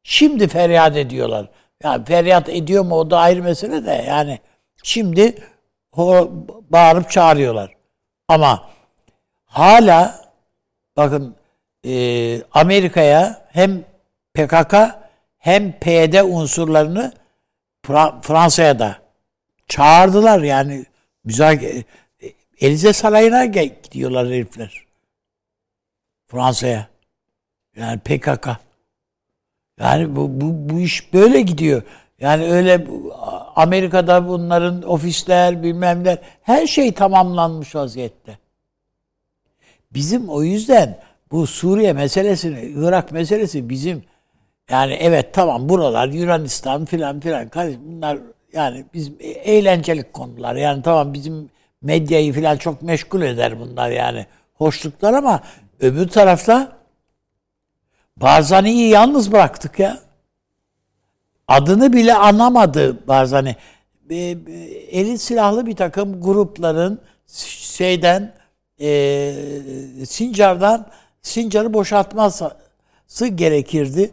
[0.04, 1.50] Şimdi feryat ediyorlar.
[1.84, 4.40] Yani feryat ediyor mu o da ayrı mesele de yani
[4.84, 5.38] şimdi
[6.70, 7.76] bağırıp çağırıyorlar.
[8.28, 8.70] Ama
[9.46, 10.22] hala
[10.98, 11.36] bakın
[11.86, 13.84] e, Amerika'ya hem
[14.34, 14.74] PKK
[15.44, 17.14] hem PYD unsurlarını
[17.86, 18.98] Fra- Fransa'ya da
[19.68, 20.86] çağırdılar yani
[21.24, 21.84] müzakere
[22.60, 24.86] Elize Sarayı'na gidiyorlar herifler.
[26.28, 26.88] Fransa'ya.
[27.76, 28.48] Yani PKK.
[29.80, 31.84] Yani bu, bu, bu iş böyle gidiyor.
[32.20, 32.88] Yani öyle
[33.56, 38.38] Amerika'da bunların ofisler bilmem ne her şey tamamlanmış vaziyette.
[39.94, 41.00] Bizim o yüzden
[41.32, 44.04] bu Suriye meselesini, Irak meselesi bizim
[44.70, 48.18] yani evet tamam buralar Yunanistan filan filan kardeşim bunlar
[48.54, 50.56] yani bizim eğlencelik konular.
[50.56, 51.50] Yani tamam bizim
[51.82, 55.42] medyayı filan çok meşgul eder bunlar yani hoşluklar ama
[55.80, 56.78] öbür tarafta
[58.18, 60.00] Barzani'yi yalnız bıraktık ya.
[61.48, 63.56] Adını bile anamadı Barzani.
[64.10, 68.34] Eli silahlı bir takım grupların şeyden
[68.82, 69.34] e,
[70.06, 70.88] Sincar'dan
[71.22, 74.12] Sincar'ı boşaltması gerekirdi.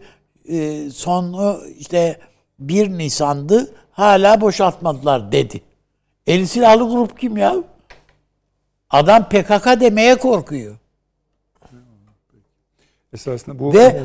[0.51, 2.19] E, sonu işte
[2.59, 3.75] 1 Nisan'dı.
[3.91, 5.61] Hala boşaltmadılar dedi.
[6.27, 7.57] Eli silahlı grup kim ya?
[8.91, 10.77] Adam PKK demeye korkuyor.
[13.13, 14.03] Esasında bu Ve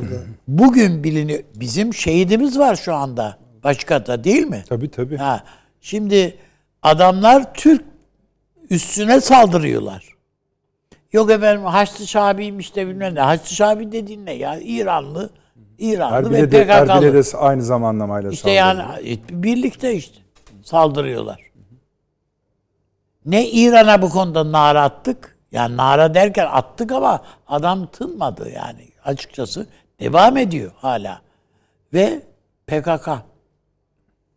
[0.47, 1.43] bugün biliniyor.
[1.55, 3.37] Bizim şehidimiz var şu anda.
[3.63, 4.63] Başkata değil mi?
[4.69, 5.17] tabii tabii.
[5.17, 5.43] Ha.
[5.81, 6.37] Şimdi
[6.83, 7.83] adamlar Türk
[8.69, 10.15] üstüne saldırıyorlar.
[11.11, 13.19] Yok efendim Haçlı Şabi'ymiş de bilmem ne.
[13.19, 14.59] Haçlı Şabi dediğin ne ya?
[14.59, 15.29] İranlı.
[15.77, 17.33] İranlı ve Erbil'e Erbil'e PKK'lı.
[17.33, 19.33] de aynı zamanlamayla İşte yani saldırdı.
[19.33, 20.17] e, birlikte işte
[20.63, 21.51] saldırıyorlar.
[23.25, 25.37] Ne İran'a bu konuda nara attık.
[25.51, 29.67] Yani nara derken attık ama adam tınmadı yani açıkçası.
[29.99, 31.21] Devam ediyor hala.
[31.93, 32.21] Ve
[32.67, 33.09] PKK.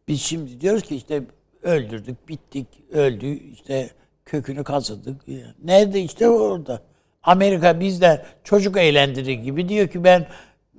[0.09, 1.23] Biz şimdi diyoruz ki işte
[1.63, 3.91] öldürdük, bittik, öldü, işte
[4.25, 5.21] kökünü kazıdık.
[5.65, 6.83] Nerede işte orada.
[7.23, 10.27] Amerika bizden çocuk eğlendirir gibi diyor ki ben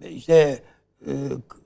[0.08, 0.60] işte
[1.06, 1.12] e,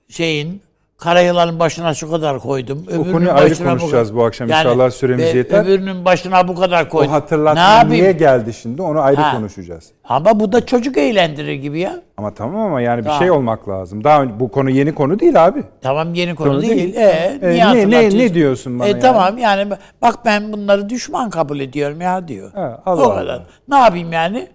[0.10, 0.62] şeyin
[0.98, 2.84] karayılanın başına şu kadar koydum.
[2.88, 4.20] öbürünün konuyu ayrı bu konuşacağız kadar.
[4.22, 4.48] bu akşam.
[4.50, 5.64] İnşallah süremiz ve yeter.
[5.66, 7.08] Öbürünün başına bu kadar O koydum.
[7.12, 9.36] ne hatırlatma niye geldi şimdi onu ayrı Ha.
[9.38, 9.92] konuşacağız.
[10.04, 12.02] Ama bu da çocuk eğlendirir gibi ya.
[12.18, 13.20] Ama tamam ama yani bir Tamam.
[13.20, 14.04] şey olmak lazım.
[14.04, 15.64] Daha önce- bu konu yeni konu değil abi.
[15.82, 16.72] Tamam yeni konu Konu değil.
[16.78, 16.96] değil.
[16.96, 19.02] E, E, niye ne- ne- ne diyorsun bana e, yani?
[19.02, 22.52] Tamam yani bak ben bunları düşman kabul ediyorum ya diyor.
[22.54, 23.26] Ha, Allah o kadar.
[23.34, 23.46] Allah.
[23.70, 24.48] Ne yapayım yani?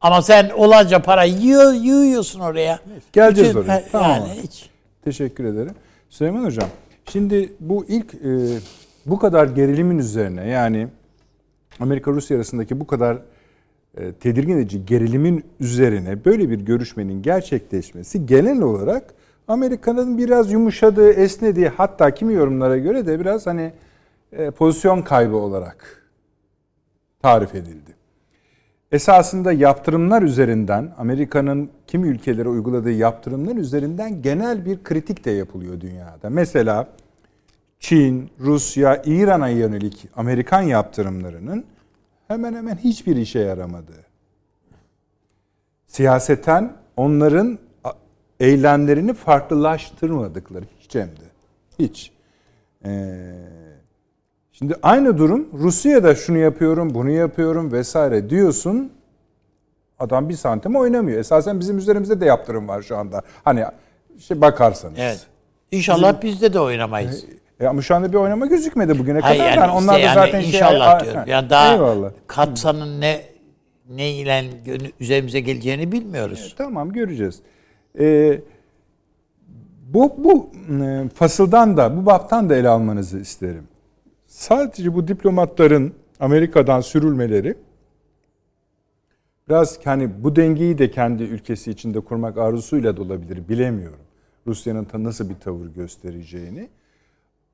[0.00, 2.80] Ama sen olanca para yığ, yığıyorsun oraya.
[3.12, 3.76] Geleceğiz oraya.
[3.76, 4.70] he, Tamam Yani hiç.
[5.04, 5.74] Teşekkür ederim.
[6.10, 6.68] Süleyman Hocam,
[7.10, 8.58] şimdi bu ilk e,
[9.06, 10.88] bu kadar gerilimin üzerine yani
[11.80, 13.18] Amerika-Rusya arasındaki bu kadar
[13.96, 19.14] e, tedirgin edici gerilimin üzerine böyle bir görüşmenin gerçekleşmesi genel olarak
[19.48, 23.72] Amerika'nın biraz yumuşadığı, esnediği hatta kimi yorumlara göre de biraz hani
[24.32, 26.08] e, pozisyon kaybı olarak
[27.22, 27.97] tarif edildi.
[28.92, 36.30] Esasında yaptırımlar üzerinden Amerika'nın kimi ülkelere uyguladığı yaptırımlar üzerinden genel bir kritik de yapılıyor dünyada.
[36.30, 36.88] Mesela
[37.80, 41.64] Çin, Rusya, İran'a yönelik Amerikan yaptırımlarının
[42.28, 44.04] hemen hemen hiçbir işe yaramadığı.
[45.86, 47.58] Siyaseten onların
[48.40, 51.28] eylemlerini farklılaştırmadıkları hiç hem de.
[51.78, 52.12] Hiç.
[52.84, 53.67] Ee,
[54.58, 58.92] Şimdi aynı durum Rusya'da şunu yapıyorum, bunu yapıyorum vesaire diyorsun.
[59.98, 61.20] Adam bir santim oynamıyor.
[61.20, 63.22] Esasen bizim üzerimizde de yaptırım var şu anda.
[63.44, 63.64] Hani
[64.18, 64.98] şey bakarsanız.
[64.98, 65.26] Evet.
[65.70, 67.24] İnşallah bizde de oynamayız.
[67.60, 69.50] E ama şu anda bir oynama gözükmedi bugüne Hayır kadar.
[69.50, 71.18] yani, Yani işte onlar da yani zaten şey- inşallah Ha, diyorum.
[71.20, 71.24] ha.
[71.28, 72.10] Yani daha Eyvallah.
[72.26, 73.20] Katsa'nın ne
[73.90, 74.44] ne ile
[75.00, 76.54] üzerimize geleceğini bilmiyoruz.
[76.58, 77.40] Tamam göreceğiz.
[78.00, 78.40] Ee,
[79.88, 80.50] bu bu
[80.84, 83.64] e, fasıldan da bu baptan da ele almanızı isterim.
[84.38, 87.54] Sadece bu diplomatların Amerika'dan sürülmeleri
[89.48, 93.98] biraz hani bu dengeyi de kendi ülkesi içinde kurmak arzusuyla da olabilir bilemiyorum.
[94.46, 96.68] Rusya'nın ta- nasıl bir tavır göstereceğini.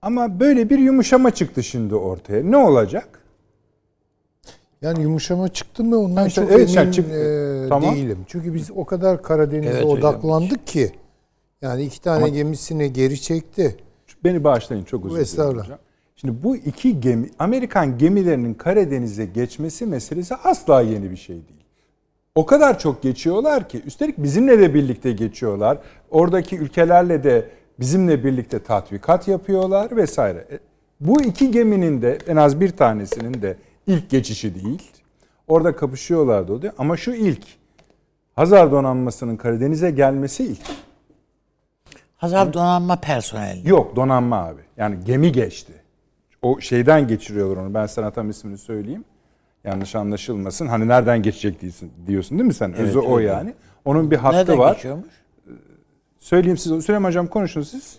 [0.02, 2.42] Ama böyle bir yumuşama çıktı şimdi ortaya.
[2.42, 3.20] Ne olacak?
[4.82, 7.14] Yani yumuşama çıktı mı ondan İşte çok evet, emin çıktı.
[7.14, 7.94] e, Tamam.
[7.94, 8.18] değilim.
[8.26, 9.98] Çünkü biz o kadar Karadeniz'e Evet hocam.
[9.98, 10.92] odaklandık ki
[11.62, 13.76] yani iki tane Ama- gemisini geri çekti.
[14.24, 15.78] Beni bağışlayın çok özür dilerim Estağfurullah.
[16.16, 21.64] Şimdi bu iki gemi, Amerikan gemilerinin Karadeniz'e geçmesi meselesi asla yeni bir şey değil.
[22.34, 25.78] O kadar çok geçiyorlar ki, üstelik bizimle de birlikte geçiyorlar.
[26.10, 27.48] Oradaki ülkelerle de
[27.80, 30.38] bizimle birlikte tatbikat yapıyorlar vesaire.
[30.50, 30.58] E,
[31.00, 34.82] Bu iki geminin de en az bir tanesinin de ilk geçişi değil.
[35.48, 36.72] Orada kapışıyorlar da oluyor.
[36.78, 37.42] Ama şu ilk,
[38.36, 40.62] Hazar donanmasının Karadeniz'e gelmesi ilk.
[42.16, 43.68] Hazar donanma personeli.
[43.68, 44.60] Yok donanma abi.
[44.76, 45.72] Yani gemi geçti.
[46.44, 47.74] O şeyden geçiriyorlar onu.
[47.74, 49.04] Ben sana tam ismini söyleyeyim.
[49.64, 50.66] Yanlış anlaşılmasın.
[50.66, 52.72] Hani nereden geçecek diyorsun, diyorsun değil mi sen?
[52.72, 53.28] Özü o öyle.
[53.28, 53.54] yani.
[53.84, 54.74] Onun bir hattı Nereden var.
[54.74, 55.08] geçiyormuş?
[56.18, 56.84] Söyleyeyim siz.
[56.84, 57.98] Süleyman Hocam konuşun siz.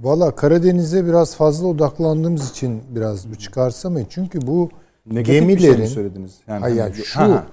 [0.00, 4.06] Valla Karadeniz'e biraz fazla odaklandığımız için biraz bu çıkarsamayın.
[4.10, 4.70] Çünkü bu
[5.06, 6.38] Negatif şey mi gemilerin söylediniz?
[6.48, 7.46] Yani, Hayır, hani- yani şu- Ha,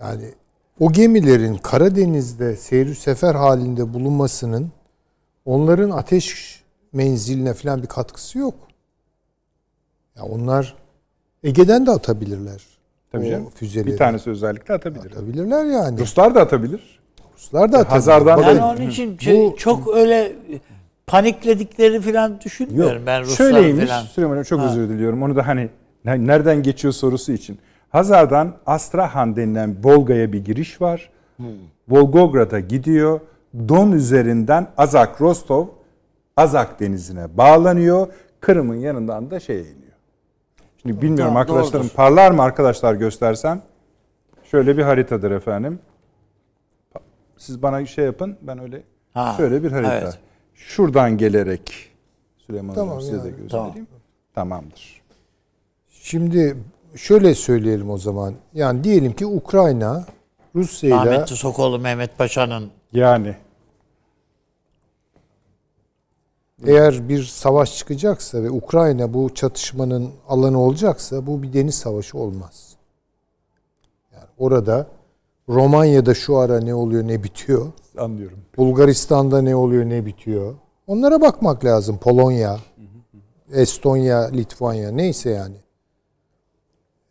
[0.00, 0.24] yani
[0.80, 4.70] o gemilerin Karadeniz'de seyir sefer halinde bulunmasının
[5.44, 6.61] onların ateş
[6.92, 8.54] menziline falan bir katkısı yok.
[10.16, 10.74] Ya onlar
[11.44, 12.62] Ege'den de atabilirler.
[13.12, 13.50] Tabii canım.
[13.54, 13.86] füzeleri.
[13.92, 15.10] Bir tanesi özellikle atabilir.
[15.12, 16.00] atabilirler yani.
[16.00, 17.00] Ruslar da atabilir.
[17.34, 17.90] Ruslar da atabilir.
[17.92, 20.32] Hazardan Bakın, Ben onun için şey- çok öyle
[21.06, 23.86] panikledikleri falan düşünmüyorum ben Rusların Şöyleymiş.
[23.90, 24.02] falan.
[24.04, 25.22] Süleyman Hocam çok özür diliyorum.
[25.22, 25.68] Onu da hani
[26.04, 27.58] ne- nereden geçiyor sorusu için.
[27.90, 31.10] Hazar'dan Astrahan denilen Volga'ya bir giriş var.
[31.88, 33.20] Volgograd'a gidiyor.
[33.68, 35.66] Don üzerinden Azak Rostov
[36.36, 38.06] Azak denizine bağlanıyor.
[38.40, 39.92] Kırım'ın yanından da şeye iniyor.
[40.82, 41.96] Şimdi bilmiyorum Tamam, arkadaşlarım doğrudur.
[41.96, 43.62] parlar mı arkadaşlar göstersem?
[44.50, 45.78] Şöyle bir haritadır efendim.
[47.36, 48.82] Siz bana şey yapın ben öyle
[49.14, 49.98] Ha, şöyle bir harita.
[49.98, 50.18] evet.
[50.54, 51.90] Şuradan gelerek
[52.46, 53.86] Süleyman Tamam Hocam size de yani, göstereyim.
[54.34, 55.02] Tamamdır.
[55.90, 56.56] Şimdi
[56.96, 58.34] şöyle söyleyelim o zaman.
[58.54, 60.04] Yani diyelim ki Ukrayna
[60.54, 63.36] Rusya ile Ahmet Sokoğlu Mehmet Paşa'nın Yani
[66.66, 72.76] eğer bir savaş çıkacaksa ve Ukrayna bu çatışmanın alanı olacaksa bu bir deniz savaşı olmaz.
[74.12, 74.86] Yani orada
[75.48, 77.72] Romanya'da şu ara ne oluyor ne bitiyor.
[77.98, 78.38] anlıyorum.
[78.56, 80.54] Bulgaristan'da ne oluyor ne bitiyor.
[80.86, 81.98] Onlara bakmak lazım.
[81.98, 82.58] Polonya,
[83.52, 85.56] Estonya, Litvanya neyse yani.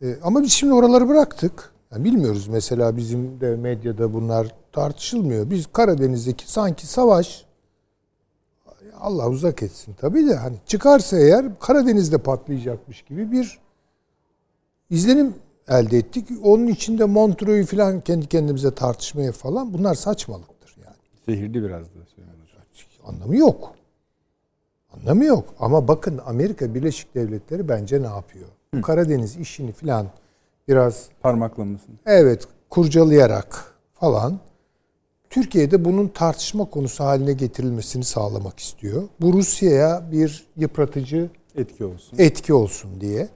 [0.02, 1.72] E, ama biz şimdi oraları bıraktık.
[1.92, 5.50] Yani bilmiyoruz mesela bizim de medyada bunlar tartışılmıyor.
[5.50, 7.44] Biz Karadeniz'deki sanki savaş
[9.02, 13.58] Allah uzak etsin tabii de hani çıkarsa eğer Karadeniz'de patlayacakmış gibi bir
[14.90, 15.34] izlenim
[15.68, 16.28] elde ettik.
[16.44, 20.96] Onun içinde Montreux'u falan kendi kendimize tartışmaya falan bunlar saçmalıktır yani.
[21.28, 22.02] Zehirli biraz da.
[23.04, 23.74] Anlamı yok.
[24.92, 25.54] Anlamı yok.
[25.58, 28.48] Ama bakın Amerika Birleşik Devletleri bence ne yapıyor?
[28.74, 30.06] Bu Karadeniz işini falan
[30.68, 31.98] biraz Parmaklamasın.
[32.06, 34.38] evet kurcalayarak falan
[35.32, 39.08] Türkiye'de bunun tartışma konusu haline getirilmesini sağlamak istiyor.
[39.20, 42.18] Bu Rusya'ya bir yıpratıcı Etki olsun.
[42.18, 43.28] etki olsun diye.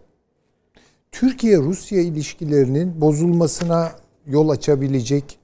[1.13, 3.93] Türkiye-Rusya ilişkilerinin bozulmasına
[4.27, 5.39] yol açabilecek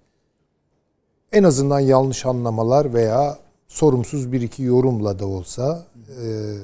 [1.32, 3.38] en azından yanlış anlamalar veya
[3.68, 5.86] sorumsuz bir iki yorumla da olsa
[6.22, 6.54] e,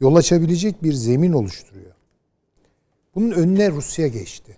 [0.00, 1.92] yol açabilecek bir zemin oluşturuyor.
[3.14, 4.56] Bunun önüne Rusya geçti.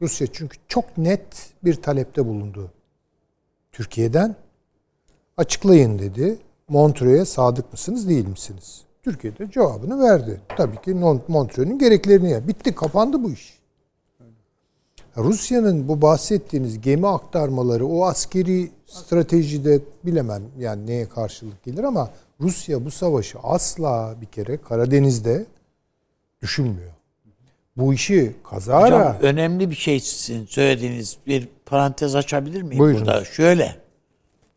[0.00, 2.70] Rusya çünkü çok net bir talepte bulundu.
[3.72, 4.36] Türkiye'den
[5.36, 6.38] açıklayın dedi.
[6.68, 8.82] Montreux'e sadık mısınız değil misiniz?
[9.02, 10.40] Türkiye de cevabını verdi.
[10.56, 10.94] Tabii ki
[11.28, 12.48] Montreux'un gereklerini yer.
[12.48, 13.62] Bitti kapandı bu iş.
[15.16, 22.84] Rusya'nın bu bahsettiğiniz gemi aktarmaları o askeri stratejide bilemem yani neye karşılık gelir ama Rusya
[22.84, 25.46] bu savaşı asla bir kere Karadeniz'de
[26.42, 26.92] düşünmüyor.
[27.76, 33.06] Bu işi kazara Hocam önemli bir şey sizin söylediğiniz bir parantez açabilir miyim Buyurunuz.
[33.06, 33.24] burada?
[33.24, 33.76] Şöyle.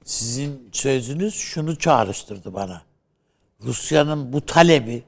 [0.04, 2.82] Sizin sözünüz şunu çağrıştırdı bana.
[3.64, 5.04] Rusya'nın bu talebi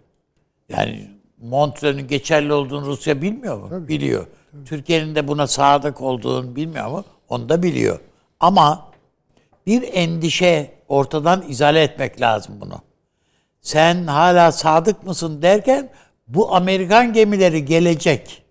[0.70, 1.12] yani
[1.42, 3.88] Montreux'un geçerli olduğunu Rusya bilmiyor mu?
[3.88, 4.28] Biliyor.
[4.66, 7.04] Türkiye'nin de buna sadık olduğunu bilmiyor mu?
[7.30, 8.00] Onu da biliyor.
[8.40, 8.92] Ama
[9.66, 12.82] bir endişe ortadan izale etmek lazım bunu.
[13.62, 15.90] Sen hala sadık mısın derken
[16.28, 18.44] bu Amerikan gemileri gelecek.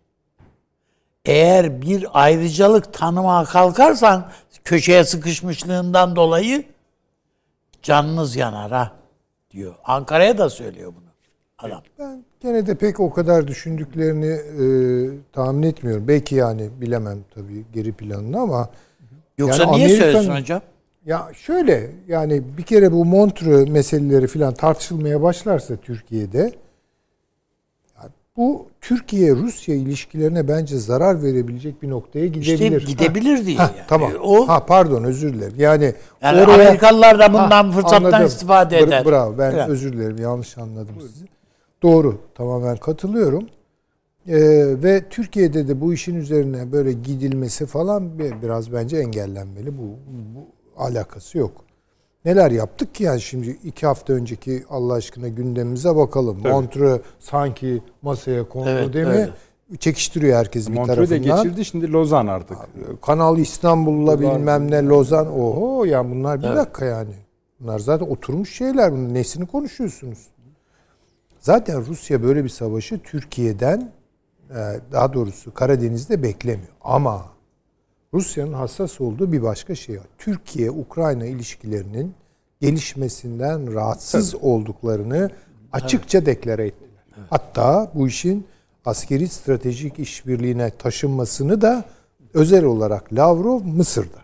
[1.25, 4.31] Eğer bir ayrıcalık tanımaya kalkarsan
[4.65, 6.65] köşeye sıkışmışlığından dolayı
[7.83, 8.93] canınız yanar ha
[9.51, 9.75] diyor.
[9.85, 11.07] Ankara'ya da söylüyor bunu
[11.59, 11.83] adam.
[11.99, 14.67] Ben gene de pek o kadar düşündüklerini e,
[15.33, 16.09] tahmin etmiyorum.
[16.09, 18.69] Belki yani bilemem tabii geri planını ama
[19.39, 20.61] Yoksa Yani niye Amerika'nın- söylesin hocam?
[21.07, 26.53] ya şöyle yani bir kere bu Montreux meseleleri falan tartışılmaya başlarsa Türkiye'de
[28.37, 32.81] bu Türkiye-Rusya ilişkilerine bence zarar verebilecek bir noktaya gidebilir.
[32.81, 33.87] İşte gidebilir diye Ha, yani.
[33.89, 34.13] Tamam.
[34.23, 35.55] O ha pardon özür dilerim.
[35.59, 38.27] Yani, yani oraya- Amerikalılar da bundan Ha, fırsattan anladım.
[38.27, 39.05] istifade eder.
[39.05, 39.39] Bravo.
[39.39, 39.71] Ben Falan.
[39.71, 40.17] özür dilerim.
[40.19, 41.25] Yanlış anladım sizi.
[41.83, 42.19] Doğru.
[42.35, 43.47] Tamamen katılıyorum.
[44.29, 44.35] Ee,
[44.83, 49.79] ve Türkiye'de de bu işin üzerine böyle gidilmesi falan bir- biraz bence engellenmeli.
[49.79, 49.83] Bu,
[50.37, 50.47] bu
[50.83, 51.53] alakası yok.
[52.27, 56.39] Neler yaptık ki yani şimdi iki hafta önceki Allah aşkına gündemimize bakalım.
[56.45, 59.13] Montreux sanki masaya kondu Evet, değil mi?
[59.13, 59.31] öyle.
[59.79, 61.43] Çekiştiriyor herkes bir Montreux'u da tarafından.
[61.43, 62.57] geçirdi şimdi Lozan artık.
[63.03, 65.27] Kanal İstanbul'la bilmem ne Lozan.
[65.41, 66.57] Oho yani bunlar bir Evet.
[66.57, 67.11] dakika yani.
[67.61, 68.93] Bunlar zaten oturmuş şeyler.
[68.93, 70.19] Bunun nesini konuşuyorsunuz?
[71.41, 73.93] Zaten Rusya böyle bir savaşı Türkiye'den
[74.51, 74.55] e,
[74.93, 76.69] daha doğrusu Karadeniz'de beklemiyor.
[76.85, 77.25] Ama
[78.15, 80.07] Rusya'nın hassas olduğu bir başka şey var.
[80.19, 82.15] Türkiye-Ukrayna ilişkilerinin
[82.61, 85.31] gelişmesinden rahatsız olduklarını
[85.73, 86.91] açıkça deklare ettiler.
[87.31, 88.47] Hatta bu işin
[88.85, 91.85] askeri stratejik işbirliğine taşınmasını da
[92.35, 94.19] özel olarak Lavrov Mısır'da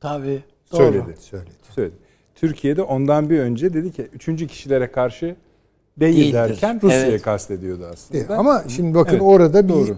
[0.00, 0.42] Tabii.
[0.72, 0.78] Doğru.
[0.82, 1.14] Söyledi.
[1.20, 1.50] söyledi.
[1.74, 1.94] Söyledi.
[2.34, 5.36] Türkiye'de ondan bir önce dedi ki üçüncü kişilere karşı
[6.00, 6.32] değil Değildir.
[6.32, 7.22] derken Rusya'yı Evet.
[7.22, 8.12] kastediyordu aslında.
[8.12, 8.38] Değil.
[8.38, 9.96] Ama şimdi bakın Evet, orada bir doğru.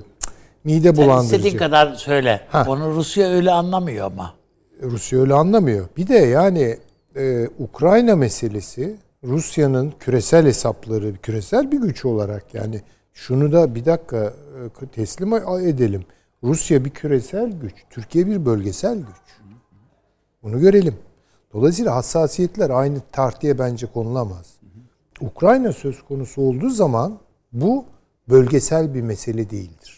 [0.66, 1.36] Mide Sen bulandırıcı.
[1.36, 2.40] istediğin kadar söyle.
[2.48, 2.64] Ha.
[2.68, 4.34] Onu Rusya öyle anlamıyor ama.
[4.82, 5.88] Rusya öyle anlamıyor.
[5.96, 6.78] Bir de yani
[7.16, 12.80] e, Ukrayna meselesi Rusya'nın küresel hesapları, küresel bir güç olarak yani
[13.12, 14.32] şunu da bir dakika
[14.82, 16.04] e, teslim edelim.
[16.42, 19.26] Rusya bir küresel güç, Türkiye bir bölgesel güç.
[20.42, 20.94] Bunu görelim.
[21.52, 24.56] Dolayısıyla hassasiyetler aynı tartıya bence konulamaz.
[25.20, 27.18] Ukrayna söz konusu olduğu zaman
[27.52, 27.84] bu
[28.28, 29.95] bölgesel bir mesele değildir.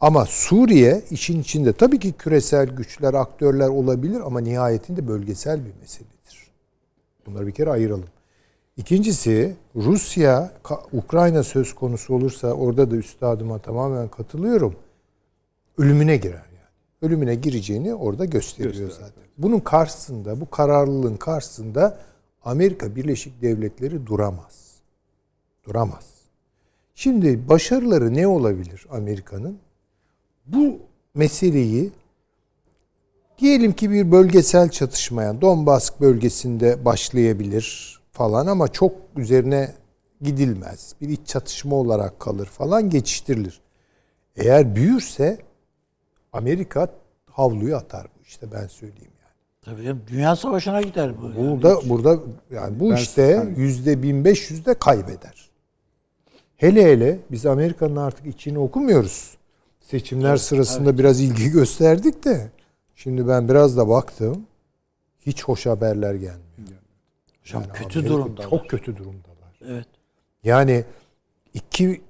[0.00, 6.50] Ama Suriye işin içinde tabii ki küresel güçler, aktörler olabilir ama nihayetinde bölgesel bir meseledir.
[7.26, 8.08] Bunları bir kere ayıralım.
[8.76, 10.52] İkincisi Rusya,
[10.92, 14.76] Ukrayna söz konusu olursa orada da üstadıma tamamen katılıyorum.
[15.78, 16.68] Ölümüne girer yani.
[17.02, 19.24] Ölümüne gireceğini orada gösteriyor zaten.
[19.38, 21.98] Bunun karşısında, bu kararlılığın karşısında
[22.44, 24.74] Amerika Birleşik Devletleri duramaz.
[25.64, 26.06] Duramaz.
[26.94, 29.58] Şimdi başarıları ne olabilir Amerika'nın?
[30.46, 30.78] Bu
[31.14, 31.90] meseleyi
[33.38, 39.74] diyelim ki bir bölgesel çatışmaya Donbas bölgesinde başlayabilir falan ama çok üzerine
[40.22, 40.94] gidilmez.
[41.00, 43.60] Bir iç çatışma olarak kalır falan geçiştirilir.
[44.36, 45.38] Eğer büyürse
[46.32, 46.88] Amerika
[47.30, 49.34] havluyu atar bu işte ben söyleyeyim yani.
[49.62, 51.24] Tabii canım, Dünya Savaşı'na gider bu.
[51.26, 51.36] yani.
[51.36, 52.18] Burada burada
[52.50, 55.50] yani bu Ben- işte yüzde 1500 de kaybeder.
[56.56, 59.36] Hele hele biz Amerika'nın artık içini okumuyoruz.
[59.90, 62.50] Seçimler sırasında biraz ilgi gösterdik de
[62.94, 64.46] şimdi ben biraz da baktım.
[65.26, 66.40] Hiç hoş haberler gelmiyor.
[67.42, 68.50] Hocam Yani kötü durumdalar.
[68.50, 69.60] Çok kötü durumdalar.
[69.66, 69.86] Evet.
[70.44, 70.84] Yani
[71.54, 72.00] iki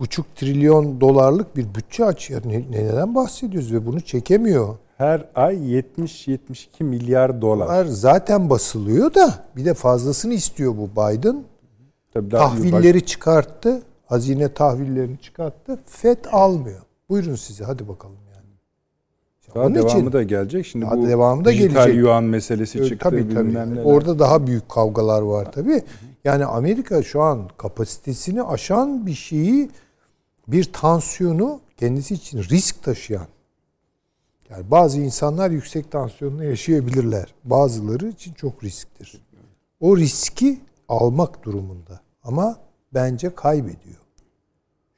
[0.00, 2.42] buçuk trilyon dolarlık bir bütçe açıyor.
[2.44, 4.76] Ne, neden bahsediyoruz ve bunu çekemiyor.
[4.96, 7.68] Her ay 70-72 milyar dolar.
[7.68, 11.44] Bunlar zaten basılıyor da bir de fazlasını istiyor bu Biden.
[12.14, 13.82] Tabii daha- Tahvilleri çıkarttı.
[14.06, 15.78] Hazine tahvillerini çıkarttı.
[15.86, 16.80] FED almıyor.
[17.08, 18.46] Buyurun size hadi bakalım yani.
[19.54, 20.66] Daha Onun devamı için- da gelecek.
[20.66, 21.96] Şimdi Daha bu devamı da dijital gelecek.
[21.96, 22.98] yuan meselesi çıktı.
[23.10, 23.54] tabii tabii.
[23.54, 23.84] neler.
[23.84, 25.82] Orada daha büyük kavgalar var tabii.
[26.24, 29.70] Yani Amerika şu an kapasitesini aşan bir şeyi
[30.48, 33.26] bir tansiyonu kendisi için risk taşıyan.
[34.50, 37.34] Yani bazı insanlar yüksek tansiyonla yaşayabilirler.
[37.44, 39.22] Bazıları için çok risktir.
[39.80, 42.00] O riski almak durumunda.
[42.24, 42.56] Ama
[42.94, 43.96] bence kaybediyor.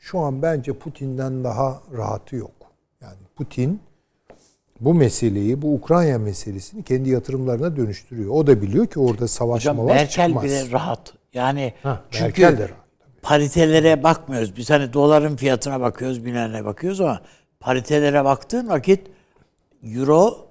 [0.01, 2.51] Şu an bence Putin'den daha rahatı yok.
[3.01, 3.81] Yani Putin
[4.81, 8.31] bu meseleyi, bu Ukrayna meselesini kendi yatırımlarına dönüştürüyor.
[8.31, 10.45] O da biliyor ki orada savaşma Hocam var Merkel çıkmaz.
[10.45, 11.13] bile rahat.
[11.35, 12.79] Yani Ha, çünkü Merkel de rahat.
[13.23, 14.57] paritelere bakmıyoruz.
[14.57, 17.21] Biz hani doların fiyatına bakıyoruz, binerine bakıyoruz ama
[17.61, 19.07] paritelere baktığın vakit
[19.85, 20.47] euro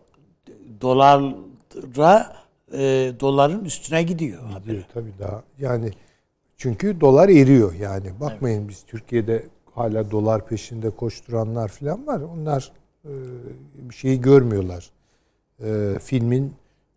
[0.81, 2.35] dolara
[2.73, 2.77] e,
[3.19, 4.41] doların üstüne gidiyor.
[4.63, 5.43] Gidiyor tabii daha.
[5.59, 5.91] Yani
[6.59, 8.11] çünkü dolar eriyor yani.
[8.19, 9.43] Bakmayın biz Türkiye'de
[9.75, 12.21] hala dolar peşinde koşturanlar falan var.
[12.21, 12.71] Onlar
[13.05, 13.11] e,
[13.89, 14.89] bir şeyi görmüyorlar.
[15.63, 16.53] E, filmin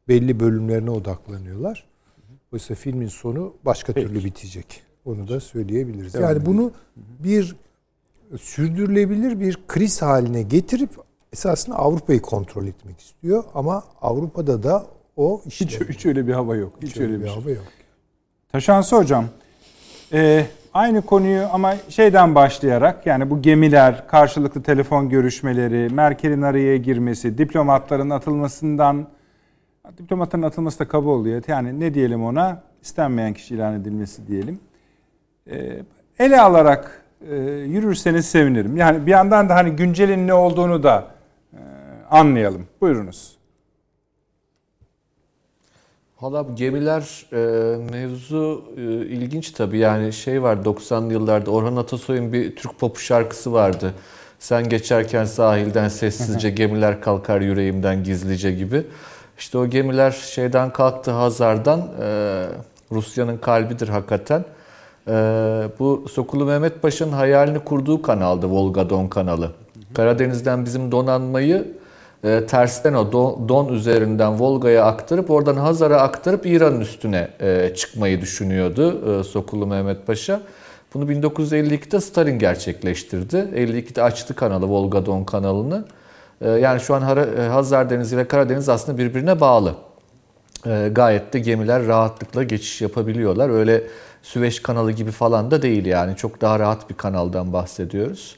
[0.08, 1.86] belli bölümlerine odaklanıyorlar.
[2.52, 4.82] Oysa filmin sonu başka türlü bitecek.
[5.04, 6.14] Onu da söyleyebiliriz.
[6.14, 7.56] Yani bunu bir
[8.40, 10.90] sürdürülebilir bir kriz haline getirip
[11.32, 14.86] esasında Avrupa'yı kontrol etmek istiyor ama Avrupa'da da
[15.16, 16.72] o Hiç, işte hiç öyle bir hava yok.
[16.82, 17.34] Hiç öyle bir şey.
[17.34, 17.64] hava yok.
[18.52, 19.28] Taşansı hocam.
[20.12, 27.38] E, aynı konuyu ama şeyden başlayarak yani bu gemiler, karşılıklı telefon görüşmeleri, Merkel'in araya girmesi,
[27.38, 29.06] diplomatların atılmasından
[29.98, 31.42] diplomatların atılması da kaba oluyor.
[31.48, 32.62] Yani ne diyelim ona?
[32.82, 34.60] istenmeyen kişi ilan edilmesi diyelim.
[35.50, 35.82] E,
[36.18, 38.76] ele alarak e, yürürseniz sevinirim.
[38.76, 41.06] Yani bir yandan da hani güncelin ne olduğunu da
[41.52, 41.58] e,
[42.10, 42.66] anlayalım.
[42.80, 43.36] Buyurunuz.
[46.22, 47.36] Valla gemiler e,
[47.92, 49.78] mevzu e, ilginç tabii.
[49.78, 53.94] Yani şey var 90'lı yıllarda Orhan Atasoy'un bir Türk popu şarkısı vardı.
[54.38, 58.82] Sen geçerken sahilden sessizce gemiler kalkar yüreğimden gizlice gibi.
[59.38, 61.88] İşte o gemiler şeyden kalktı Hazar'dan.
[62.00, 62.46] E,
[62.92, 64.44] Rusya'nın kalbidir hakikaten.
[65.08, 65.12] E,
[65.78, 69.50] bu Sokulu Mehmet Paşa'nın hayalini kurduğu kanaldı Volga Don kanalı.
[69.94, 71.81] Karadeniz'den bizim donanmayı
[72.24, 73.12] e, tersten o
[73.48, 80.06] Don, üzerinden Volga'ya aktarıp oradan Hazar'a aktarıp İran'ın üstüne e, çıkmayı düşünüyordu e, Sokulu Mehmet
[80.06, 80.40] Paşa.
[80.94, 83.36] Bunu 1952'de Stalin gerçekleştirdi.
[83.36, 85.84] 52'de açtı kanalı Volga Don kanalını.
[86.40, 87.00] E, yani şu an
[87.48, 89.74] Hazar Denizi ve Karadeniz aslında birbirine bağlı.
[90.90, 93.50] Gayet de gemiler rahatlıkla geçiş yapabiliyorlar.
[93.50, 93.82] Öyle
[94.22, 96.16] Süveyş kanalı gibi falan da değil yani.
[96.16, 98.36] Çok daha rahat bir kanaldan bahsediyoruz.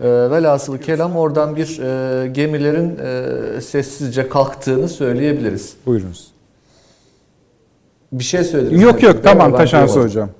[0.00, 5.76] E, velhasılı kelam oradan bir e, gemilerin e, sessizce kalktığını söyleyebiliriz.
[5.86, 6.30] Buyurunuz.
[8.12, 8.82] Bir şey söylediniz.
[8.82, 10.10] Yok yok tamam Ben Taşansı duyamadım.
[10.10, 10.30] hocam.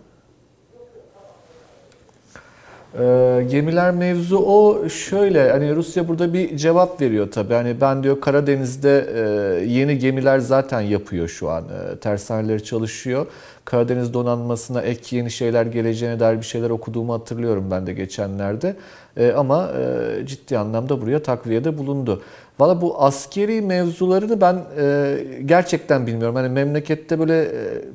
[2.99, 7.55] Ee, gemiler mevzu o şöyle hani Rusya burada bir cevap veriyor tabii.
[7.55, 9.21] Hani ben diyor Karadeniz'de e,
[9.65, 11.65] yeni gemiler zaten yapıyor şu an.
[11.65, 13.27] E, tersaneleri çalışıyor.
[13.67, 18.77] Karadeniz donanmasına ek yeni şeyler geleceğine dair bir şeyler okuduğumu hatırlıyorum ben de geçenlerde.
[19.17, 22.23] E, ama e, ciddi anlamda buraya takviyede bulundu.
[22.59, 26.37] Valla bu askeri mevzularını ben e, gerçekten bilmiyorum.
[26.37, 27.49] Hani memlekette böyle e,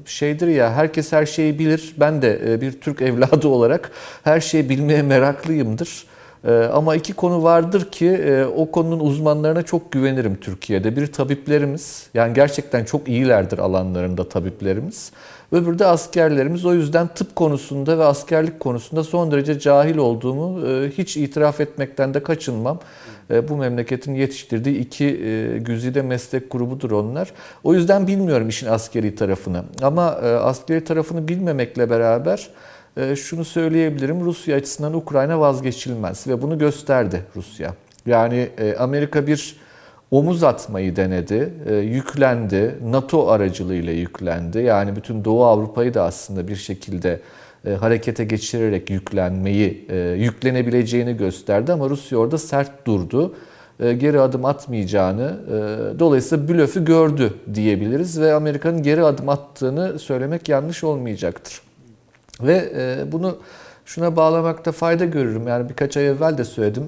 [0.05, 1.95] şeydir ya herkes her şeyi bilir.
[1.99, 3.91] Ben de e, bir Türk evladı olarak
[4.23, 6.05] her şeyi bilmeye meraklıyımdır.
[6.47, 10.95] E, ama iki konu vardır ki e, o konunun uzmanlarına çok güvenirim Türkiye'de.
[10.95, 15.11] Bir tabiplerimiz, yani gerçekten çok iyilerdir alanlarında tabiplerimiz.
[15.51, 16.65] Öbürü de askerlerimiz.
[16.65, 22.13] O yüzden tıp konusunda ve askerlik konusunda son derece cahil olduğumu e, hiç itiraf etmekten
[22.13, 22.79] de kaçınmam.
[23.31, 27.31] E, bu memleketin yetiştirdiği iki e, güzide meslek grubudur onlar.
[27.63, 29.63] O yüzden bilmiyorum işin askeri tarafını.
[29.81, 30.05] Ama
[30.41, 32.49] askeri tarafını bilmemekle beraber
[33.15, 34.25] şunu söyleyebilirim.
[34.25, 37.73] Rusya açısından Ukrayna vazgeçilmez ve bunu gösterdi Rusya.
[38.05, 39.55] Yani Amerika bir
[40.11, 44.59] omuz atmayı denedi, e, yüklendi, NATO aracılığıyla yüklendi.
[44.59, 47.19] Yani bütün Doğu Avrupa'yı da aslında bir şekilde
[47.65, 53.35] e, harekete geçirerek yüklenmeyi, e, yüklenebileceğini gösterdi ama Rusya orada sert durdu.
[53.79, 55.37] Geri adım atmayacağını,
[55.99, 61.61] dolayısıyla blöfü gördü diyebiliriz ve Amerika'nın geri adım attığını söylemek yanlış olmayacaktır.
[62.41, 62.71] Ve
[63.11, 63.37] bunu
[63.85, 65.47] şuna bağlamakta fayda görürüm.
[65.47, 66.83] Yani birkaç ay evvel de söyledim.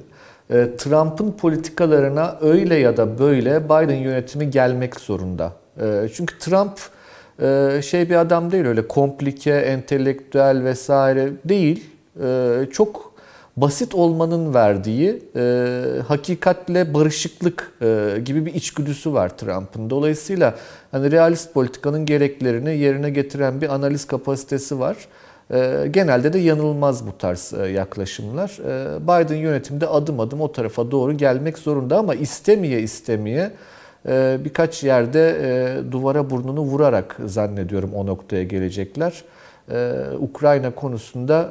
[0.49, 5.53] E, Trump'ın politikalarına öyle ya da böyle Biden yönetimi gelmek zorunda.
[5.81, 6.79] E, çünkü Trump
[7.41, 11.89] e, şey bir adam değil öyle komplike, entelektüel vesaire değil.
[12.71, 13.13] Çok
[13.57, 15.23] basit olmanın verdiği
[16.07, 17.73] hakikatle barışıklık
[18.25, 19.89] gibi bir içgüdüsü var Trump'ın.
[19.89, 20.55] Dolayısıyla
[20.91, 24.97] hani realist politikanın gereklerini yerine getiren bir analiz kapasitesi var.
[25.53, 28.57] Ee, genelde de yanılmaz bu tarz e, yaklaşımlar.
[28.67, 33.51] Ee, Biden yönetimde adım adım o tarafa doğru gelmek zorunda ama istemeye istemeye
[34.07, 39.23] e, birkaç yerde e, duvara burnunu vurarak zannediyorum o noktaya gelecekler.
[39.71, 41.49] Ee, Ukrayna konusunda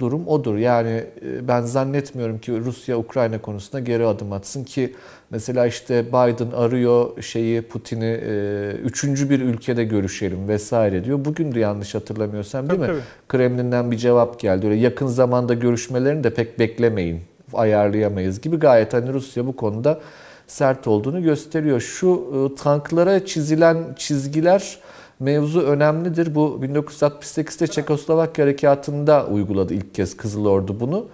[0.00, 0.56] durum odur.
[0.56, 1.04] Yani
[1.42, 4.94] ben zannetmiyorum ki Rusya Ukrayna konusunda geri adım atsın ki
[5.30, 11.24] Mesela işte Biden arıyor şeyi Putin'i e, üçüncü bir ülkede görüşelim vesaire diyor.
[11.24, 12.98] Bugün de yanlış hatırlamıyorsam değil tabii, mi?
[12.98, 13.28] Tabii.
[13.28, 14.66] Kremlin'den bir cevap geldi.
[14.66, 17.20] Öyle yakın zamanda görüşmelerini de pek beklemeyin.
[17.52, 20.00] Ayarlayamayız gibi gayet hani Rusya bu konuda
[20.46, 21.80] sert olduğunu gösteriyor.
[21.80, 24.78] Şu e, tanklara çizilen çizgiler
[25.20, 26.34] mevzu önemlidir.
[26.34, 31.06] Bu 1968'te Çekoslovakya harekatında uyguladı ilk kez Kızıl Ordu bunu.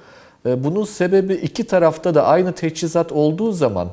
[0.47, 3.89] E, bunun sebebi iki tarafta da aynı teçhizat olduğu zaman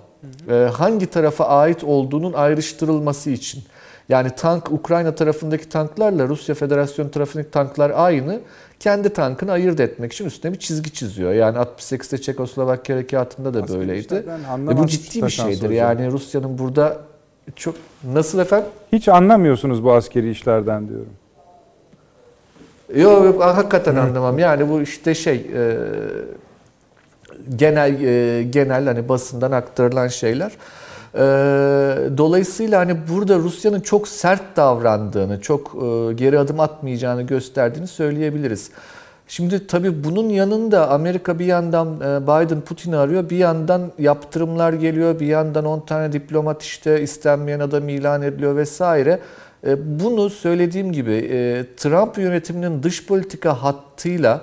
[0.49, 3.63] e, hangi tarafa ait olduğunun ayrıştırılması için.
[4.09, 8.39] Yani tank Ukrayna tarafındaki tanklarla Rusya Federasyonu tarafındaki tanklar aynı.
[8.79, 11.33] Kendi tankını ayırt etmek için üstüne bir çizgi çiziyor.
[11.33, 14.25] Yani 68'te Çekoslovakya harekatında da Aslında böyleydi.
[14.69, 15.69] E bu ciddi bir şeydir.
[15.69, 16.97] Yani Rusya'nın burada
[17.55, 17.75] çok
[18.13, 18.69] nasıl efendim?
[18.93, 21.13] Hiç anlamıyorsunuz bu askeri işlerden diyorum.
[22.95, 24.39] Yok yok hakikaten anlamam.
[24.39, 25.77] Yani bu işte şey e,
[27.55, 30.51] genel e, genel hani basından aktarılan şeyler.
[31.15, 31.19] E,
[32.17, 38.71] dolayısıyla hani burada Rusya'nın çok sert davrandığını, çok e, geri adım atmayacağını gösterdiğini söyleyebiliriz.
[39.27, 45.27] Şimdi tabii bunun yanında Amerika bir yandan Biden Putin'i arıyor, bir yandan yaptırımlar geliyor, bir
[45.27, 49.19] yandan 10 tane diplomat işte istenmeyen adam ilan ediliyor vesaire.
[49.85, 51.15] Bunu söylediğim gibi
[51.77, 54.41] Trump yönetiminin dış politika hattıyla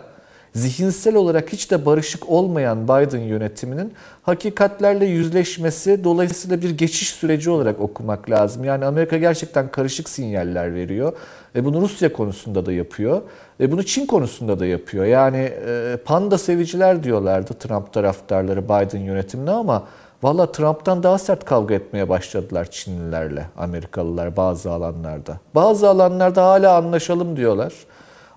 [0.54, 7.80] zihinsel olarak hiç de barışık olmayan Biden yönetiminin hakikatlerle yüzleşmesi dolayısıyla bir geçiş süreci olarak
[7.80, 8.64] okumak lazım.
[8.64, 11.12] Yani Amerika gerçekten karışık sinyaller veriyor.
[11.56, 13.22] E bunu Rusya konusunda da yapıyor.
[13.60, 15.04] E bunu Çin konusunda da yapıyor.
[15.04, 19.84] Yani e, panda seviciler diyorlardı Trump taraftarları Biden yönetimine ama
[20.22, 25.38] Valla Trump'tan daha sert kavga etmeye başladılar Çinlilerle, Amerikalılar bazı alanlarda.
[25.54, 27.72] Bazı alanlarda hala anlaşalım diyorlar.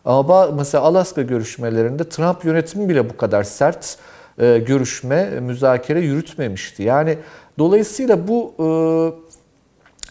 [0.08, 3.98] Ama mesela Alaska görüşmelerinde Trump yönetimi bile bu kadar sert
[4.40, 6.84] e, görüşme, müzakere yürütmemişti.
[6.84, 7.18] Yani
[7.60, 8.68] dolayısıyla bu e,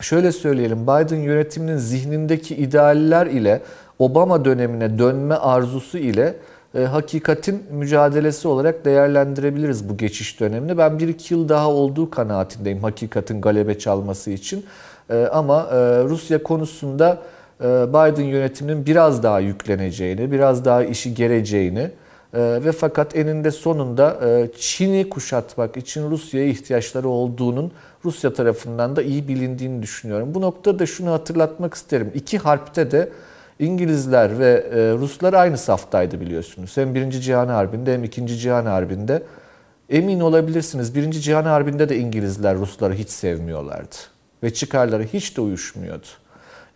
[0.03, 3.63] şöyle söyleyelim Biden yönetiminin zihnindeki idealler ile
[3.99, 6.35] Obama dönemine dönme arzusu ile
[6.75, 10.79] e, hakikatin mücadelesi olarak değerlendirebiliriz bu geçiş dönemini.
[10.79, 14.67] Ben bir iki yıl daha olduğu kanaatindeyim hakikatin galebe çalması için.
[15.11, 21.91] E, ama e, Rusya konusunda e, Biden yönetiminin biraz daha yükleneceğini, biraz daha işi gereceğini
[22.35, 27.73] e, ve fakat eninde sonunda e, Çin'i kuşatmak için Rusya'ya ihtiyaçları olduğunun
[28.05, 30.35] Rusya tarafından da iyi bilindiğini düşünüyorum.
[30.35, 32.13] Bu noktada da şunu hatırlatmak isterim.
[32.15, 33.09] İki harpte de
[33.59, 34.65] İngilizler ve
[34.99, 36.77] Ruslar aynı saftaydı biliyorsunuz.
[36.77, 39.23] Hem Birinci Cihan Harbi'nde hem İkinci Cihan Harbi'nde.
[39.91, 43.97] Emin olabilirsiniz Birinci Cihan Harbi'nde de İngilizler Rusları hiç sevmiyorlardı.
[44.43, 46.07] Ve çıkarları hiç de uyuşmuyordu.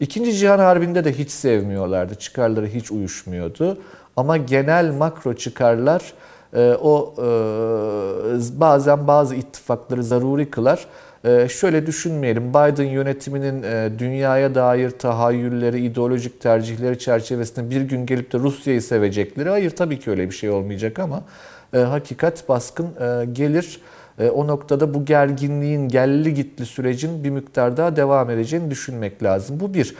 [0.01, 2.15] İkinci Cihan Harbi'nde de hiç sevmiyorlardı.
[2.15, 3.79] Çıkarları hiç uyuşmuyordu.
[4.17, 6.13] Ama genel makro çıkarlar
[6.55, 10.87] e, o e, bazen bazı ittifakları zaruri kılar.
[11.25, 13.63] E, şöyle düşünmeyelim, Biden yönetiminin
[13.99, 20.11] dünyaya dair tahayyülleri, ideolojik tercihleri çerçevesinde bir gün gelip de Rusya'yı sevecekleri, hayır tabii ki
[20.11, 21.23] öyle bir şey olmayacak ama
[21.73, 22.89] hakikat baskın
[23.33, 23.81] gelir.
[24.21, 29.61] E, o noktada bu gerginliğin gelli gitli sürecin bir miktar daha devam edeceğini düşünmek lazım.
[29.61, 29.95] Bu bir.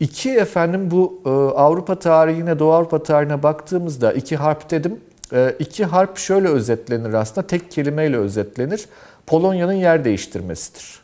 [0.00, 1.28] İki efendim bu e,
[1.58, 5.00] Avrupa tarihine, Doğu Avrupa tarihine baktığımızda iki harp dedim.
[5.32, 8.86] E, iki harp şöyle özetlenir aslında tek kelimeyle özetlenir.
[9.26, 11.00] Polonya'nın yer değiştirmesidir.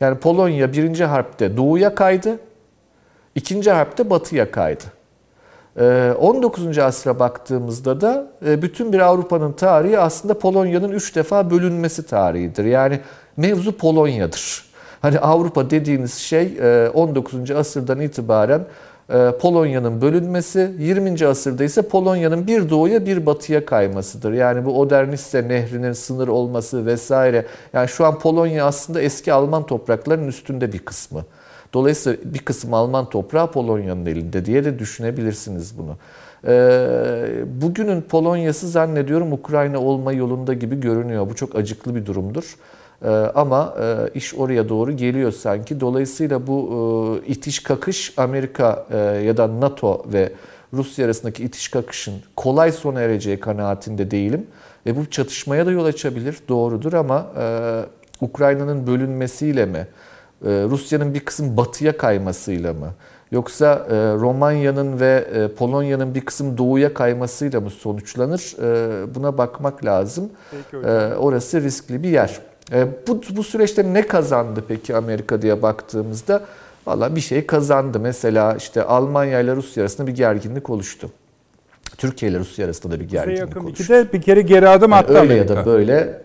[0.00, 2.38] Yani Polonya birinci harpte doğuya kaydı,
[3.34, 4.84] ikinci harpte batıya kaydı.
[6.20, 6.78] 19.
[6.78, 12.64] asra baktığımızda da bütün bir Avrupa'nın tarihi aslında Polonya'nın üç defa bölünmesi tarihidir.
[12.64, 13.00] Yani
[13.36, 14.64] mevzu Polonya'dır.
[15.02, 16.58] Hani Avrupa dediğiniz şey
[16.94, 17.50] 19.
[17.50, 18.60] asırdan itibaren
[19.40, 21.26] Polonya'nın bölünmesi, 20.
[21.26, 24.32] asırda ise Polonya'nın bir doğuya bir batıya kaymasıdır.
[24.32, 27.46] Yani bu Oderniste nehrinin sınır olması vesaire.
[27.72, 31.24] Yani şu an Polonya aslında eski Alman topraklarının üstünde bir kısmı.
[31.74, 35.96] Dolayısıyla bir kısım Alman toprağı Polonya'nın elinde diye de düşünebilirsiniz bunu.
[37.62, 41.30] Bugünün Polonya'sı zannediyorum Ukrayna olma yolunda gibi görünüyor.
[41.30, 42.56] Bu çok acıklı bir durumdur.
[43.04, 45.80] Ee, ama e, iş oraya doğru geliyor sanki.
[45.80, 50.32] Dolayısıyla bu e, itiş kakış Amerika e, ya da NATO ve
[50.72, 54.46] Rusya arasındaki itiş kakışın kolay sona ereceği kanaatinde değilim.
[54.86, 57.26] Ve bu çatışmaya da yol açabilir, doğrudur ama
[58.20, 59.86] Ukrayna'nın bölünmesiyle mi,
[60.44, 62.88] Rusya'nın bir kısım batıya kaymasıyla mı,
[63.32, 63.86] yoksa
[64.20, 65.24] Romanya'nın ve
[65.58, 68.56] Polonya'nın bir kısım doğuya kaymasıyla mı sonuçlanır?
[69.14, 70.30] Buna bakmak lazım.
[71.18, 72.40] Orası riskli bir yer.
[72.72, 76.42] E, bu, bu süreçte ne kazandı peki Amerika diye baktığımızda?
[76.86, 78.00] Valla bir şey kazandı.
[78.00, 81.10] Mesela işte Almanya ile Rusya arasında bir gerginlik oluştu.
[81.98, 83.94] Türkiye ile Rusya arasında da bir gerginlik oluştu.
[84.12, 85.54] Bir kere geri adım attı yani Öyle Amerika.
[85.54, 86.22] ya da böyle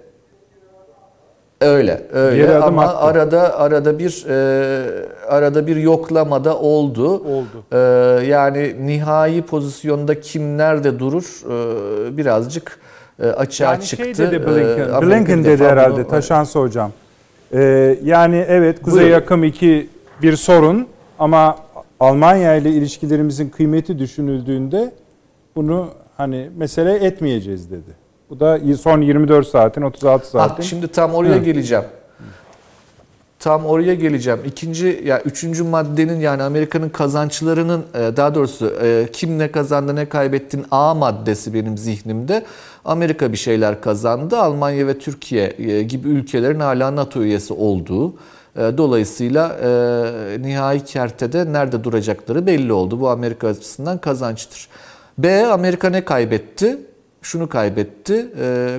[1.61, 2.97] Öyle, öyle Geri ama attı.
[2.97, 7.09] arada arada bir e, arada bir yoklamada oldu.
[7.13, 7.63] Oldu.
[7.71, 7.77] E,
[8.25, 12.79] yani nihai pozisyonda kim nerede durur e, birazcık
[13.23, 14.15] e, açığa yani çıktı.
[14.15, 16.91] Şey dedi Blinken, e, Blinken dedi herhalde bunu, Taşansı hocam.
[17.53, 19.13] Ee, yani evet Kuzey Buyurun.
[19.13, 19.89] Yakım 2
[20.21, 20.87] bir sorun
[21.19, 21.57] ama
[21.99, 24.91] Almanya ile ilişkilerimizin kıymeti düşünüldüğünde
[25.55, 28.00] bunu hani mesele etmeyeceğiz dedi.
[28.31, 30.63] Bu da son 24 saatin 36 saatin.
[30.63, 31.43] Ah, şimdi tam oraya Hı.
[31.43, 31.83] geleceğim.
[33.39, 34.39] Tam oraya geleceğim.
[34.45, 39.95] İkinci ya yani üçüncü maddenin yani Amerika'nın kazançlarının e, daha doğrusu e, kim ne kazandı
[39.95, 42.45] ne kaybettin A maddesi benim zihnimde.
[42.85, 44.37] Amerika bir şeyler kazandı.
[44.37, 48.13] Almanya ve Türkiye e, gibi ülkelerin hala NATO üyesi olduğu.
[48.57, 49.57] Dolayısıyla
[50.39, 52.99] nihai kertede nerede duracakları belli oldu.
[52.99, 54.67] Bu Amerika açısından kazançtır.
[55.17, 56.77] B Amerika ne kaybetti?
[57.21, 58.27] Şunu kaybetti.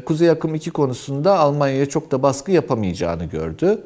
[0.05, 3.79] Kuzey Akım 2 konusunda Almanya'ya çok da baskı yapamayacağını gördü.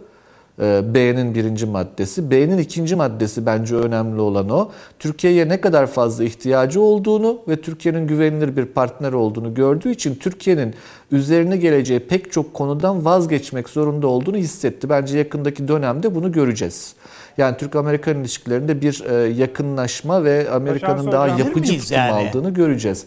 [0.61, 2.31] Ee, B'nin birinci maddesi.
[2.31, 4.71] B'nin ikinci maddesi bence önemli olan o.
[4.99, 10.75] Türkiye'ye ne kadar fazla ihtiyacı olduğunu ve Türkiye'nin güvenilir bir partner olduğunu gördüğü için Türkiye'nin
[11.13, 14.89] üzerine geleceği pek çok konudan vazgeçmek zorunda olduğunu hissetti.
[14.89, 16.95] Bence yakındaki dönemde bunu göreceğiz.
[17.39, 22.13] Yani Türk-Amerikan ilişkilerinde bir e, yakınlaşma ve Amerika'nın daha yapıcı tutum yani?
[22.13, 23.07] aldığını göreceğiz.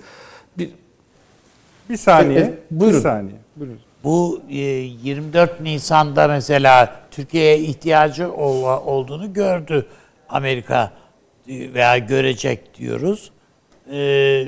[1.90, 2.40] Bir, saniye.
[2.40, 2.98] E, e, buyurun.
[2.98, 3.38] Bir saniye.
[3.56, 3.80] Buyurun.
[4.04, 9.88] Bu 24 Nisan'da mesela Türkiye'ye ihtiyacı olduğunu gördü
[10.30, 10.92] Amerika
[11.48, 13.32] e, veya görecek diyoruz.
[13.92, 14.48] E,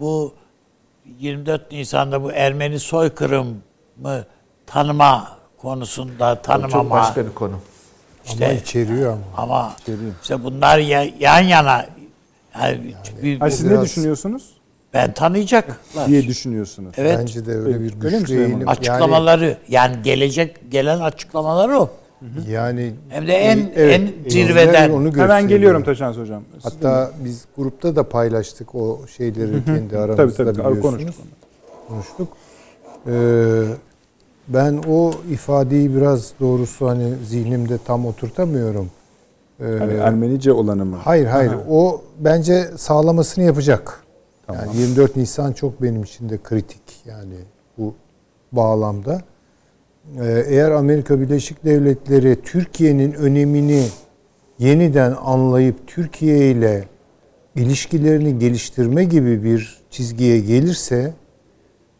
[0.00, 0.34] bu
[1.18, 4.24] 24 Nisan'da bu Ermeni soykırımı
[4.66, 6.70] tanıma konusunda tanımama.
[6.82, 7.60] Çok başka bir konu.
[8.24, 9.22] İşte, ama içeriyor ama.
[9.36, 10.12] Ama içeriyor.
[10.22, 10.78] işte bunlar
[11.18, 11.86] yan yana.
[12.54, 14.61] Yani, yani, bir, siz ne düşünüyorsunuz?
[14.94, 16.06] Ben tanıyacaklar.
[16.06, 16.94] diye düşünüyorsunuz.
[16.96, 17.18] Evet.
[17.18, 18.68] Bence de öyle bir güçlü eğilim.
[18.68, 21.90] Açıklamaları yani, yani gelecek gelen açıklamaları o.
[22.48, 24.90] Yani hem de en evet, en zirveden.
[24.90, 26.42] Onu Hemen geliyorum Taşans hocam.
[26.62, 27.24] Hatta mi?
[27.24, 30.82] biz grupta da paylaştık o şeyleri kendi aramızda tabii, tabii, biliyorsunuz.
[30.82, 31.24] Konuştuk.
[31.88, 32.28] konuştuk.
[33.06, 33.62] Ee,
[34.48, 38.90] ben o ifadeyi biraz doğrusu hani zihnimde tam oturtamıyorum.
[39.60, 40.96] Ee, hani Ermenice olanı mı?
[41.04, 41.52] Hayır hayır.
[41.52, 41.62] Aha.
[41.70, 44.01] O bence sağlamasını yapacak.
[44.46, 44.64] Tamam.
[44.66, 47.34] Yani 24 Nisan çok benim için de kritik yani
[47.78, 47.94] bu
[48.52, 49.22] bağlamda.
[50.20, 53.84] Ee, eğer Amerika Birleşik Devletleri Türkiye'nin önemini
[54.58, 56.84] yeniden anlayıp Türkiye ile
[57.56, 61.14] ilişkilerini geliştirme gibi bir çizgiye gelirse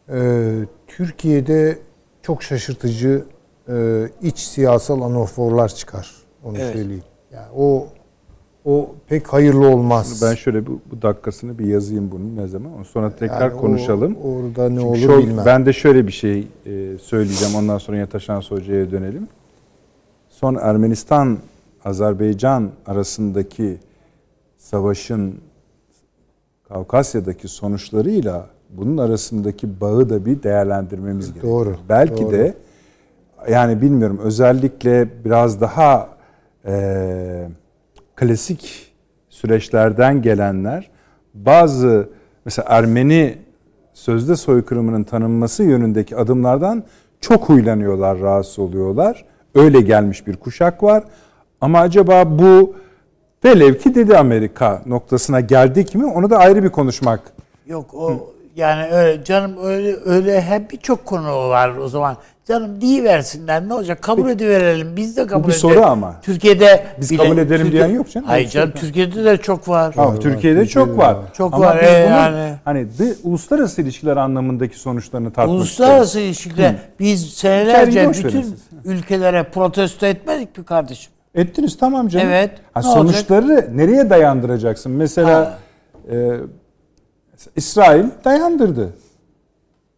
[0.09, 0.51] e,
[0.87, 1.77] Türkiye'de
[2.21, 3.25] çok şaşırtıcı
[3.69, 6.11] e, iç siyasal anaforlar çıkar.
[6.43, 6.73] Onu evet.
[6.73, 7.03] söyleyeyim.
[7.31, 7.87] Yani o
[8.65, 10.21] o pek hayırlı olmaz.
[10.23, 12.83] Ben şöyle bu, bu dakikasını bir yazayım bunun ne zaman.
[12.83, 14.17] Sonra tekrar yani konuşalım.
[14.23, 15.45] O, orada ne Çünkü olur şu, bilmem.
[15.45, 17.55] Ben de şöyle bir şey e, söyleyeceğim.
[17.55, 19.27] Ondan sonra Yataşan Hoca'ya dönelim.
[20.29, 21.37] Son Ermenistan
[21.85, 23.77] Azerbaycan arasındaki
[24.57, 25.35] savaşın
[26.67, 31.65] Kavkasya'daki sonuçlarıyla bunun arasındaki bağı da bir değerlendirmemiz gerekiyor.
[31.65, 32.31] Doğru, Belki doğru.
[32.31, 32.53] de
[33.49, 36.09] yani bilmiyorum özellikle biraz daha
[36.65, 37.47] e,
[38.15, 38.93] klasik
[39.29, 40.89] süreçlerden gelenler
[41.33, 42.09] bazı
[42.45, 43.37] mesela Ermeni
[43.93, 46.83] sözde soykırımının tanınması yönündeki adımlardan
[47.21, 49.25] çok huylanıyorlar, rahatsız oluyorlar.
[49.55, 51.03] Öyle gelmiş bir kuşak var.
[51.61, 52.75] Ama acaba bu
[53.45, 57.19] velev ki dedi Amerika noktasına geldik mi onu da ayrı bir konuşmak.
[57.67, 62.17] Yok o yani öyle canım öyle öyle hep birçok konu var o zaman.
[62.47, 64.01] Canım diye versinler ne olacak?
[64.01, 64.95] Kabul ediverelim.
[64.95, 65.59] Biz de kabul bir edelim.
[65.59, 66.15] soru ama.
[66.21, 68.27] Türkiye'de Biz kabul edelim diyen yok canım.
[68.27, 68.71] Hayır bir canım.
[68.75, 69.95] Türkiye'de de çok var.
[69.97, 71.17] Ama Türkiye'de çok var.
[71.33, 72.53] Çok Ama var, e, bunun yani.
[72.65, 78.55] hani dı- uluslararası ilişkiler anlamındaki sonuçlarını tartmak Uluslararası ilişkiler biz senelerce bütün
[78.85, 81.13] ülkelere protesto etmedik mi kardeşim?
[81.35, 82.27] Ettiniz tamam canım.
[82.29, 84.91] Evet, Ha, ne sonuçları nereye dayandıracaksın?
[84.91, 85.57] Mesela Ha.
[86.11, 86.15] e,
[87.31, 88.89] mesela İsrail dayandırdı.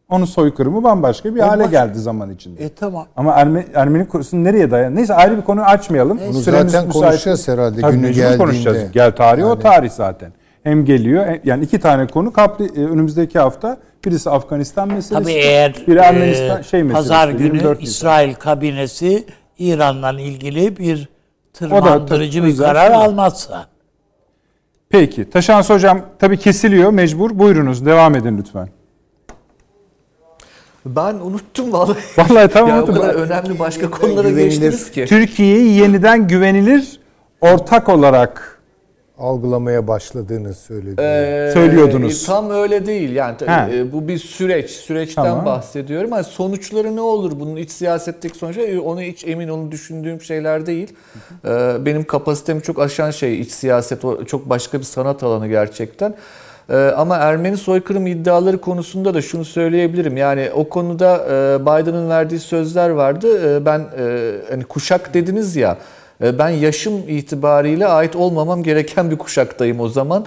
[0.10, 2.64] Onun soykırımı bambaşka bir hale geldi zaman içinde.
[2.65, 3.07] E tamam.
[3.15, 4.95] Ama Ermeni, Ermeni konusu nereye dayan?
[4.95, 6.19] Neyse ayrı bir konu açmayalım.
[6.27, 7.06] Bunu Süremiz zaten müsait.
[7.06, 8.38] konuşacağız herhalde Tabii günü geldiğinde.
[8.38, 8.91] konuşacağız.
[8.91, 10.32] Gel tarihi o Yani- tarih zaten.
[10.64, 15.14] Hem geliyor hem- yani iki tane konu kaplı e, önümüzdeki hafta birisi Afganistan meselesi.
[15.23, 17.10] Tabii eğer biri Ermenistan e, şey meselesi.
[17.10, 17.91] pazar günü 24 Nisan.
[17.91, 19.26] İsrail kabinesi
[19.60, 21.10] İran'la ilgili bir
[21.53, 22.95] tırmandırıcı bir karar şey.
[22.95, 23.65] almazsa.
[24.90, 25.30] Peki.
[25.30, 27.40] Taşans hocam tabii kesiliyor mecbur.
[27.40, 28.69] Buyurunuz devam edin lütfen.
[30.86, 31.98] Ben unuttum vallahi.
[32.18, 32.95] Vallahi tamam ya o unuttum.
[32.95, 35.06] kadar önemli başka konulara geçtiniz ki.
[35.06, 36.99] Türkiye'yi yeniden güvenilir
[37.41, 38.60] ortak olarak
[39.18, 41.02] algılamaya başladığını söyledi.
[41.02, 42.26] Ee, Söylüyordunuz.
[42.26, 43.12] Tam öyle değil.
[43.12, 43.91] Yani He.
[43.94, 44.70] bu bir süreç.
[44.70, 45.45] Süreçten Tamam.
[45.45, 46.14] bahsediyorum.
[46.14, 47.32] Ama sonuçları ne olur?
[47.40, 50.94] Bunun iç siyasetteki sonuçları e, onu hiç emin olun düşündüğüm şeyler değil.
[51.45, 51.49] Ee,
[51.86, 54.06] benim kapasitemi çok aşan şey iç siyaset.
[54.06, 56.16] O çok başka bir sanat alanı gerçekten.
[56.70, 60.18] Ee, ama Ermeni soykırım iddiaları konusunda da şunu söyleyebilirim.
[60.18, 63.56] Yani o konuda e, Biden'ın verdiği sözler vardı.
[63.58, 65.78] E, ben e, hani kuşak dediniz ya.
[66.22, 70.26] Ben yaşım itibariyle ait olmamam gereken bir kuşaktayım o zaman.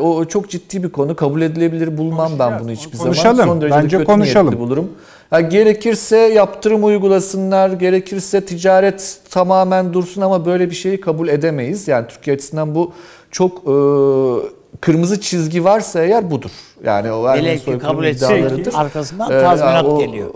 [0.00, 1.16] O çok ciddi bir konu.
[1.16, 3.36] Kabul edilebilir bulmam ben bunu hiçbir Konuşalım.
[3.36, 3.52] zaman.
[3.52, 4.58] Son derece Bence kötü konuşalım.
[4.58, 4.90] bulurum.
[5.32, 11.88] Ya gerekirse yaptırım uygulasınlar, gerekirse ticaret tamamen dursun ama böyle bir şeyi kabul edemeyiz.
[11.88, 12.92] Yani Türkiye açısından bu
[13.30, 13.72] çok e,
[14.80, 16.50] kırmızı çizgi varsa eğer budur.
[16.84, 18.74] Yani o Ermeni soykırım kabul etse iddialarıdır.
[18.76, 20.30] arkasından Ee, tazminat o- geliyor.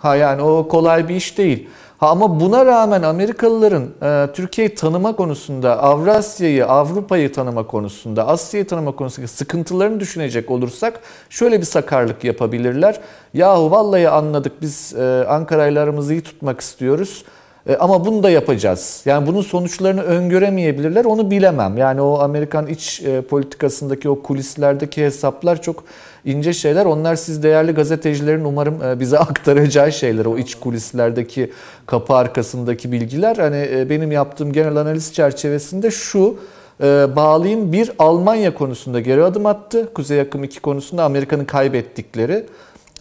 [0.00, 1.68] Ha yani o kolay bir iş değil.
[1.98, 8.92] Ha ama buna rağmen Amerikalıların e, Türkiye'yi tanıma konusunda, Avrasya'yı, Avrupa'yı tanıma konusunda, Asya'yı tanıma
[8.92, 11.00] konusunda sıkıntılarını düşünecek olursak
[11.30, 13.00] şöyle bir sakarlık yapabilirler.
[13.34, 17.24] Yahu vallahi anladık biz e, Ankara'yla aramızı iyi tutmak istiyoruz.
[17.68, 19.02] E, ama bunu da yapacağız.
[19.04, 21.04] Yani bunun sonuçlarını öngöremeyebilirler.
[21.04, 21.76] Onu bilemem.
[21.76, 25.84] Yani o Amerikan iç e, politikasındaki o kulislerdeki hesaplar çok
[26.24, 26.84] ince şeyler.
[26.84, 30.26] Onlar siz değerli gazetecilerin umarım e, bize aktaracağı şeyler.
[30.26, 31.52] O iç kulislerdeki
[31.86, 33.36] kapı arkasındaki bilgiler.
[33.36, 36.36] Hani benim yaptığım genel analiz çerçevesinde şu
[36.82, 37.72] e, bağlayayım.
[37.72, 39.94] Bir Almanya konusunda geri adım attı.
[39.94, 42.46] Kuzey Akım 2 konusunda Amerika'nın kaybettikleri.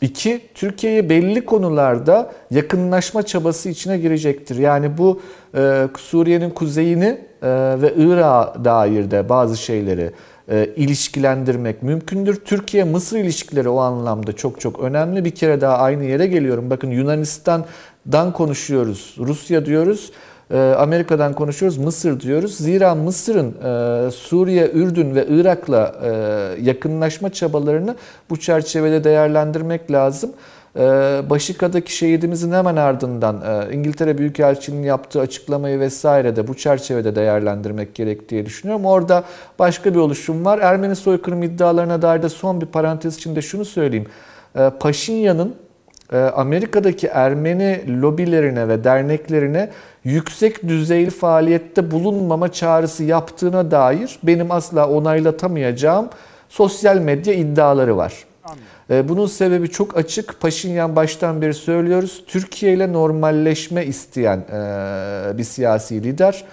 [0.01, 4.55] İki, Türkiye'ye belli konularda yakınlaşma çabası içine girecektir.
[4.55, 5.21] Yani bu
[5.57, 7.05] e, Suriye'nin kuzeyini
[7.41, 7.47] e,
[7.81, 10.11] ve Irak'a dair de bazı şeyleri
[10.51, 12.35] e, ilişkilendirmek mümkündür.
[12.35, 15.25] Türkiye-Mısır ilişkileri o anlamda çok çok önemli.
[15.25, 16.69] Bir kere daha aynı yere geliyorum.
[16.69, 20.11] Bakın Yunanistan'dan konuşuyoruz, Rusya diyoruz.
[20.51, 22.57] E, Amerika'dan konuşuyoruz, Mısır diyoruz.
[22.57, 26.09] Zira Mısır'ın e, Suriye, Ürdün ve Irak'la e,
[26.61, 27.95] yakınlaşma çabalarını
[28.29, 30.31] bu çerçevede değerlendirmek lazım.
[30.75, 30.81] E,
[31.29, 38.29] Başika'daki şehidimizin hemen ardından e, İngiltere Büyükelçiliği'nin yaptığı açıklamayı vesaire de bu çerçevede değerlendirmek gerek
[38.29, 38.85] diye düşünüyorum.
[38.85, 39.23] Orada
[39.59, 40.59] başka bir oluşum var.
[40.59, 44.07] Ermeni soykırım iddialarına dair de son bir parantez içinde şunu söyleyeyim.
[44.55, 45.55] E, Paşinyan'ın
[46.13, 49.69] Amerika'daki Ermeni lobilerine ve derneklerine
[50.03, 56.09] yüksek düzeyli faaliyette bulunmama çağrısı yaptığına dair benim asla onaylatamayacağım
[56.49, 58.13] sosyal medya iddiaları var.
[58.89, 60.41] E, Bunun sebebi çok açık.
[60.41, 62.23] Paşinyan baştan beri söylüyoruz.
[62.27, 66.45] Türkiye ile normalleşme isteyen e, bir siyasi lider.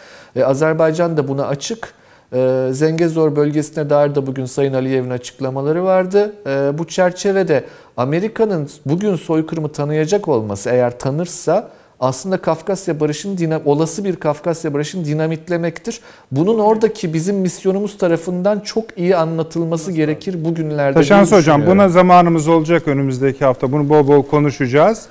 [0.45, 1.95] Azerbaycan da buna açık.
[2.35, 6.33] E, Zengezor bölgesine dair de bugün Sayın Aliyev'in açıklamaları vardı.
[6.47, 7.65] E, Bu çerçevede
[7.97, 15.05] Amerika'nın bugün soykırımı tanıyacak olması eğer tanırsa aslında Kafkasya Barışı'nın dina- olası bir Kafkasya Barışı'nı
[15.05, 16.01] dinamitlemektir.
[16.31, 20.95] Bunun oradaki bizim misyonumuz tarafından çok iyi anlatılması gerekir bugünlerde.
[20.95, 23.73] Taşans hocam buna zamanımız olacak önümüzdeki hafta.
[23.73, 25.07] Bunu bol bol konuşacağız.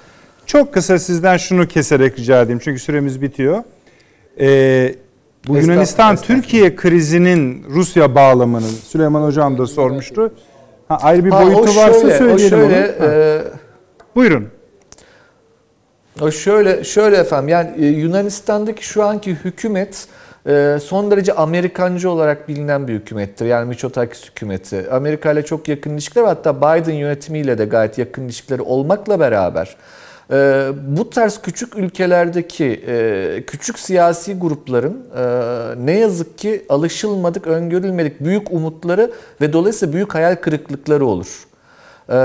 [0.46, 3.64] Çok kısa sizden şunu keserek rica edeyim çünkü süremiz bitiyor.
[4.40, 4.96] Ee,
[5.48, 6.42] bu Estağfurullah, Yunanistan estağfurullah.
[6.42, 10.34] Türkiye krizinin Rusya bağlamının Süleyman hocam da sormuştu.
[10.88, 13.12] Ha, ayrı bir Ha, boyutu o varsa şöyle, o söyleyelim şöyle, onu.
[13.12, 13.42] E,
[14.16, 14.48] Buyurun.
[16.22, 20.08] O şöyle şöyle efendim yani e, Yunanistan'daki şu anki hükümet
[20.48, 23.46] e, son derece Amerikancı olarak bilinen bir hükümettir.
[23.46, 24.92] Yani Mitsotakis hükümeti.
[24.92, 29.76] Amerika ile çok yakın ilişkiler hatta Biden yönetimiyle de gayet yakın ilişkileri olmakla beraber
[30.32, 35.24] e, bu tarz küçük ülkelerdeki e, küçük siyasi grupların e,
[35.86, 41.48] ne yazık ki alışılmadık, öngörülmedik büyük umutları ve dolayısıyla büyük hayal kırıklıkları olur.
[42.10, 42.16] Ee,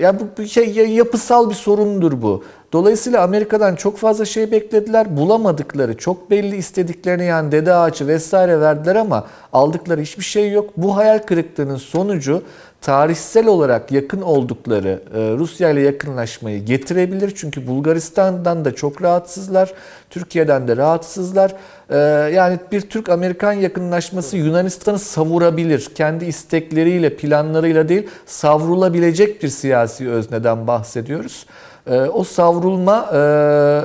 [0.00, 2.44] yani bu bir şey ya- yapısal bir sorundur bu.
[2.72, 5.16] Dolayısıyla Amerika'dan çok fazla şey beklediler.
[5.16, 10.70] Bulamadıkları, çok belli istediklerini yani dede ağacı vesaire verdiler ama aldıkları hiçbir şey yok.
[10.76, 12.42] Bu hayal kırıklığının sonucu
[12.86, 17.32] tarihsel olarak yakın oldukları e, Rusya ile yakınlaşmayı getirebilir.
[17.36, 19.72] Çünkü Bulgaristan'dan da çok rahatsızlar.
[20.10, 21.54] Türkiye'den de rahatsızlar.
[21.90, 21.96] Ee,
[22.34, 25.88] yani bir Türk-Amerikan yakınlaşması Yunanistan'ı savurabilir.
[25.94, 31.46] Kendi istekleriyle, planlarıyla değil, savrulabilecek bir siyasi özneden bahsediyoruz.
[31.86, 33.16] Ee, o savrulma e,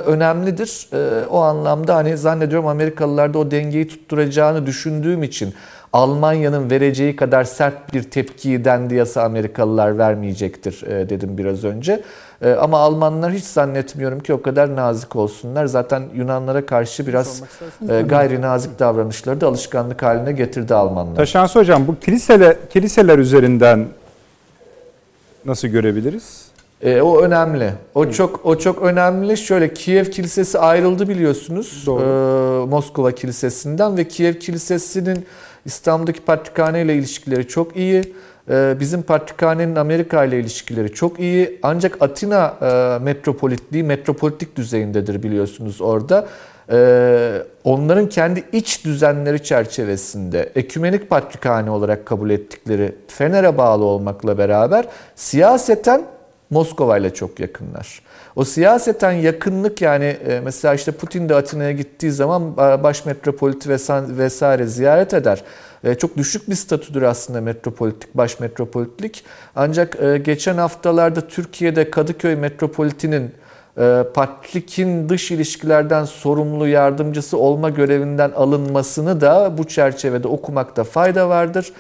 [0.06, 0.88] önemlidir.
[0.94, 5.54] E, o anlamda hani zannediyorum Amerikalılar da o dengeyi tutturacağını düşündüğüm için
[5.94, 12.02] Almanya'nın vereceği kadar sert bir tepkiyi dendiyasa Amerikalılar vermeyecektir e, dedim biraz önce.
[12.42, 15.66] E, ama Almanlar hiç zannetmiyorum ki o kadar nazik olsunlar.
[15.66, 17.44] Zaten Yunanlara karşı biraz
[17.90, 21.16] e, gayri nazik davranışları da alışkanlık haline getirdi Almanlar.
[21.16, 23.86] Taşansı hocam bu kiliseler, kiliseler üzerinden
[25.46, 26.52] nasıl görebiliriz?
[26.82, 27.72] E, o önemli.
[27.96, 29.38] O çok o çok önemli.
[29.38, 31.84] Şöyle Kiev Kilisesi ayrıldı biliyorsunuz.
[31.86, 32.02] Doğru.
[32.02, 35.26] E, Moskova Kilisesi'nden ve Kiev Kilisesi'nin
[35.66, 38.14] İstanbul'daki Patrikhane ile ilişkileri çok iyi.
[38.50, 41.60] E, bizim Patrikhane'nin Amerika ile ilişkileri çok iyi.
[41.64, 46.28] Ancak Atina e, metropolitliği metropolitik düzeyindedir biliyorsunuz orada.
[46.72, 54.88] E, onların kendi iç düzenleri çerçevesinde ekümenik patrikhane olarak kabul ettikleri Fener'e bağlı olmakla beraber
[55.16, 56.02] siyaseten
[56.50, 58.02] Moskova ile çok yakınlar.
[58.36, 63.70] O siyaseten yakınlık yani e, mesela işte Putin de Atina'ya gittiği zaman e, baş metropoliti
[63.70, 65.44] vesa- vesaire ziyaret eder.
[65.84, 69.24] E, Çok düşük bir statüdür aslında metropolitik, baş metropolitlik.
[69.56, 73.32] Ancak geçen haftalarda Türkiye'de Kadıköy metropolitinin
[74.14, 81.74] Patrik'in dış ilişkilerden sorumlu yardımcısı olma görevinden alınmasını da bu çerçevede okumakta fayda vardır.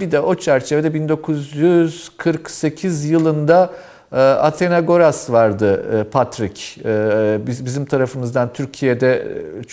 [0.00, 3.70] Bir de o çerçevede 1948 yılında
[4.18, 6.78] Athenagoras vardı e, Patrik.
[6.84, 9.26] E, Biz bizim tarafımızdan Türkiye'de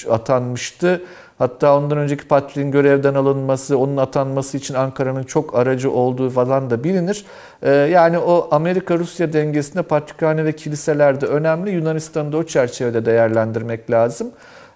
[0.08, 1.02] e, atanmıştı.
[1.38, 6.84] Hatta ondan önceki Patrik'in görevden alınması, onun atanması için Ankara'nın çok aracı olduğu falan da
[6.84, 7.26] bilinir.
[7.62, 11.72] E, Yani o Amerika-Rusya dengesinde patrikhane ve kiliseler de önemli.
[11.72, 14.32] Yunanistan'ı da o çerçevede değerlendirmek lazım.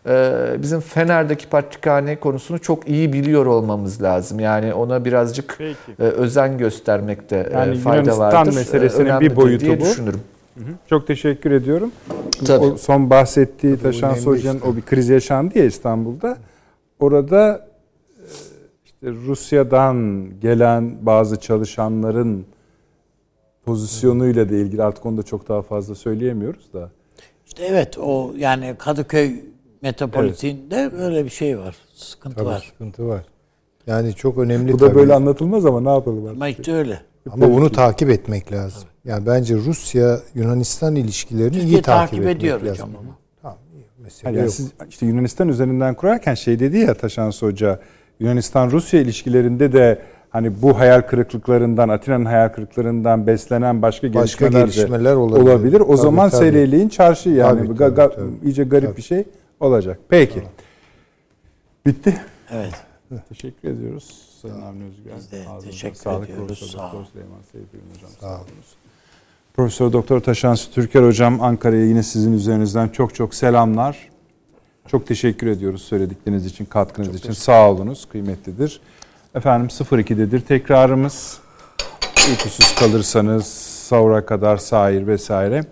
[0.07, 4.39] E, Bizim Fener'deki patrikhane konusunu çok iyi biliyor olmamız lazım.
[4.39, 5.77] Yani ona birazcık Peki.
[5.99, 8.55] e, özen göstermekte e, Yani fayda Yunanistan vardır.
[8.55, 9.83] meselesinin E, önemlidir bir boyutu diye bu.
[9.83, 10.19] düşünürüm.
[10.89, 11.91] Çok teşekkür ediyorum.
[12.45, 12.65] Tabii.
[12.65, 14.67] O son bahsettiği önemli Hoca'nın işte.
[14.69, 16.37] o bir kriz yaşandı ya İstanbul'da.
[16.99, 17.67] Orada
[18.85, 22.45] işte Rusya'dan gelen bazı çalışanların
[23.65, 26.89] pozisyonuyla da ilgili artık onu da çok daha fazla söyleyemiyoruz da.
[27.47, 29.35] İşte evet o yani Kadıköy
[29.81, 31.75] metropolitinde böyle bir şey var.
[31.93, 32.71] Sıkıntı Tabii var.
[32.73, 33.21] sıkıntı var.
[33.87, 34.95] Yani çok önemli Bu da tabii.
[34.99, 36.35] böyle anlatılmaz ama ne yapalım artık.
[36.35, 37.01] Ama işte öyle.
[37.31, 38.83] Ama bunu takip etmek lazım.
[39.05, 42.71] Yani bence Rusya Yunanistan ilişkilerini Türkiye iyi takip, takip etmek ediyor lazım.
[42.71, 43.15] hocam ama.
[43.41, 43.85] Tamam, iyi.
[44.03, 44.53] Mesele Yani, yok.
[44.53, 47.79] siz işte Yunanistan üzerinden kurarken şey dedi ya Taşansı Hoca
[48.19, 49.99] Yunanistan-Rusya ilişkilerinde de
[50.29, 55.43] hani bu hayal kırıklıklarından, Atina'nın hayal kırıklıklarından beslenen başka, Başka gelişmeler, gelişmeler olabilir.
[55.49, 55.79] olabilir.
[55.79, 56.39] O Tabii, zaman tabii.
[56.39, 58.29] seyreliğin çarşı yani Tabii, Bu tabii, tabii.
[58.43, 58.97] iyice garip Tabii.
[58.97, 59.23] bir şey
[59.61, 59.99] olacak.
[60.09, 60.43] Peki.
[61.85, 62.21] Bitti.
[62.51, 62.73] Evet.
[63.29, 65.11] Teşekkür ediyoruz Sayın Avni Özgür.
[65.17, 66.29] Biz de Ağzınıza teşekkür sağlık.
[66.29, 66.47] ediyoruz.
[66.59, 67.05] Profesör Sağ olun.
[67.11, 68.09] Süleyman Seyfi Hocam.
[68.19, 68.47] Sağ olun.
[69.53, 74.09] Profesör Doktor Taşansı Türker Hocam Ankara'ya yine sizin üzerinizden çok çok selamlar.
[74.87, 77.31] Çok teşekkür ediyoruz söyledikleriniz için, katkınız için.
[77.31, 78.81] Sağ olunuz, kıymetlidir.
[79.35, 81.39] Efendim 02'dedir tekrarımız.
[82.29, 83.45] Uykusuz kalırsanız
[83.87, 85.65] sahura kadar sahir vesaire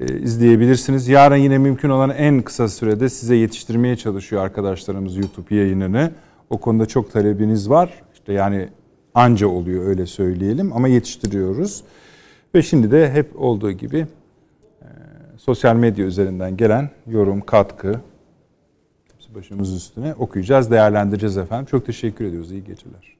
[0.00, 1.08] izleyebilirsiniz.
[1.08, 6.12] Yarın yine mümkün olan en kısa sürede size yetiştirmeye çalışıyor arkadaşlarımız YouTube yayınını.
[6.50, 8.02] O konuda çok talebiniz var.
[8.14, 8.68] İşte yani
[9.14, 11.82] anca oluyor öyle söyleyelim ama yetiştiriyoruz.
[12.54, 14.06] Ve şimdi de hep olduğu gibi
[14.82, 14.86] e,
[15.36, 18.00] sosyal medya üzerinden gelen yorum, katkı
[19.34, 21.66] başımız üstüne okuyacağız, değerlendireceğiz efendim.
[21.66, 22.52] Çok teşekkür ediyoruz.
[22.52, 23.16] İyi geceler.